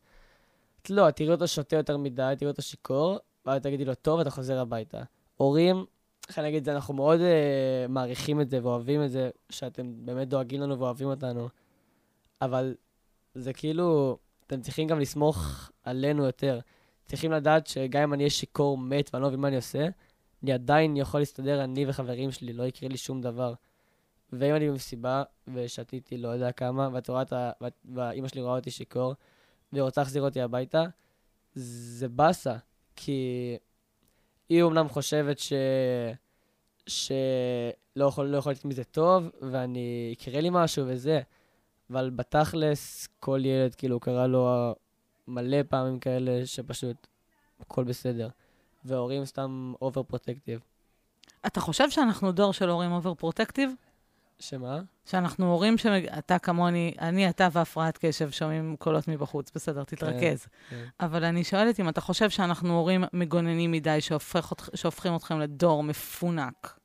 את 0.81 0.89
לא, 0.89 1.11
תראי 1.11 1.31
אותו 1.31 1.47
שותה 1.47 1.75
יותר 1.75 1.97
מדי, 1.97 2.33
תראי 2.37 2.51
אותו 2.51 2.61
שיכור, 2.61 3.17
ואז 3.45 3.61
תגידי 3.61 3.85
לו, 3.85 3.95
טוב, 3.95 4.19
אתה 4.19 4.29
חוזר 4.29 4.59
הביתה. 4.59 5.01
הורים, 5.37 5.85
איך 6.29 6.39
אני 6.39 6.47
אגיד 6.47 6.57
את 6.57 6.65
זה, 6.65 6.71
אנחנו 6.71 6.93
מאוד 6.93 7.19
uh, 7.19 7.91
מעריכים 7.91 8.41
את 8.41 8.49
זה 8.49 8.59
ואוהבים 8.63 9.03
את 9.03 9.11
זה, 9.11 9.29
שאתם 9.49 10.05
באמת 10.05 10.27
דואגים 10.27 10.61
לנו 10.61 10.79
ואוהבים 10.79 11.07
אותנו, 11.07 11.49
אבל 12.41 12.75
זה 13.35 13.53
כאילו, 13.53 14.17
אתם 14.47 14.61
צריכים 14.61 14.87
גם 14.87 14.99
לסמוך 14.99 15.69
עלינו 15.83 16.25
יותר. 16.25 16.59
צריכים 17.05 17.31
לדעת 17.31 17.67
שגם 17.67 18.01
אם 18.01 18.13
אני 18.13 18.23
אהיה 18.23 18.29
שיכור 18.29 18.77
מת 18.77 19.09
ואני 19.13 19.23
לא 19.23 19.27
מבין 19.27 19.39
מה 19.39 19.47
אני 19.47 19.55
עושה, 19.55 19.87
אני 20.43 20.51
עדיין 20.51 20.97
יכול 20.97 21.19
להסתדר, 21.19 21.63
אני 21.63 21.85
וחברים 21.87 22.31
שלי, 22.31 22.53
לא 22.53 22.63
יקרה 22.63 22.89
לי 22.89 22.97
שום 22.97 23.21
דבר. 23.21 23.53
ואם 24.33 24.55
אני 24.55 24.69
במסיבה, 24.69 25.23
ושתיתי 25.53 26.17
לא 26.17 26.27
יודע 26.27 26.51
כמה, 26.51 26.89
ואת 26.93 27.09
רואה 27.09 27.21
את 27.21 27.33
ה... 27.33 27.51
ואימא 27.95 28.27
שלי 28.27 28.41
רואה 28.41 28.55
אותי 28.55 28.71
שיכור, 28.71 29.13
והיא 29.73 29.83
רוצה 29.83 30.01
להחזיר 30.01 30.21
אותי 30.21 30.41
הביתה, 30.41 30.83
זה 31.53 32.09
באסה. 32.09 32.55
כי 32.95 33.57
היא 34.49 34.61
אומנם 34.61 34.89
חושבת 34.89 35.39
ש... 35.39 35.53
שלא 36.87 38.05
יכול, 38.07 38.25
לא 38.25 38.37
יכול 38.37 38.51
להיות 38.51 38.65
מזה 38.65 38.83
טוב, 38.83 39.29
ואני... 39.41 40.09
יקרה 40.13 40.41
לי 40.41 40.49
משהו 40.51 40.85
וזה, 40.87 41.21
אבל 41.89 42.09
בתכלס, 42.09 43.07
כל 43.19 43.41
ילד, 43.45 43.75
כאילו, 43.75 43.99
קרה 43.99 44.27
לו 44.27 44.75
מלא 45.27 45.57
פעמים 45.69 45.99
כאלה 45.99 46.45
שפשוט 46.45 47.07
הכל 47.59 47.83
בסדר. 47.83 48.29
והורים 48.85 49.25
סתם 49.25 49.73
over 49.81 50.03
protective. 50.03 50.59
אתה 51.45 51.59
חושב 51.59 51.89
שאנחנו 51.89 52.31
דור 52.31 52.53
של 52.53 52.69
הורים 52.69 52.91
over 52.91 53.13
protective? 53.13 53.71
שמה? 54.39 54.81
שאנחנו 55.05 55.51
הורים 55.51 55.77
שאתה 55.77 56.39
כמוני, 56.39 56.93
אני, 56.99 57.29
אתה 57.29 57.47
והפרעת 57.51 57.97
קשב 58.01 58.29
שומעים 58.31 58.75
קולות 58.79 59.07
מבחוץ, 59.07 59.51
בסדר, 59.55 59.83
תתרכז. 59.83 60.47
כן. 60.69 60.85
אבל 60.99 61.23
אני 61.23 61.43
שואלת 61.43 61.79
אם 61.79 61.89
אתה 61.89 62.01
חושב 62.01 62.29
שאנחנו 62.29 62.77
הורים 62.77 63.03
מגוננים 63.13 63.71
מדי, 63.71 64.01
שהופך, 64.01 64.53
שהופכים 64.75 65.15
אתכם 65.15 65.39
לדור 65.39 65.83
מפונק. 65.83 66.79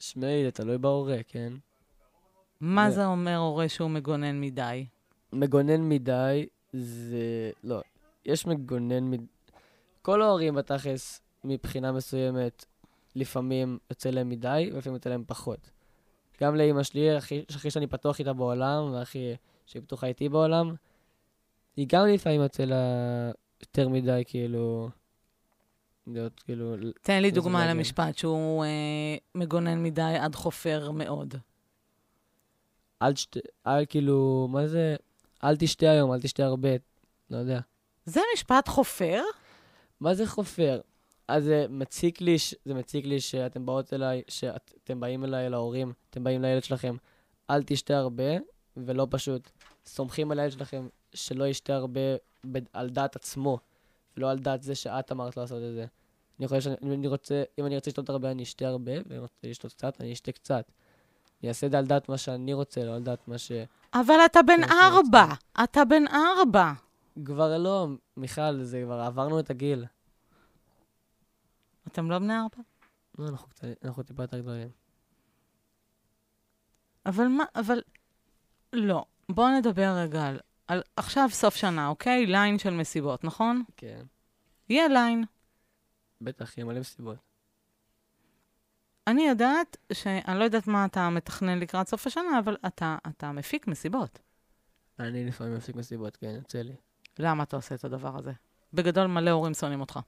שמעי, 0.00 0.44
זה 0.44 0.50
תלוי 0.50 0.78
בהורה, 0.78 1.16
כן? 1.28 1.52
מה 2.60 2.90
זה- 2.90 2.96
זה 2.96 3.06
אומר 3.06 3.36
הורה 3.36 3.68
שהוא 3.68 3.90
מגונן 3.90 4.40
מדי? 4.40 4.86
מגונן 5.32 5.88
מדי, 5.88 6.46
זה... 6.72 7.50
לא, 7.64 7.80
יש 8.24 8.46
מגונן 8.46 9.10
מדי... 9.10 9.24
כל 10.02 10.22
ההורים 10.22 10.54
בתכלס, 10.54 11.20
מבחינה 11.44 11.92
מסוימת, 11.92 12.64
לפעמים 13.14 13.78
יוצא 13.90 14.10
להם 14.10 14.28
מדי, 14.28 14.70
ולפעמים 14.72 14.94
יוצא 14.94 15.10
להם 15.10 15.24
פחות. 15.26 15.70
גם 16.40 16.56
לאימא 16.56 16.82
שלי, 16.82 17.16
הכי, 17.16 17.44
הכי 17.50 17.70
שאני 17.70 17.86
פתוח 17.86 18.18
איתה 18.18 18.32
בעולם, 18.32 18.92
והכי 18.92 19.34
שהיא 19.66 19.82
פתוחה 19.82 20.06
איתי 20.06 20.28
בעולם, 20.28 20.74
היא 21.76 21.86
גם 21.88 22.06
לפעמים 22.06 22.40
יוצא 22.40 22.64
לה 22.64 22.76
יותר 23.60 23.88
מדי, 23.88 24.22
כאילו... 24.26 24.88
להיות 26.06 26.40
כאילו... 26.40 26.74
תן 27.02 27.22
לי 27.22 27.30
דוגמה 27.30 27.58
מעניין. 27.58 27.76
למשפט 27.76 28.18
שהוא 28.18 28.64
אה, 28.64 29.16
מגונן 29.34 29.82
מדי 29.82 30.16
עד 30.20 30.34
חופר 30.34 30.90
מאוד. 30.90 31.34
אל 33.02 33.12
תשת... 33.12 33.36
אל 33.66 33.84
כאילו, 33.86 34.48
מה 34.50 34.66
זה? 34.66 34.96
אל 35.44 35.56
תשתה 35.56 35.90
היום, 35.90 36.12
אל 36.12 36.20
תשתה 36.20 36.44
הרבה. 36.44 36.68
לא 37.30 37.36
יודע. 37.36 37.60
זה 38.04 38.20
משפט 38.34 38.68
חופר? 38.68 39.22
מה 40.00 40.14
זה 40.14 40.26
חופר? 40.26 40.80
אז 41.28 41.44
זה 41.44 41.66
מציק 41.68 42.20
לי. 42.20 42.36
זה 42.64 42.74
מציק 42.74 43.04
לי 43.04 43.20
שאתם 43.20 43.66
באות 43.66 43.92
אליי, 43.92 44.22
שאתם 44.28 45.00
באים 45.00 45.24
אליי, 45.24 45.50
להורים, 45.50 45.92
אתם 46.10 46.24
באים 46.24 46.42
לילד 46.42 46.64
שלכם, 46.64 46.96
אל 47.50 47.62
תשתה 47.62 47.98
הרבה, 47.98 48.32
ולא 48.76 49.06
פשוט 49.10 49.50
סומכים 49.86 50.30
על 50.30 50.38
הילד 50.38 50.52
שלכם 50.52 50.88
שלא 51.14 51.44
ישתה 51.44 51.74
הרבה 51.74 52.00
ב... 52.52 52.58
על 52.72 52.90
דעת 52.90 53.16
עצמו, 53.16 53.58
ולא 54.16 54.30
על 54.30 54.38
דעת 54.38 54.62
זה 54.62 54.74
שאת 54.74 55.12
אמרת 55.12 55.36
לעשות 55.36 55.58
את 55.58 55.74
זה. 55.74 55.86
אני 56.38 56.48
חושב 56.48 56.60
שאני 56.60 56.94
אני 56.94 57.06
רוצה, 57.06 57.42
אם 57.58 57.66
אני 57.66 57.74
רוצה 57.74 57.90
לשתות 57.90 58.08
הרבה, 58.08 58.30
אני 58.30 58.42
אשתה 58.42 58.68
הרבה, 58.68 58.92
ואם 58.92 59.02
אני 59.10 59.18
רוצה 59.18 59.48
לשתות 59.48 59.72
קצת, 59.72 60.00
אני 60.00 60.12
אשתה 60.12 60.32
קצת. 60.32 60.72
אני 61.42 61.48
אעשה 61.48 61.66
את 61.66 61.70
זה 61.70 61.78
על 61.78 61.86
דעת 61.86 62.08
מה 62.08 62.18
שאני 62.18 62.52
רוצה, 62.52 62.84
לא 62.84 62.94
על 62.94 63.02
דעת 63.02 63.28
מה 63.28 63.38
ש... 63.38 63.52
אבל 63.94 64.14
אתה 64.26 64.42
בן 64.42 64.64
ארבע. 64.64 65.34
אתה 65.64 65.84
בן 65.84 66.04
ארבע. 66.06 66.72
כבר 67.24 67.58
לא, 67.58 67.86
מיכל, 68.16 68.62
זה 68.62 68.82
כבר 68.84 69.00
עברנו 69.00 69.40
את 69.40 69.50
הגיל. 69.50 69.84
אתם 71.94 72.10
לא 72.10 72.18
בני 72.18 72.36
ארבע? 72.36 72.62
לא, 73.18 73.28
אנחנו, 73.28 73.48
קצת, 73.48 73.66
אנחנו 73.84 74.02
טיפה 74.02 74.22
יותר 74.22 74.38
גדולים. 74.40 74.68
אבל 77.06 77.26
מה, 77.28 77.44
אבל... 77.54 77.82
לא. 78.72 79.04
בואו 79.28 79.58
נדבר 79.58 79.94
רגע 79.96 80.26
על, 80.26 80.40
על... 80.66 80.82
עכשיו 80.96 81.28
סוף 81.30 81.56
שנה, 81.56 81.88
אוקיי? 81.88 82.26
ליין 82.26 82.58
של 82.58 82.70
מסיבות, 82.70 83.24
נכון? 83.24 83.62
כן. 83.76 84.02
יהיה 84.68 84.88
ליין. 84.88 85.24
בטח, 86.20 86.58
יהיה 86.58 86.64
מלא 86.64 86.80
מסיבות. 86.80 87.16
אני 89.06 89.28
יודעת 89.28 89.76
שאני 89.92 90.38
לא 90.38 90.44
יודעת 90.44 90.66
מה 90.66 90.84
אתה 90.84 91.10
מתכנן 91.10 91.58
לקראת 91.58 91.88
סוף 91.88 92.06
השנה, 92.06 92.38
אבל 92.38 92.56
אתה, 92.66 92.96
אתה 93.08 93.32
מפיק 93.32 93.66
מסיבות. 93.66 94.18
אני 94.98 95.26
לפעמים 95.26 95.54
מפיק 95.54 95.76
מסיבות, 95.76 96.16
כן, 96.16 96.34
יוצא 96.36 96.62
לי. 96.62 96.76
למה 97.18 97.42
אתה 97.42 97.56
עושה 97.56 97.74
את 97.74 97.84
הדבר 97.84 98.18
הזה? 98.18 98.32
בגדול 98.72 99.06
מלא 99.06 99.30
הורים 99.30 99.54
שונאים 99.54 99.80
אותך. 99.80 99.98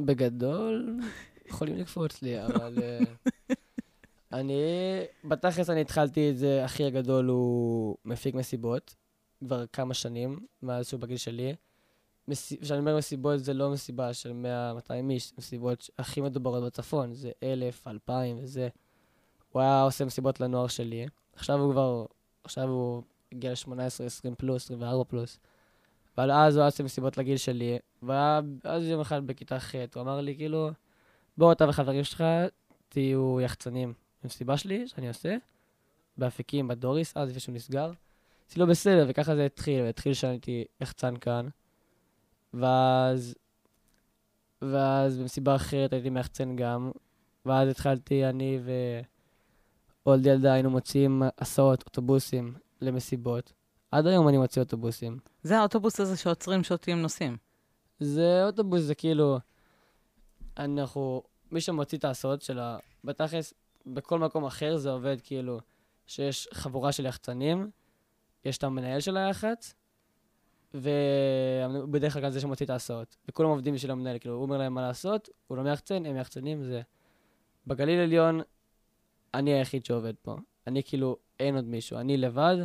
בגדול, 0.00 0.98
יכולים 1.46 1.76
לקפוץ 1.76 2.22
לי, 2.22 2.44
אבל... 2.46 2.78
אה, 2.82 3.00
אני, 4.32 4.62
בתכלס 5.24 5.70
אני 5.70 5.80
התחלתי 5.80 6.30
את 6.30 6.38
זה, 6.38 6.64
אחי 6.64 6.84
הגדול 6.84 7.26
הוא 7.28 7.96
מפיק 8.04 8.34
מסיבות, 8.34 8.94
כבר 9.44 9.66
כמה 9.66 9.94
שנים, 9.94 10.46
מאז 10.62 10.88
שהוא 10.88 11.00
בגיל 11.00 11.16
שלי. 11.16 11.54
מס- 12.28 12.52
כשאני 12.60 12.80
אומר 12.80 12.96
מסיבות, 12.96 13.44
זה 13.44 13.54
לא 13.54 13.70
מסיבה 13.70 14.14
של 14.14 14.32
100-200 14.88 15.10
איש, 15.10 15.32
מסיבות 15.38 15.90
הכי 15.98 16.20
מדוברות 16.20 16.64
בצפון, 16.64 17.14
זה 17.14 17.30
1,000, 17.42 17.86
2,000 17.86 18.38
וזה. 18.42 18.68
הוא 19.52 19.62
היה 19.62 19.82
עושה 19.82 20.04
מסיבות 20.04 20.40
לנוער 20.40 20.66
שלי, 20.66 21.06
עכשיו 21.32 21.58
הוא 21.60 21.72
כבר, 21.72 22.06
עכשיו 22.44 22.68
הוא 22.68 23.02
הגיע 23.32 23.50
ל-18, 23.50 24.04
20 24.06 24.34
פלוס, 24.34 24.64
24 24.64 25.04
פלוס. 25.04 25.38
אבל 26.18 26.30
אז 26.30 26.56
הוא 26.56 26.66
עושה 26.66 26.82
מסיבות 26.82 27.18
לגיל 27.18 27.36
שלי, 27.36 27.78
ואז 28.02 28.88
יום 28.88 29.00
אחד 29.00 29.26
בכיתה 29.26 29.60
ח' 29.60 29.74
הוא 29.94 30.02
אמר 30.02 30.20
לי, 30.20 30.36
כאילו, 30.36 30.70
בוא 31.38 31.52
אתה 31.52 31.68
וחברים 31.68 32.04
שלך 32.04 32.24
תהיו 32.88 33.40
יחצנים 33.40 33.92
במסיבה 34.22 34.56
שלי, 34.56 34.88
שאני 34.88 35.08
עושה, 35.08 35.36
באפיקים, 36.18 36.68
בדוריס, 36.68 37.16
אז 37.16 37.28
לפני 37.28 37.40
שהוא 37.40 37.54
נסגר. 37.54 37.84
אמרתי 37.86 38.60
לו, 38.60 38.66
בסדר, 38.66 39.06
וככה 39.08 39.36
זה 39.36 39.46
התחיל, 39.46 39.82
והתחיל 39.82 40.14
שהייתי 40.14 40.64
יחצן 40.80 41.16
כאן. 41.16 41.48
ואז, 42.54 43.34
ואז 44.62 45.18
במסיבה 45.18 45.56
אחרת 45.56 45.92
הייתי 45.92 46.10
מיחצן 46.10 46.56
גם, 46.56 46.90
ואז 47.46 47.68
התחלתי, 47.68 48.24
אני 48.24 48.60
ועוד 50.04 50.26
ילדה 50.26 50.52
היינו 50.52 50.70
מוציאים 50.70 51.22
הסעות, 51.38 51.82
אוטובוסים, 51.82 52.54
למסיבות. 52.80 53.52
עד 53.92 54.06
היום 54.06 54.28
אני 54.28 54.38
מוציא 54.38 54.62
אוטובוסים. 54.62 55.18
זה 55.42 55.58
האוטובוס 55.58 56.00
הזה 56.00 56.16
שעוצרים, 56.16 56.64
שותים, 56.64 57.02
נוסעים. 57.02 57.36
זה 58.00 58.44
אוטובוס, 58.46 58.80
זה 58.80 58.94
כאילו... 58.94 59.38
אנחנו... 60.56 61.22
מי 61.50 61.60
שמוציא 61.60 61.98
את 61.98 62.04
ההסעות 62.04 62.42
של 62.42 62.58
ה... 62.58 62.78
בתכלס, 63.04 63.54
בכל 63.86 64.18
מקום 64.18 64.44
אחר 64.44 64.76
זה 64.76 64.90
עובד 64.90 65.16
כאילו 65.22 65.60
שיש 66.06 66.48
חבורה 66.54 66.92
של 66.92 67.06
יחצנים, 67.06 67.70
יש 68.44 68.58
את 68.58 68.64
המנהל 68.64 69.00
של 69.00 69.16
היח"צ, 69.16 69.74
ובדרך 70.74 72.12
כלל 72.12 72.30
זה 72.30 72.40
שמוציא 72.40 72.66
את 72.66 72.70
ההסעות. 72.70 73.16
וכולם 73.28 73.48
עובדים 73.48 73.74
בשביל 73.74 73.90
המנהל, 73.90 74.18
כאילו, 74.18 74.34
הוא 74.34 74.42
אומר 74.42 74.58
להם 74.58 74.74
מה 74.74 74.82
לעשות, 74.82 75.28
הוא 75.46 75.56
לא 75.56 75.62
מיחצן, 75.62 76.06
הם 76.06 76.16
יחצנים, 76.16 76.64
זה... 76.64 76.82
בגליל 77.66 78.00
עליון, 78.00 78.40
אני 79.34 79.52
היחיד 79.52 79.84
שעובד 79.84 80.14
פה. 80.22 80.36
אני 80.66 80.82
כאילו, 80.82 81.16
אין 81.40 81.56
עוד 81.56 81.64
מישהו. 81.64 81.98
אני 81.98 82.16
לבד, 82.16 82.56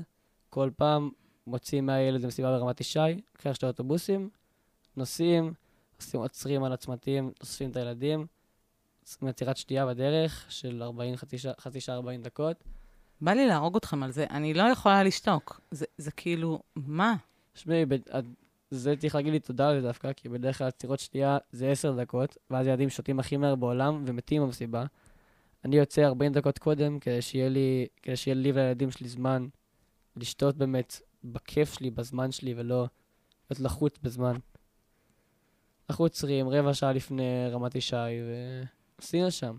כל 0.58 0.70
פעם 0.78 1.10
מוציא 1.48 1.82
מהילד 1.82 2.22
למסיבה 2.22 2.58
ברמת 2.58 2.82
ישי, 2.82 3.00
לוקח 3.36 3.54
שתי 3.54 3.66
אוטובוסים, 3.66 4.30
נוסעים, 4.96 5.54
עושים 5.98 6.20
עוצרים 6.20 6.64
על 6.64 6.74
הצמתים, 6.74 7.32
אוספים 7.42 7.70
את 7.70 7.76
הילדים, 7.76 8.26
עושים 9.06 9.28
עצירת 9.28 9.58
שתייה 9.58 9.86
בדרך 9.86 10.46
של 10.50 10.84
40, 10.84 11.16
חצי 11.16 11.38
שעה, 11.38 11.54
חצי 11.60 11.82
שעה 11.82 11.96
40 11.96 12.22
דקות. 12.22 12.64
בא 13.22 13.32
לי 13.34 13.48
להרוג 13.48 13.76
אתכם 13.76 14.04
על 14.04 14.12
זה, 14.12 14.26
אני 14.30 14.54
לא 14.54 14.64
יכולה 14.64 15.04
לשתוק. 15.04 15.62
זה, 15.72 15.86
זה 15.98 16.12
כאילו, 16.12 16.60
מה? 16.76 17.16
שמעי, 17.56 17.86
ב- 17.86 17.94
את- 17.94 18.26
זה 18.72 18.96
צריך 18.96 19.16
להגיד 19.16 19.34
לי 19.34 19.40
תודה 19.40 19.70
על 19.70 19.82
זה 19.82 19.88
דווקא, 19.88 20.14
כי 20.14 20.30
בדרך 20.30 20.58
כלל 20.58 20.68
עצירות 20.68 21.00
שתייה 21.00 21.38
זה 21.52 21.72
10 21.72 21.96
דקות, 21.96 22.38
ואז 22.50 22.68
ילדים 22.68 22.90
שותים 22.90 23.20
הכי 23.20 23.38
מהר 23.38 23.56
בעולם 23.56 24.04
ומתים 24.08 24.42
במסיבה. 24.42 24.86
אני 25.66 25.76
יוצא 25.76 26.02
40 26.02 26.34
דקות 26.34 26.58
קודם, 26.58 27.00
כדי 27.00 27.22
שיהיה 27.22 27.50
לי, 27.50 27.88
כדי 28.04 28.16
שיהיה 28.16 28.36
לי 28.36 28.52
ולילדים 28.52 28.92
שלי 28.92 29.08
זמן 29.08 29.48
לשתות 30.18 30.58
באמת 30.58 31.02
בכיף 31.24 31.74
שלי, 31.74 31.92
בזמן 31.92 32.32
שלי, 32.32 32.54
ולא 32.58 32.88
להיות 33.50 33.60
לחוץ 33.60 33.98
בזמן. 34.04 34.36
אנחנו 35.90 36.06
עוצרים 36.06 36.50
רבע 36.50 36.74
שעה 36.74 36.94
לפני 36.94 37.48
רמת 37.52 37.76
ישי, 37.76 37.96
ועשינו 39.00 39.32
שם. 39.32 39.58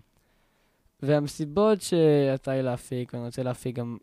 והמסיבות 1.01 1.81
שיצא 1.81 2.51
לי 2.51 2.63
להפיק, 2.63 3.13
ואני 3.13 3.25
רוצה 3.25 3.43
להפיק 3.43 3.75
גם 3.75 3.97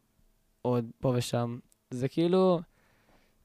עוד 0.62 0.84
פה 1.00 1.12
ושם, 1.16 1.59
זה 1.90 2.09
כאילו, 2.09 2.61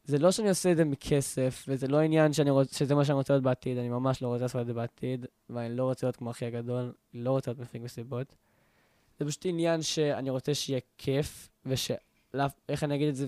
זה 0.03 0.17
לא 0.17 0.31
שאני 0.31 0.49
עושה 0.49 0.71
את 0.71 0.77
זה 0.77 0.85
מכסף, 0.85 1.65
וזה 1.67 1.87
לא 1.87 1.99
עניין 1.99 2.33
שאני 2.33 2.49
רוצ, 2.49 2.77
שזה 2.77 2.95
מה 2.95 3.05
שאני 3.05 3.15
רוצה 3.15 3.33
להיות 3.33 3.43
בעתיד, 3.43 3.77
אני 3.77 3.89
ממש 3.89 4.21
לא 4.21 4.27
רוצה 4.27 4.43
לעשות 4.43 4.61
את 4.61 4.65
זה 4.65 4.73
בעתיד, 4.73 5.25
ואני 5.49 5.75
לא 5.75 5.83
רוצה 5.83 6.07
להיות 6.07 6.15
כמו 6.15 6.31
אחי 6.31 6.45
הגדול, 6.45 6.93
לא 7.13 7.31
רוצה 7.31 7.51
להיות 7.51 7.59
מפיק 7.59 7.81
מסיבות. 7.81 8.35
זה 9.19 9.25
פשוט 9.25 9.45
עניין 9.45 9.81
שאני 9.81 10.29
רוצה 10.29 10.53
שיהיה 10.53 10.79
כיף, 10.97 11.49
ושאף, 12.33 12.53
איך 12.69 12.83
אני 12.83 12.95
אגיד 12.95 13.07
את 13.07 13.15
זה, 13.15 13.27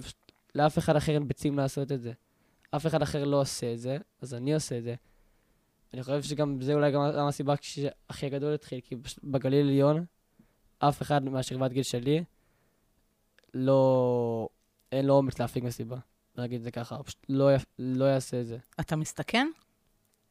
לאף 0.56 0.78
אחד 0.78 0.96
אחר 0.96 1.14
אין 1.14 1.28
ביצים 1.28 1.58
לעשות 1.58 1.92
את 1.92 2.02
זה. 2.02 2.12
אף 2.76 2.88
אחד 2.88 3.02
אחר 3.02 3.24
לא 3.24 3.42
עושה 3.42 3.74
את 3.74 3.80
זה, 3.80 3.98
אז 4.22 4.34
אני 4.34 4.54
עושה 4.54 4.78
את 4.78 4.84
זה. 4.84 4.96
אני 5.94 6.04
חושב 6.04 6.22
שגם 6.22 6.62
זה 6.62 6.74
אולי 6.74 6.92
גם 6.92 7.02
גם 7.18 7.28
הסיבה 7.28 7.54
שהכי 7.62 8.26
הגדול 8.26 8.54
התחיל, 8.54 8.80
כי 8.84 8.96
בגליל 9.24 9.68
עליון, 9.68 10.06
אף 10.80 11.02
אחד 11.02 11.24
מהשכבת 11.24 11.72
גיל 11.72 11.84
שלי 11.84 12.24
לא... 13.54 14.50
אין 14.92 15.06
לו 15.06 15.14
אומץ 15.14 15.40
להפיק 15.40 15.64
מסיבה. 15.64 15.98
נגיד 16.38 16.58
את 16.58 16.64
זה 16.64 16.72
ככה, 16.72 17.04
פשוט 17.04 17.26
לא, 17.30 17.56
יפ... 17.56 17.66
לא 17.80 18.06
יעשה 18.06 18.42
את 18.42 18.48
זה. 18.48 18.58
אתה 18.80 18.96
מסתכן? 18.96 19.48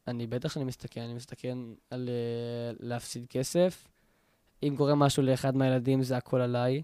אני 0.07 0.27
בטח 0.27 0.53
שאני 0.53 0.65
מסתכן, 0.65 1.01
אני 1.01 1.13
מסתכן 1.13 1.57
על 1.89 2.09
uh, 2.09 2.75
להפסיד 2.79 3.25
כסף. 3.29 3.87
אם 4.63 4.73
קורה 4.77 4.95
משהו 4.95 5.23
לאחד 5.23 5.55
מהילדים, 5.55 6.03
זה 6.03 6.17
הכל 6.17 6.41
עליי. 6.41 6.81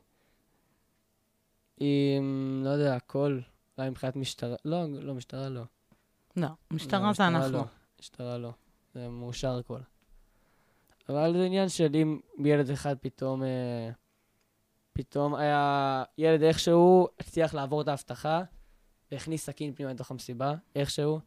עם, 1.80 2.62
לא 2.66 2.70
יודע, 2.70 2.96
הכל. 2.96 3.40
אולי 3.78 3.90
מבחינת 3.90 4.16
משטרה, 4.16 4.56
לא, 4.66 4.86
לא, 4.90 5.14
משטרה 5.14 5.50
לא. 5.50 5.64
לא, 6.38 6.48
משטרה 6.72 7.08
לא, 7.08 7.14
זה 7.14 7.28
אנחנו. 7.28 7.52
לא. 7.58 7.64
משטרה 8.00 8.38
לא. 8.38 8.52
זה 8.94 9.08
מאושר 9.10 9.58
הכל. 9.58 9.80
אבל 11.10 11.34
זה 11.34 11.46
עניין 11.46 11.70
של 11.70 11.96
אם 11.96 12.20
ילד 12.46 12.70
אחד 12.70 12.96
פתאום, 13.02 13.44
אה, 13.44 13.90
פתאום 14.94 15.36
היה 15.36 16.04
ילד 16.18 16.42
איכשהו 16.42 17.08
הצליח 17.20 17.54
לעבור 17.54 17.82
את 17.82 17.88
ההבטחה, 17.88 18.44
והכניס 19.12 19.46
סכין 19.46 19.74
פנימה 19.74 19.94
לתוך 19.94 20.12
המסיבה, 20.12 20.54
איכשהו, 20.76 21.20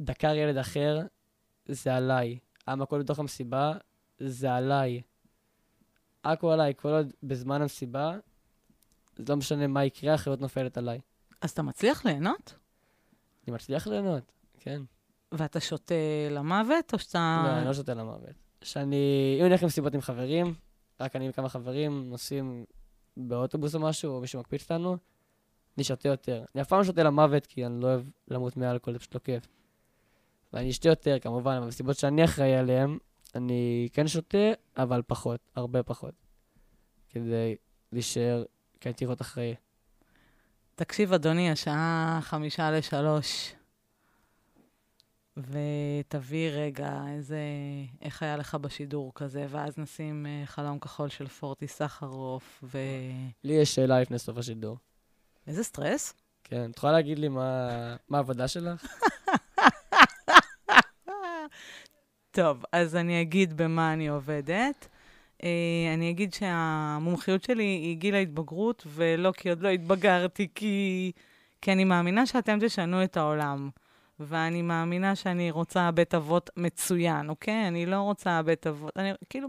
דקר 0.00 0.34
ילד 0.34 0.56
אחר, 0.56 1.00
זה 1.66 1.94
עליי. 1.94 2.38
היה 2.66 2.76
מכות 2.76 3.00
בתוך 3.00 3.18
המסיבה, 3.18 3.72
זה 4.18 4.54
עליי. 4.54 5.02
הכל 6.24 6.52
עליי, 6.52 6.72
כל 6.76 6.88
עוד 6.88 7.12
בזמן 7.22 7.62
המסיבה, 7.62 8.16
לא 9.28 9.36
משנה 9.36 9.66
מה 9.66 9.84
יקרה, 9.84 10.12
האחריות 10.12 10.40
נופלת 10.40 10.78
עליי. 10.78 11.00
אז 11.40 11.50
אתה 11.50 11.62
מצליח 11.62 12.04
ליהנות? 12.04 12.54
אני 13.46 13.54
מצליח 13.54 13.86
ליהנות, 13.86 14.32
כן. 14.60 14.82
ואתה 15.32 15.60
שותה 15.60 15.94
למוות, 16.30 16.92
או 16.92 16.98
שאתה... 16.98 17.42
לא, 17.46 17.58
אני 17.58 17.66
לא 17.66 17.74
שותה 17.74 17.94
למוות. 17.94 18.34
שאני, 18.62 19.36
אם 19.38 19.40
אני 19.40 19.48
הולך 19.48 19.62
למסיבות 19.62 19.94
עם 19.94 20.00
חברים, 20.00 20.54
רק 21.00 21.16
אני 21.16 21.28
וכמה 21.28 21.48
חברים 21.48 22.10
נוסעים 22.10 22.64
באוטובוס 23.16 23.74
או 23.74 23.80
משהו, 23.80 24.14
או 24.14 24.20
מישהו 24.20 24.40
מקפיץ 24.40 24.62
אותנו, 24.62 24.96
אני 25.76 25.84
שותה 25.84 26.08
יותר. 26.08 26.44
אני 26.54 26.62
אף 26.62 26.68
פעם 26.68 26.78
לא 26.78 26.84
שותה 26.84 27.02
למוות, 27.02 27.46
כי 27.46 27.66
אני 27.66 27.80
לא 27.80 27.86
אוהב 27.86 28.02
למות 28.28 28.56
מאלכוהול, 28.56 28.94
זה 28.94 28.98
פשוט 28.98 29.14
לא 29.14 29.20
כיף. 29.20 29.48
ואני 30.52 30.70
אשתה 30.70 30.88
יותר, 30.88 31.18
כמובן, 31.18 31.54
אבל 31.56 31.64
במסיבות 31.64 31.96
שאני 31.96 32.24
אחראי 32.24 32.54
עליהן, 32.54 32.98
אני 33.34 33.88
כן 33.92 34.08
שותה, 34.08 34.52
אבל 34.76 35.02
פחות, 35.06 35.40
הרבה 35.56 35.82
פחות. 35.82 36.14
כדי 37.10 37.56
להישאר, 37.92 38.44
כי 38.80 38.92
צריך 38.92 39.08
להיות 39.08 39.20
אחראי. 39.20 39.54
תקשיב, 40.74 41.12
אדוני, 41.12 41.50
השעה 41.50 42.18
חמישה 42.22 42.70
לשלוש, 42.70 43.54
ותביא 45.36 46.50
רגע 46.50 47.02
איזה... 47.08 47.40
איך 48.02 48.22
היה 48.22 48.36
לך 48.36 48.54
בשידור 48.54 49.12
כזה, 49.14 49.46
ואז 49.50 49.78
נשים 49.78 50.26
אה, 50.26 50.42
חלום 50.46 50.78
כחול 50.78 51.08
של 51.08 51.28
פורטי 51.28 51.68
סחרוף, 51.68 52.60
ו... 52.62 52.78
לי 53.44 53.52
יש 53.52 53.74
שאלה 53.74 54.00
לפני 54.00 54.18
סוף 54.18 54.38
השידור. 54.38 54.76
איזה 55.46 55.64
סטרס? 55.64 56.14
כן, 56.44 56.70
את 56.70 56.76
יכולה 56.76 56.92
להגיד 56.92 57.18
לי 57.18 57.28
מה, 57.28 57.68
מה 58.08 58.16
העבודה 58.16 58.48
שלך? 58.48 58.86
טוב, 62.30 62.64
אז 62.72 62.96
אני 62.96 63.22
אגיד 63.22 63.56
במה 63.56 63.92
אני 63.92 64.08
עובדת. 64.08 64.88
Uh, 65.40 65.44
אני 65.94 66.10
אגיד 66.10 66.34
שהמומחיות 66.34 67.44
שלי 67.44 67.64
היא 67.64 67.96
גיל 67.96 68.14
ההתבגרות, 68.14 68.86
ולא 68.86 69.32
כי 69.36 69.50
עוד 69.50 69.62
לא 69.62 69.68
התבגרתי, 69.68 70.48
כי, 70.54 71.12
כי 71.62 71.72
אני 71.72 71.84
מאמינה 71.84 72.26
שאתם 72.26 72.58
תשנו 72.60 73.04
את 73.04 73.16
העולם. 73.16 73.70
ואני 74.20 74.62
מאמינה 74.62 75.16
שאני 75.16 75.50
רוצה 75.50 75.90
בית 75.90 76.14
אבות 76.14 76.50
מצוין, 76.56 77.28
אוקיי? 77.28 77.68
אני 77.68 77.86
לא 77.86 77.96
רוצה 77.96 78.42
בית 78.42 78.66
אבות, 78.66 78.96
אני 78.96 79.12
כאילו, 79.30 79.48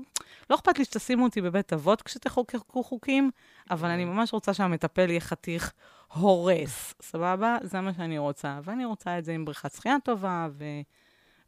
לא 0.50 0.56
אכפת 0.56 0.78
לי 0.80 0.86
שתשימו 0.86 1.24
אותי 1.24 1.42
בבית 1.42 1.74
אבות 1.74 2.02
כשתחוקקו 2.02 2.84
חוקים, 2.84 3.32
אבל 3.72 3.89
אני 3.89 4.06
ממש 4.06 4.34
רוצה 4.34 4.54
שהמטפל 4.54 5.10
יהיה 5.10 5.20
חתיך 5.20 5.74
הורס, 6.14 6.94
סבבה? 7.02 7.58
זה 7.62 7.82
מה 7.82 7.94
שאני 7.94 8.18
רוצה. 8.18 8.60
ואני 8.64 8.86
רוצה 8.86 9.20
את 9.20 9.26
זה 9.26 9.32
עם 9.32 9.46
בריכת 9.46 9.74
שחייה 9.74 9.96
טובה, 10.04 10.48
ו... 10.52 10.66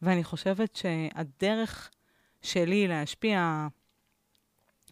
ואני 0.01 0.23
חושבת 0.23 0.75
שהדרך 0.75 1.89
שלי 2.41 2.87
להשפיע 2.87 3.67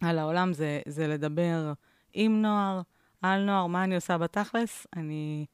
על 0.02 0.18
העולם 0.18 0.52
זה, 0.52 0.80
זה 0.88 1.06
לדבר 1.06 1.72
עם 2.12 2.42
נוער, 2.42 2.80
על 3.22 3.44
נוער, 3.44 3.66
מה 3.66 3.84
אני 3.84 3.94
עושה 3.94 4.18
בתכלס? 4.18 4.86
אני 4.96 5.46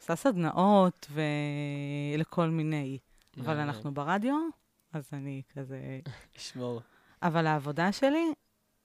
עושה 0.00 0.16
סדנאות 0.16 1.10
ולכל 2.16 2.48
מיני, 2.48 2.98
אבל 3.38 3.56
אה. 3.56 3.62
אנחנו 3.62 3.94
ברדיו, 3.94 4.36
אז 4.92 5.08
אני 5.12 5.42
כזה... 5.54 6.00
לשמור. 6.36 6.80
אבל 7.22 7.46
העבודה 7.46 7.92
שלי, 7.92 8.32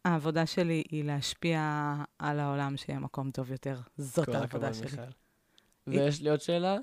העבודה 0.05 0.45
שלי 0.45 0.83
היא 0.89 1.03
להשפיע 1.03 1.93
על 2.19 2.39
העולם 2.39 2.77
שיהיה 2.77 2.99
מקום 2.99 3.31
טוב 3.31 3.51
יותר. 3.51 3.79
זאת 3.97 4.29
העבודה 4.29 4.73
שלי. 4.73 4.85
מיכל. 4.85 5.01
ויש 5.87 6.21
לי 6.21 6.29
עוד 6.29 6.41
שאלה. 6.41 6.77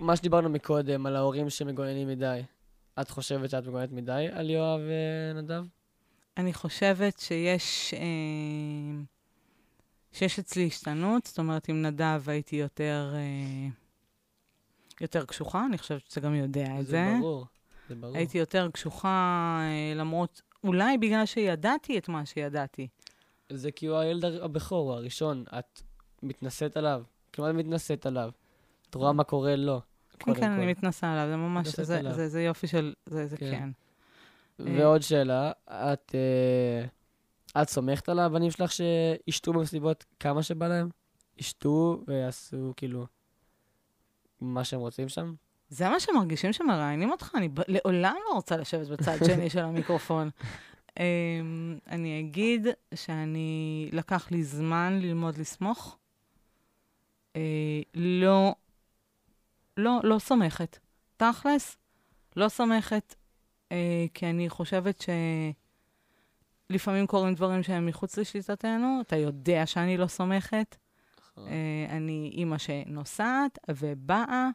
מה 0.00 0.16
שדיברנו 0.16 0.48
מקודם, 0.48 1.06
על 1.06 1.16
ההורים 1.16 1.50
שמגוננים 1.50 2.08
מדי. 2.08 2.42
את 3.00 3.10
חושבת 3.10 3.50
שאת 3.50 3.66
מגוננת 3.66 3.92
מדי 3.92 4.28
על 4.32 4.50
יואב 4.50 4.80
ונדב? 5.34 5.64
אני 6.36 6.52
חושבת 6.52 7.18
שיש, 7.18 7.94
אה, 7.94 9.02
שיש 10.12 10.38
אצלי 10.38 10.66
השתנות, 10.66 11.26
זאת 11.26 11.38
אומרת, 11.38 11.68
עם 11.68 11.82
נדב 11.82 12.22
הייתי 12.26 12.56
יותר, 12.56 13.12
אה, 13.14 13.68
יותר 15.00 15.24
קשוחה, 15.24 15.66
אני 15.66 15.78
חושבת 15.78 16.00
שאתה 16.08 16.20
גם 16.20 16.34
יודע 16.34 16.66
את 16.80 16.86
זה. 16.86 16.90
זה 16.90 17.16
ברור, 17.20 17.46
זה 17.88 17.94
ברור. 17.94 18.16
הייתי 18.16 18.38
יותר 18.38 18.70
קשוחה, 18.70 19.58
אה, 19.60 19.94
למרות, 19.96 20.42
אולי 20.64 20.98
בגלל 20.98 21.26
שידעתי 21.26 21.98
את 21.98 22.08
מה 22.08 22.26
שידעתי. 22.26 22.88
זה 23.52 23.72
כי 23.72 23.86
הוא 23.86 23.98
הילד 23.98 24.24
הבכור, 24.24 24.90
הוא 24.90 24.98
הראשון. 24.98 25.44
את 25.58 25.82
מתנשאת 26.22 26.76
עליו. 26.76 27.02
את 27.30 27.38
מתנשאת 27.38 28.06
עליו. 28.06 28.30
את 28.90 28.94
רואה 28.94 29.12
מה 29.12 29.24
קורה 29.24 29.56
לו. 29.56 29.80
כן, 30.18 30.24
קודם 30.24 30.36
כן, 30.36 30.56
כל. 30.56 30.62
אני 30.62 30.72
מתנסה 30.72 31.12
עליו, 31.12 31.28
זה 31.28 31.36
ממש, 31.36 31.68
זה, 31.68 31.98
עליו. 31.98 32.14
זה, 32.14 32.28
זה 32.28 32.42
יופי 32.42 32.66
של, 32.66 32.94
זה, 33.06 33.26
זה 33.26 33.36
כן. 33.36 33.50
כן. 33.50 33.70
ועוד 34.58 35.02
שאלה, 35.02 35.52
את, 35.68 36.14
אה, 36.14 37.62
את 37.62 37.68
סומכת 37.68 38.08
על 38.08 38.18
הבנים 38.18 38.50
שלך 38.50 38.72
שישתו 38.72 39.52
במסיבות 39.52 40.04
כמה 40.20 40.42
שבא 40.42 40.68
להם? 40.68 40.88
ישתו 41.38 42.00
ויעשו 42.06 42.72
כאילו 42.76 43.06
מה 44.40 44.64
שהם 44.64 44.80
רוצים 44.80 45.08
שם? 45.08 45.34
זה 45.68 45.88
מה 45.88 46.00
שמרגישים 46.00 46.52
שמראיינים 46.52 47.10
אותך? 47.10 47.30
אני 47.34 47.48
ב- 47.48 47.60
לעולם 47.68 48.14
לא 48.28 48.34
רוצה 48.34 48.56
לשבת 48.56 48.88
בצד 48.88 49.16
שני 49.26 49.50
של 49.50 49.58
המיקרופון. 49.58 50.30
um, 50.90 50.92
אני 51.86 52.20
אגיד 52.20 52.66
שאני, 52.94 53.88
לקח 53.92 54.30
לי 54.30 54.44
זמן 54.44 54.98
ללמוד 55.02 55.38
לסמוך. 55.38 55.98
Uh, 57.32 57.36
לא, 57.94 58.54
לא, 59.76 60.00
לא 60.04 60.18
סומכת. 60.18 60.78
תכלס, 61.16 61.76
לא 62.36 62.48
סומכת, 62.48 63.14
כי 64.14 64.26
אני 64.30 64.48
חושבת 64.48 65.04
שלפעמים 66.70 67.06
קורים 67.06 67.34
דברים 67.34 67.62
שהם 67.62 67.86
מחוץ 67.86 68.18
לשליטתנו. 68.18 69.00
אתה 69.00 69.16
יודע 69.16 69.66
שאני 69.66 69.96
לא 69.96 70.06
סומכת. 70.06 70.76
נכון. 71.32 71.48
אה, 71.48 71.96
אני 71.96 72.30
אימא 72.34 72.58
שנוסעת 72.58 73.58
ובאה. 73.68 74.48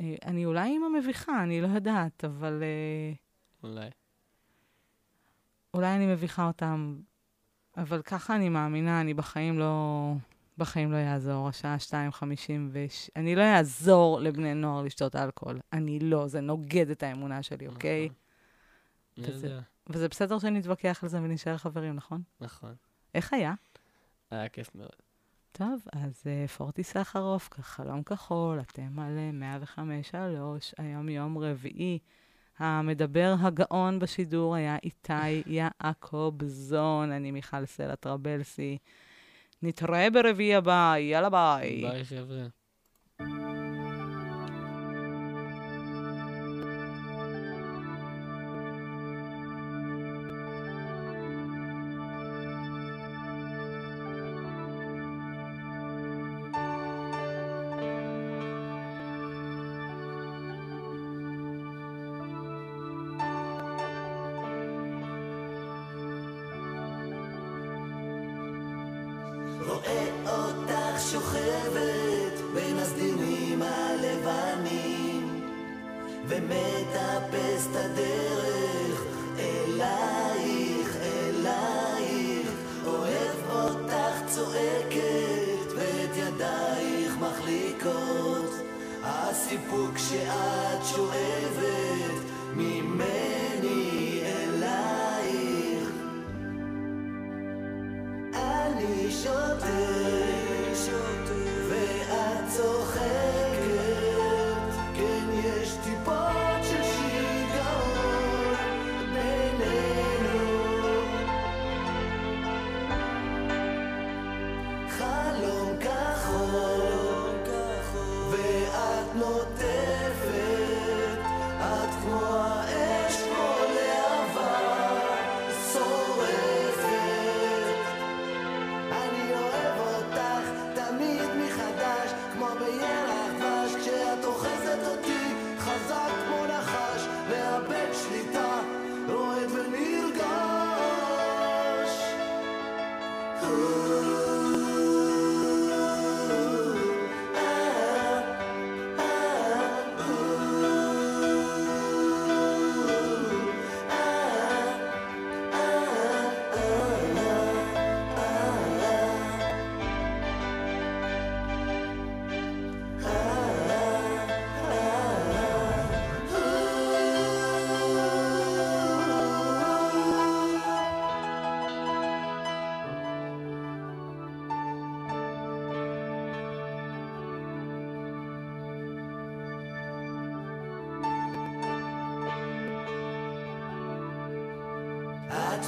אה, 0.00 0.14
אני 0.24 0.46
אולי 0.46 0.70
אימא 0.70 0.86
מביכה, 0.98 1.42
אני 1.42 1.60
לא 1.60 1.66
יודעת, 1.66 2.24
אבל 2.24 2.62
אה, 2.62 3.12
אולי. 3.62 3.88
אולי 5.74 5.96
אני 5.96 6.06
מביכה 6.06 6.46
אותם. 6.46 6.96
אבל 7.76 8.02
ככה 8.02 8.36
אני 8.36 8.48
מאמינה, 8.48 9.00
אני 9.00 9.14
בחיים 9.14 9.58
לא... 9.58 10.12
בחיים 10.58 10.92
לא 10.92 10.96
יעזור, 10.96 11.48
השעה 11.48 11.76
2.50 11.76 12.24
וש... 12.72 13.10
אני 13.16 13.34
לא 13.34 13.42
אעזור 13.42 14.20
לבני 14.20 14.54
נוער 14.54 14.82
לשתות 14.82 15.16
אלכוהול. 15.16 15.60
אני 15.72 15.98
לא, 16.00 16.28
זה 16.28 16.40
נוגד 16.40 16.90
את 16.90 17.02
האמונה 17.02 17.42
שלי, 17.42 17.66
אוקיי? 17.66 18.00
אני 18.00 18.08
וזה- 19.18 19.46
יודע. 19.46 19.60
וזה 19.86 20.08
בסדר 20.08 20.38
שנתווכח 20.38 20.98
על 21.02 21.08
זה 21.08 21.18
ונשאר 21.18 21.56
חברים, 21.56 21.94
נכון? 21.94 22.22
נכון. 22.40 22.74
איך 23.14 23.32
היה? 23.32 23.54
היה 24.30 24.48
כיף 24.48 24.74
מאוד. 24.74 24.90
טוב, 25.52 25.82
אז 25.92 26.22
uh, 26.22 26.48
פורטי 26.50 26.82
סחרוף, 26.82 27.48
חלום 27.60 28.02
כחול, 28.02 28.60
אתם 28.60 28.98
על 28.98 29.18
uh, 29.42 29.74
105.3, 29.76 29.78
היום 30.78 31.08
יום 31.08 31.38
רביעי. 31.38 31.98
המדבר 32.58 33.34
הגאון 33.40 33.98
בשידור 33.98 34.54
היה 34.54 34.76
איתי 34.82 35.42
יעקובזון, 35.56 37.12
אני 37.12 37.30
מיכל 37.30 37.66
סלע 37.66 37.94
טרבלסי. 37.94 38.78
נתראה 39.62 40.10
ברביעי 40.10 40.54
הבא, 40.54 40.94
יאללה 40.98 41.30
ביי. 41.30 41.82
ביי, 41.82 42.04
חבר'ה. 42.04 42.46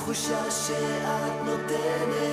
התחושה 0.09 0.51
שאת 0.51 1.45
נותנת. 1.45 2.26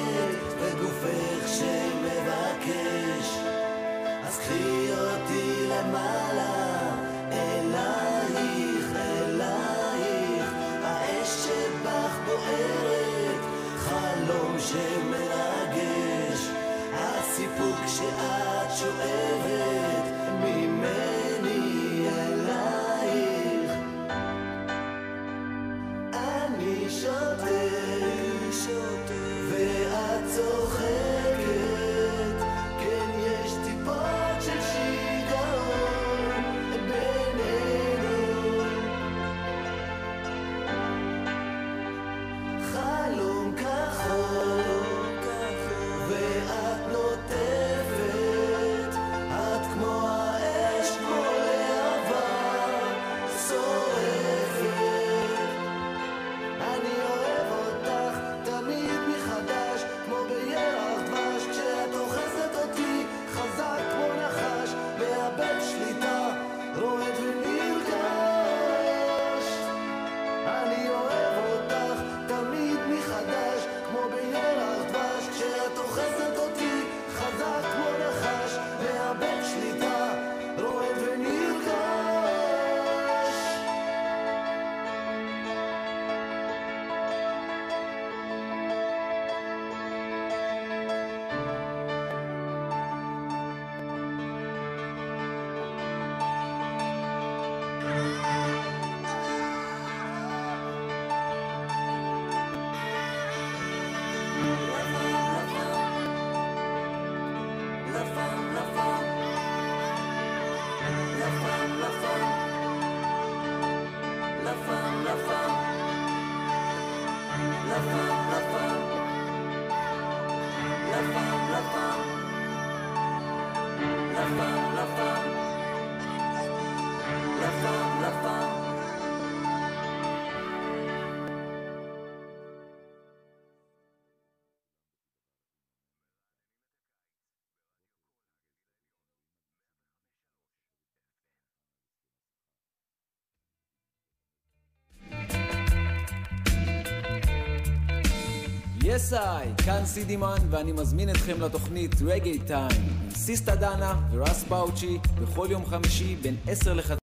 יס 148.96 149.14
איי, 149.14 149.54
כאן 149.66 149.86
סידימן 149.86 150.38
ואני 150.50 150.72
מזמין 150.72 151.10
אתכם 151.10 151.42
לתוכנית 151.42 151.92
רגי 152.06 152.40
טיים 152.40 152.70
עם 153.04 153.12
סיסטה 153.12 153.56
דנה 153.56 153.96
ורס 154.12 154.44
באוצ'י 154.44 154.98
בכל 155.22 155.48
יום 155.50 155.66
חמישי 155.66 156.16
בין 156.22 156.36
10 156.48 156.74
ל-11 156.74 156.84